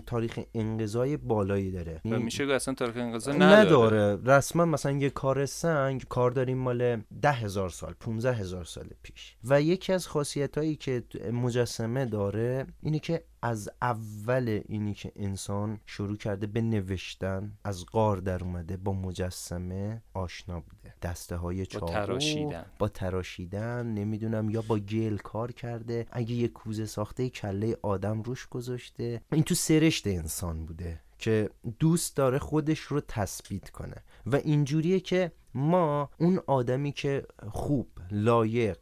تاریخ 0.05 0.39
انقضای 0.53 1.17
بالایی 1.17 1.71
داره. 1.71 2.01
و 2.05 2.19
میشه 2.19 2.47
که 2.47 2.53
اصلا 2.53 2.73
تاریخ 2.73 2.97
انقضا 2.97 3.31
نداره. 3.31 3.59
نداره. 3.59 4.19
رسما 4.25 4.65
مثلا 4.65 4.91
یه 4.91 5.09
کار 5.09 5.45
سنگ 5.45 6.03
کار 6.09 6.31
داریم 6.31 6.57
مال 6.57 7.01
ده 7.21 7.31
هزار 7.31 7.69
سال 7.69 7.93
15 7.99 8.33
هزار 8.33 8.63
سال 8.63 8.89
پیش. 9.03 9.35
و 9.43 9.61
یکی 9.61 9.93
از 9.93 10.07
خاصیت 10.07 10.57
هایی 10.57 10.75
که 10.75 11.03
مجسمه 11.33 12.05
داره 12.05 12.67
اینه 12.81 12.99
که 12.99 13.23
از 13.41 13.69
اول 13.81 14.61
اینی 14.67 14.93
که 14.93 15.11
انسان 15.15 15.79
شروع 15.85 16.17
کرده 16.17 16.47
به 16.47 16.61
نوشتن 16.61 17.57
از 17.63 17.85
غار 17.85 18.17
در 18.17 18.43
اومده 18.43 18.77
با 18.77 18.93
مجسمه 18.93 20.01
آشنا 20.13 20.59
بوده. 20.59 20.93
دسته 21.01 21.35
های 21.35 21.65
چاقو 21.65 21.85
با 21.85 21.91
تراشیدن. 21.91 22.65
با 22.79 22.87
تراشیدن 22.87 23.85
نمی‌دونم 23.85 24.49
یا 24.49 24.61
با 24.61 24.77
گل 24.77 25.17
کار 25.17 25.51
کرده. 25.51 26.07
اگه 26.11 26.35
یه 26.35 26.47
کوزه 26.47 26.85
ساخته 26.85 27.29
کله 27.29 27.77
آدم 27.81 28.21
روش 28.21 28.47
گذاشته. 28.47 29.21
این 29.31 29.43
تو 29.43 29.55
سرشت 29.55 30.07
انسان 30.07 30.65
بوده 30.65 30.99
که 31.17 31.49
دوست 31.79 32.17
داره 32.17 32.39
خودش 32.39 32.79
رو 32.79 33.01
تثبیت 33.01 33.69
کنه. 33.69 33.95
و 34.25 34.35
اینجوریه 34.35 34.99
که 34.99 35.31
ما 35.53 36.09
اون 36.17 36.39
آدمی 36.47 36.91
که 36.91 37.25
خوب 37.51 37.87
لایق 38.11 38.79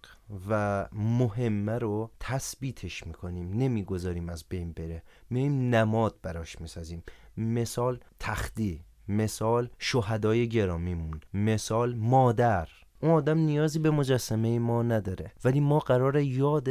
و 0.50 0.86
مهمه 0.92 1.78
رو 1.78 2.12
تثبیتش 2.20 3.08
می‌کنیم 3.08 3.54
نمی‌گذاریم 3.54 4.30
از 4.30 4.44
بین 4.50 4.72
بره. 4.72 5.04
میایم 5.30 5.76
نماد 5.76 6.16
براش 6.22 6.62
می‌سازیم. 6.62 7.04
مثال 7.38 8.00
تختی 8.20 8.84
مثال 9.08 9.70
شهدای 9.80 10.50
گرامیمون 10.50 11.20
مثال 11.34 11.96
مادر. 11.96 12.70
اون 13.02 13.12
آدم 13.12 13.38
نیازی 13.38 13.80
به 13.80 13.92
مجسمه 13.92 14.60
ما 14.60 14.84
نداره. 14.84 15.32
ولی 15.44 15.60
ما 15.60 15.80
قرار 15.80 16.18
یاد 16.18 16.70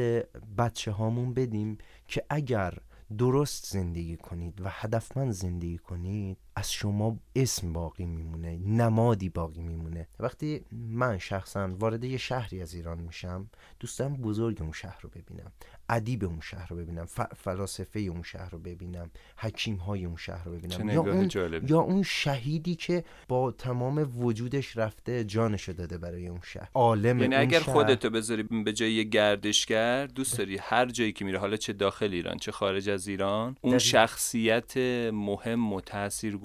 بچه 0.59 0.90
هامون 0.90 1.34
بدیم 1.34 1.78
که 2.09 2.24
اگر 2.30 2.74
درست 3.18 3.66
زندگی 3.66 4.16
کنید 4.16 4.61
و 4.61 4.64
هدفمند 4.70 5.30
زندگی 5.30 5.78
کنید 5.78 6.38
از 6.57 6.72
شما 6.72 7.18
اسم 7.36 7.72
باقی 7.72 8.04
میمونه 8.04 8.57
نمادی 8.57 9.28
باقی 9.28 9.62
میمونه. 9.62 10.09
وقتی 10.20 10.64
من 10.72 11.18
شخصا 11.18 11.68
وارد 11.78 12.04
یه 12.04 12.16
شهری 12.16 12.62
از 12.62 12.74
ایران 12.74 13.00
میشم 13.00 13.50
دوستم 13.80 14.14
بزرگ 14.16 14.62
اون 14.62 14.72
شهر 14.72 14.98
رو 15.02 15.09
ببینم 15.09 15.52
ادیب 15.88 16.24
اون 16.24 16.40
شهر 16.40 16.68
رو 16.68 16.76
ببینم 16.76 17.07
فلاسفه 17.36 18.00
اون 18.00 18.22
شهر 18.22 18.50
رو 18.50 18.59
ببینم 18.59 19.11
حکیم 19.36 19.76
های 19.76 20.04
اون 20.04 20.16
شهر 20.16 20.44
رو 20.44 20.52
ببینم. 20.52 20.88
یا 20.88 21.00
اون, 21.00 21.30
یا 21.68 21.80
اون 21.80 22.02
شهیدی 22.02 22.74
که 22.74 23.04
با 23.28 23.50
تمام 23.50 24.12
وجودش 24.18 24.76
رفته 24.76 25.24
جانشو 25.24 25.72
داده 25.72 25.98
برای 25.98 26.28
اون 26.28 26.40
شهر. 26.44 26.68
عالم 26.74 27.18
یعنی 27.18 27.34
اگر 27.34 27.61
شهر... 27.61 27.72
خودتو 27.72 28.11
بذاری 28.11 28.42
به 28.42 28.72
جای 28.72 29.11
گردشگر 29.11 30.07
دوست 30.07 30.38
داری 30.38 30.57
هر 30.57 30.86
جایی 30.86 31.12
که 31.12 31.24
میره 31.24 31.38
حالا 31.38 31.57
چه 31.57 31.72
داخل 31.72 32.12
ایران 32.12 32.38
چه 32.38 32.52
خارج 32.52 32.88
از 32.88 33.09
ایران 33.09 33.57
اون 33.61 33.78
شخصیت 33.78 34.76
مهم 35.12 35.72
و 35.72 35.80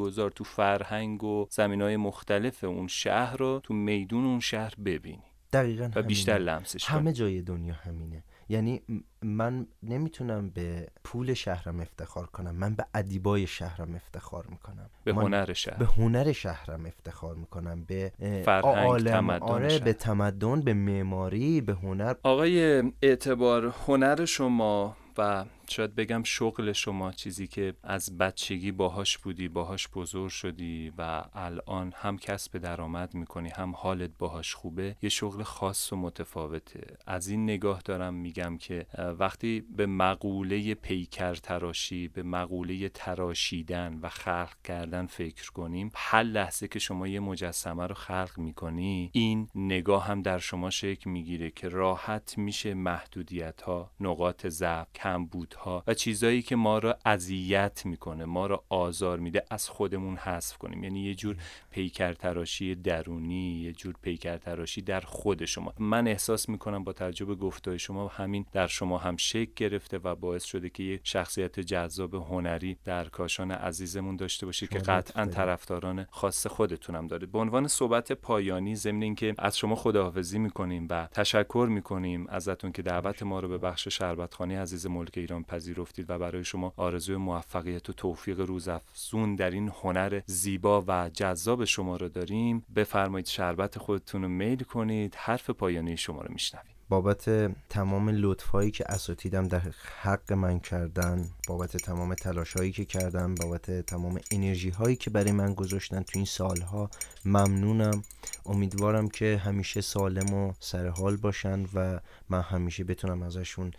تاثیرگذار 0.02 0.32
تو 0.32 0.44
فرهنگ 0.44 1.24
و 1.24 1.48
زمین 1.50 1.82
های 1.82 1.98
مختلف 1.98 2.64
اون 2.64 2.88
شهر 2.88 3.38
رو 3.38 3.60
تو 3.64 3.74
میدون 3.74 4.26
اون 4.26 4.40
شهر 4.40 4.74
ببینی. 4.86 5.24
دقیقا 5.54 5.92
و 5.96 6.02
بیشتر 6.02 6.38
لمسش 6.38 6.86
همه 6.86 7.14
جای 7.14 7.42
دنیا 7.42 7.74
همینه. 7.74 8.24
یعنی 8.50 8.82
من 9.22 9.68
نمی‌تونم 9.84 10.50
به 10.50 10.88
پول 11.04 11.34
شهرم 11.34 11.80
افتخار 11.80 12.26
کنم. 12.26 12.56
من 12.56 12.76
به 12.76 12.86
ادیبای 12.94 13.48
شهرم 13.48 13.96
افتخار 13.96 14.48
می‌کنم. 14.48 14.90
به 15.04 15.14
هنر 15.14 15.54
شهر. 15.54 15.78
به 15.78 15.86
هنر 15.86 16.32
شهرم 16.32 16.86
افتخار 16.86 17.36
می‌کنم. 17.36 17.84
به 17.86 18.12
فرهنگ 18.46 19.08
تمدن 19.08 19.40
آره 19.40 19.70
شهر. 19.70 19.84
به 19.84 19.94
تمدن 19.94 20.62
به 20.62 20.74
معماری 20.74 21.62
به 21.62 21.74
هنر. 21.74 22.16
آقای 22.24 22.84
اعتبار 23.02 23.74
هنر 23.88 24.26
شما 24.26 24.98
و 25.18 25.46
شاید 25.72 25.96
بگم 25.96 26.24
شغل 26.24 26.72
شما 26.72 27.12
چیزی 27.12 27.48
که 27.48 27.74
از 27.84 28.18
بچگی 28.18 28.72
باهاش 28.72 29.18
بودی 29.18 29.48
باهاش 29.48 29.88
بزرگ 29.88 30.30
شدی 30.30 30.94
و 30.98 31.24
الان 31.34 31.94
هم 31.96 32.18
کسب 32.18 32.58
درآمد 32.58 33.14
می‌کنی 33.14 33.50
هم 33.50 33.76
حالت 33.76 34.12
باهاش 34.20 34.56
خوبه 34.56 34.96
یه 35.02 35.10
شغل 35.10 35.44
خاص 35.44 35.94
و 35.94 35.96
متفاوته. 35.96 36.98
از 37.08 37.28
این 37.28 37.44
نگاه 37.44 37.82
دارم 37.86 38.14
میگم 38.14 38.58
که 38.58 38.86
وقتی 39.20 39.62
به 39.62 39.86
مقوله 39.86 40.74
پیکر 40.74 41.34
تراشی 41.34 42.08
به 42.08 42.24
مقوله 42.24 42.90
تراشیدن 42.90 44.00
و 44.02 44.10
خلق 44.10 44.62
کردن 44.64 45.06
فکر 45.06 45.52
کنیم 45.52 45.92
هر 45.96 46.24
لحظه 46.24 46.68
که 46.68 46.80
شما 46.80 47.08
یه 47.08 47.20
مجسمه 47.20 47.88
رو 47.88 47.96
خلق 47.96 48.32
می‌کنی 48.38 49.10
این 49.14 49.48
نگاه 49.56 50.08
هم 50.08 50.22
در 50.22 50.38
شما 50.38 50.70
شکل 50.70 51.10
می‌گیره 51.10 51.52
که 51.52 51.70
راحت 51.70 52.38
میشه 52.38 52.74
محدودیت 52.74 53.62
ها 53.62 53.92
نقاط 54.00 54.48
ضعف 54.48 54.88
کمبود 54.96 55.56
ها 55.62 55.84
و 55.88 55.94
چیزایی 55.94 56.42
که 56.42 56.56
ما 56.56 56.80
را 56.80 56.98
اذیت 57.06 57.82
می‌کنه 57.86 58.26
ما 58.26 58.48
را 58.48 58.64
آزار 58.70 59.20
میده 59.20 59.44
از 59.50 59.70
خودمون 59.70 60.16
حذف 60.16 60.58
کنیم. 60.58 60.84
یعنی 60.84 61.04
یه 61.04 61.16
جور 61.16 61.36
پیکر 61.70 62.14
تراشی 62.14 62.76
درونی 62.76 63.62
یه 63.62 63.72
جور 63.72 63.96
پیکر 64.02 64.38
تراشی 64.38 64.82
در 64.82 65.00
خود 65.00 65.46
شما. 65.46 65.74
من 65.80 66.08
احساس 66.08 66.50
می‌کنم 66.50 66.84
با 66.84 66.94
تجربه 66.94 67.36
گفتای 67.36 67.80
شما 67.80 68.08
همین 68.08 68.46
در 68.52 68.68
شما 68.68 68.98
هم 68.98 69.18
شکل 69.18 69.52
گرفته 69.56 69.98
و 69.98 70.16
باعث 70.16 70.44
شده 70.44 70.70
که 70.70 70.84
یه 70.84 71.00
شخصیت 71.04 71.60
جذاب 71.60 72.16
هنری 72.16 72.78
در 72.84 73.10
کاشان 73.10 73.52
عزیزمون 73.52 74.16
داشته 74.16 74.46
باشید 74.46 74.70
که 74.70 74.80
قطعا 74.80 75.26
طرفداران 75.26 76.06
خاص 76.12 76.48
خودتونم 76.48 77.08
داره. 77.08 77.28
به 77.28 77.40
عنوان 77.40 77.68
صحبت 77.68 78.12
پایانی 78.12 78.76
ضمن 78.76 79.02
اینکه 79.02 79.36
از 79.38 79.58
شما 79.58 79.76
خداحافظی 79.76 80.40
می‌کنیم 80.40 80.88
و 80.90 81.08
تشکر 81.12 81.68
می‌کنیم 81.72 82.28
ازتون 82.30 82.72
که 82.72 82.82
دعوت 82.82 83.24
ما 83.24 83.40
رو 83.40 83.48
به 83.48 83.58
بخش 83.58 83.88
شربتخانه 83.88 84.60
عزیز 84.60 84.86
ملک 84.86 85.14
ایران 85.18 85.44
پذیرفتید 85.52 86.10
و 86.10 86.20
برای 86.20 86.44
شما 86.44 86.74
آرزوی 86.78 87.16
موفقیت 87.16 87.90
و 87.90 87.94
توفیق 87.94 88.40
روزافزون 88.40 89.36
در 89.36 89.52
این 89.52 89.72
هنر 89.82 90.22
زیبا 90.26 90.84
و 90.88 91.10
جذاب 91.14 91.66
شما 91.66 91.98
رو 91.98 92.10
داریم. 92.10 92.66
بفرمایید 92.76 93.26
شربت 93.26 93.78
خودتون 93.78 94.22
رو 94.22 94.28
میل 94.28 94.64
کنید 94.64 95.16
حرف 95.16 95.50
پایانی 95.50 95.98
شما 95.98 96.22
رو 96.22 96.34
میشنویم. 96.34 96.76
بابت 96.90 97.30
تمام 97.70 98.10
لطفایی 98.10 98.72
که 98.72 98.86
اساتیدم 98.88 99.48
در 99.48 99.62
حق 100.02 100.34
من 100.34 100.60
کردن 100.60 101.30
بابت 101.48 101.78
تمام 101.78 102.16
تلاشهایی 102.16 102.72
که 102.72 102.86
کردم 102.86 103.36
بابت 103.36 103.72
تمام 103.86 104.20
انرژی 104.32 104.70
هایی 104.70 104.96
که 104.96 105.10
برای 105.10 105.32
من 105.32 105.54
گذاشتن 105.54 106.02
تو 106.02 106.12
این 106.16 106.26
سالها 106.26 106.90
ممنونم. 107.26 108.04
امیدوارم 108.46 109.10
که 109.10 109.42
همیشه 109.46 109.82
سالم 109.82 110.34
و 110.34 110.54
سرحال 110.60 111.18
باشن 111.18 111.66
و 111.74 112.00
من 112.30 112.42
همیشه 112.42 112.84
بتونم 112.84 113.24
ازشون 113.24 113.72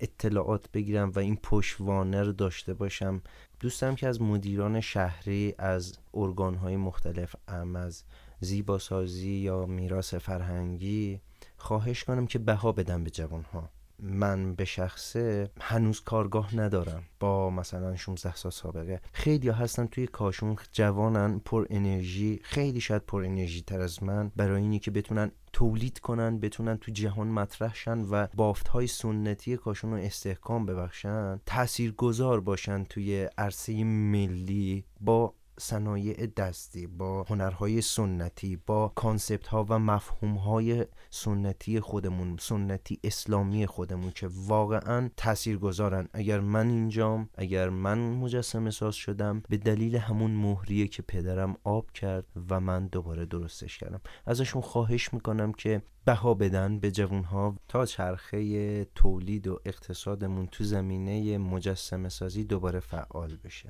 اطلاعات 0.00 0.70
بگیرم 0.72 1.10
و 1.10 1.18
این 1.18 1.36
پشوانه 1.36 2.22
رو 2.22 2.32
داشته 2.32 2.74
باشم. 2.74 3.22
دوستم 3.60 3.94
که 3.94 4.08
از 4.08 4.22
مدیران 4.22 4.80
شهری 4.80 5.54
از 5.58 5.98
ارگانهای 6.14 6.76
مختلف 6.76 7.36
ام 7.48 7.76
از 7.76 8.04
زیباسازی 8.40 9.30
یا 9.30 9.66
میراث 9.66 10.14
فرهنگی 10.14 11.20
خواهش 11.56 12.04
کنم 12.04 12.26
که 12.26 12.38
بها 12.38 12.72
بدن 12.72 13.04
به 13.04 13.10
جوانها. 13.10 13.70
من 14.04 14.54
به 14.54 14.64
شخصه 14.64 15.50
هنوز 15.60 16.00
کارگاه 16.00 16.56
ندارم. 16.56 17.02
با 17.20 17.50
مثلا 17.50 17.96
16 17.96 18.34
سال 18.34 18.52
سابقه. 18.52 19.00
خیلی 19.12 19.48
هستن 19.48 19.86
توی 19.86 20.06
کاشون 20.06 20.56
جوانن 20.72 21.38
پر 21.38 21.66
انرژی. 21.70 22.40
خیلی 22.42 22.80
شاید 22.80 23.02
پر 23.02 23.24
انرژی 23.24 23.62
تر 23.62 23.80
از 23.80 24.02
من. 24.02 24.32
برای 24.36 24.62
اینی 24.62 24.78
که 24.78 24.90
بتونن 24.90 25.30
تولید 25.52 25.98
کنن 25.98 26.38
بتونن 26.38 26.76
تو 26.76 26.92
جهان 26.92 27.28
مطرح 27.28 27.74
شن 27.74 28.00
و 28.00 28.26
بافت 28.34 28.68
های 28.68 28.86
سنتی 28.86 29.56
کاشون 29.56 29.90
رو 29.90 29.96
استحکام 29.96 30.66
ببخشن 30.66 31.40
تأثیر 31.46 31.92
گذار 31.92 32.40
باشن 32.40 32.84
توی 32.84 33.28
عرصه 33.38 33.84
ملی 33.84 34.84
با 35.00 35.34
صنایع 35.58 36.26
دستی 36.26 36.86
با 36.86 37.22
هنرهای 37.22 37.80
سنتی 37.80 38.56
با 38.66 38.92
concept 38.94 39.46
ها 39.46 39.66
و 39.68 39.78
مفهوم 39.78 40.34
های 40.34 40.86
سنتی 41.10 41.80
خودمون 41.80 42.36
سنتی 42.40 42.98
اسلامی 43.04 43.66
خودمون 43.66 44.10
که 44.10 44.28
واقعا 44.32 45.10
تأثیر 45.16 45.58
گذارن 45.58 46.08
اگر 46.12 46.40
من 46.40 46.68
اینجام 46.68 47.28
اگر 47.34 47.68
من 47.68 47.98
مجسمه 47.98 48.70
ساز 48.70 48.94
شدم 48.94 49.42
به 49.48 49.56
دلیل 49.56 49.96
همون 49.96 50.30
مهریه 50.30 50.88
که 50.88 51.02
پدرم 51.02 51.56
آب 51.64 51.90
کرد 51.90 52.26
و 52.50 52.60
من 52.60 52.86
دوباره 52.86 53.26
درستش 53.26 53.78
کردم. 53.78 54.00
ازشون 54.26 54.62
خواهش 54.62 55.14
می‌کنم 55.14 55.52
که 55.52 55.82
بها 56.04 56.34
بدن 56.34 56.78
به 56.78 56.90
جوانها 56.90 57.56
تا 57.68 57.86
چرخه 57.86 58.84
تولید 58.84 59.46
و 59.46 59.60
اقتصادمون 59.64 60.46
تو 60.46 60.64
زمینه 60.64 61.38
مجسمه 61.38 62.08
سازی 62.08 62.44
دوباره 62.44 62.80
فعال 62.80 63.36
بشه. 63.44 63.68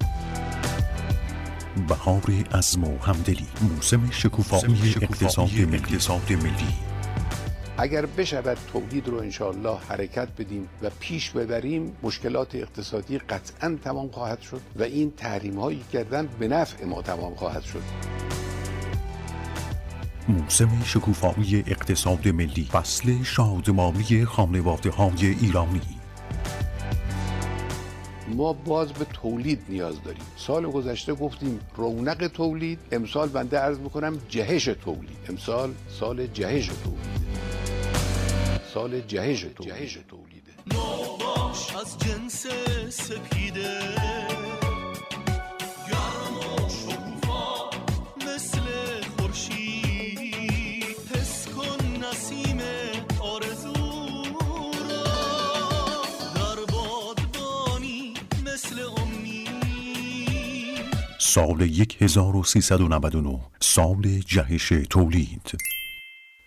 بهار 1.89 2.23
عزم 2.55 2.85
و 2.85 2.99
همدلی 2.99 3.47
موسم 3.61 4.11
شکوفایی 4.11 4.95
اقتصاد 5.03 6.33
ملی. 6.33 6.75
اگر 7.79 8.07
بشود 8.07 8.59
تولید 8.73 9.09
رو 9.09 9.19
انشاءالله 9.19 9.79
حرکت 9.89 10.29
بدیم 10.39 10.69
و 10.83 10.91
پیش 11.01 11.31
ببریم 11.31 11.97
مشکلات 12.03 12.55
اقتصادی 12.55 13.19
قطعا 13.19 13.79
تمام 13.85 14.09
خواهد 14.09 14.41
شد 14.41 14.61
و 14.77 14.83
این 14.83 15.13
تحریم 15.17 15.61
هایی 15.61 15.85
کردن 15.93 16.29
به 16.39 16.49
نفع 16.49 16.85
ما 16.85 17.03
تمام 17.03 17.35
خواهد 17.35 17.63
شد. 17.63 17.83
موسم 20.29 20.83
شکوفایی 20.85 21.65
اقتصاد 21.67 22.29
ملی 22.29 22.69
فصل 22.73 23.23
شادمانی 23.23 24.25
خانواده 24.25 24.91
های 24.91 25.27
ایرانی. 25.27 25.94
ما 28.29 28.53
باز 28.53 28.93
به 28.93 29.05
تولید 29.05 29.65
نیاز 29.69 30.03
داریم. 30.03 30.23
سال 30.37 30.67
گذشته 30.67 31.15
گفتیم 31.15 31.61
رونق 31.77 32.27
تولید 32.27 32.79
امسال 32.93 33.29
بنده 33.29 33.59
عرض 33.59 33.79
می‌کنم 33.79 34.19
جهش 34.29 34.65
تولید. 34.65 35.17
امسال 35.29 35.75
سال 36.01 36.27
جهش 36.27 36.67
تولید. 36.67 37.25
سال 38.75 39.01
جهش 39.01 39.41
تولید. 39.41 39.75
جهش 39.75 39.99
تولیده 40.09 40.53
باش 40.71 41.77
از 41.77 41.99
جنس 41.99 42.47
سپیده. 42.89 43.81
سال 61.35 61.63
1399 62.01 63.39
سال 63.61 64.21
جهش 64.27 64.69
تولید. 64.69 65.53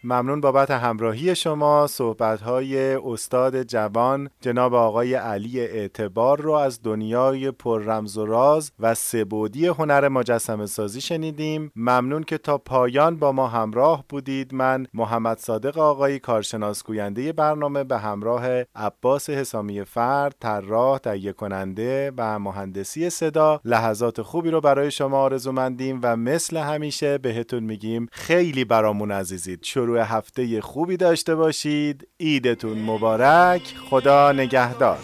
ممنون 0.03 0.41
بابت 0.41 0.71
همراهی 0.71 1.35
شما. 1.35 1.87
صحبت 1.87 2.41
های 2.41 2.95
استاد 2.95 3.63
جوان 3.63 4.29
جناب 4.41 4.73
آقای 4.73 5.13
علی 5.13 5.59
اعتبار 5.59 6.41
رو 6.41 6.51
از 6.51 6.79
دنیای 6.83 7.51
پر 7.51 7.83
رمز 7.83 8.17
و 8.17 8.25
راز 8.25 8.71
و 8.79 8.95
سبودی 8.95 9.67
هنر 9.67 10.07
مجسم 10.07 10.65
سازی 10.65 11.01
شنیدیم. 11.01 11.71
ممنون 11.75 12.23
که 12.23 12.37
تا 12.37 12.57
پایان 12.57 13.15
با 13.15 13.31
ما 13.31 13.47
همراه 13.47 14.03
بودید. 14.09 14.53
من 14.53 14.87
محمد 14.93 15.37
صادق 15.37 15.77
آقای 15.77 16.19
کارشناس 16.19 16.83
گوینده 16.83 17.33
برنامه 17.33 17.83
به 17.83 17.97
همراه 17.97 18.47
عباس 18.75 19.29
حسامی 19.29 19.83
فرد 19.83 20.35
طراح 20.39 20.97
تهیه 20.97 21.33
کننده 21.33 22.11
و 22.17 22.39
مهندسی 22.39 23.09
صدا 23.09 23.61
لحظات 23.65 24.21
خوبی 24.21 24.51
رو 24.51 24.61
برای 24.61 24.91
شما 24.91 25.17
آرزومندیم 25.17 25.99
و 26.03 26.15
مثل 26.15 26.57
همیشه 26.57 27.17
بهتون 27.17 27.63
میگیم 27.63 28.07
خیلی 28.11 28.65
برامون 28.65 29.11
عزیزید. 29.11 29.63
شروع 29.87 30.01
هفته 30.01 30.61
خوبی 30.61 30.97
داشته 30.97 31.35
باشید. 31.35 32.07
عیدتون 32.19 32.79
مبارک. 32.79 33.61
خدا 33.89 34.31
نگهدار. 34.31 34.99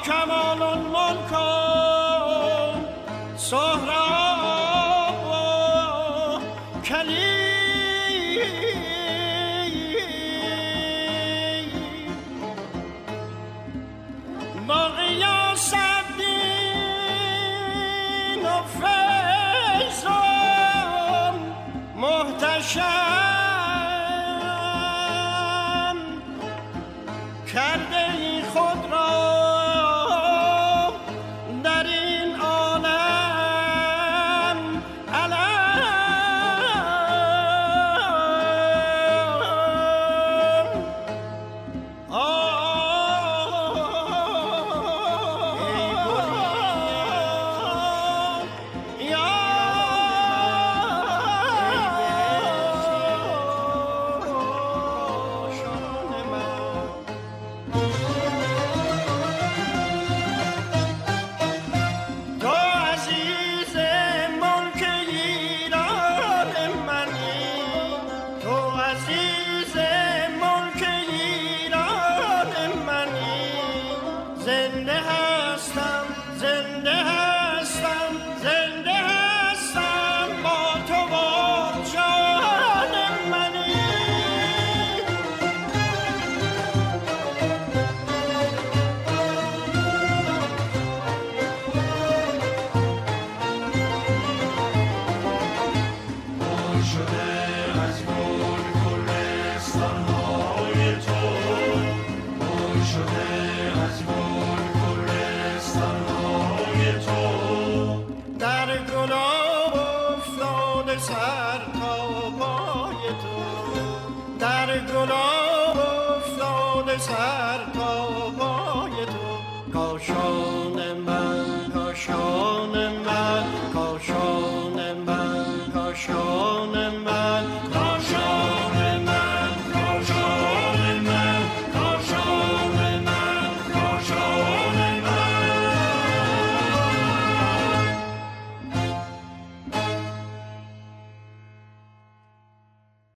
با 0.00 0.06
کمال 0.06 0.62
الملک 0.62 1.32
و 1.32 1.36
سهراب 3.36 5.24
و 5.26 6.82
کلیم 6.82 7.39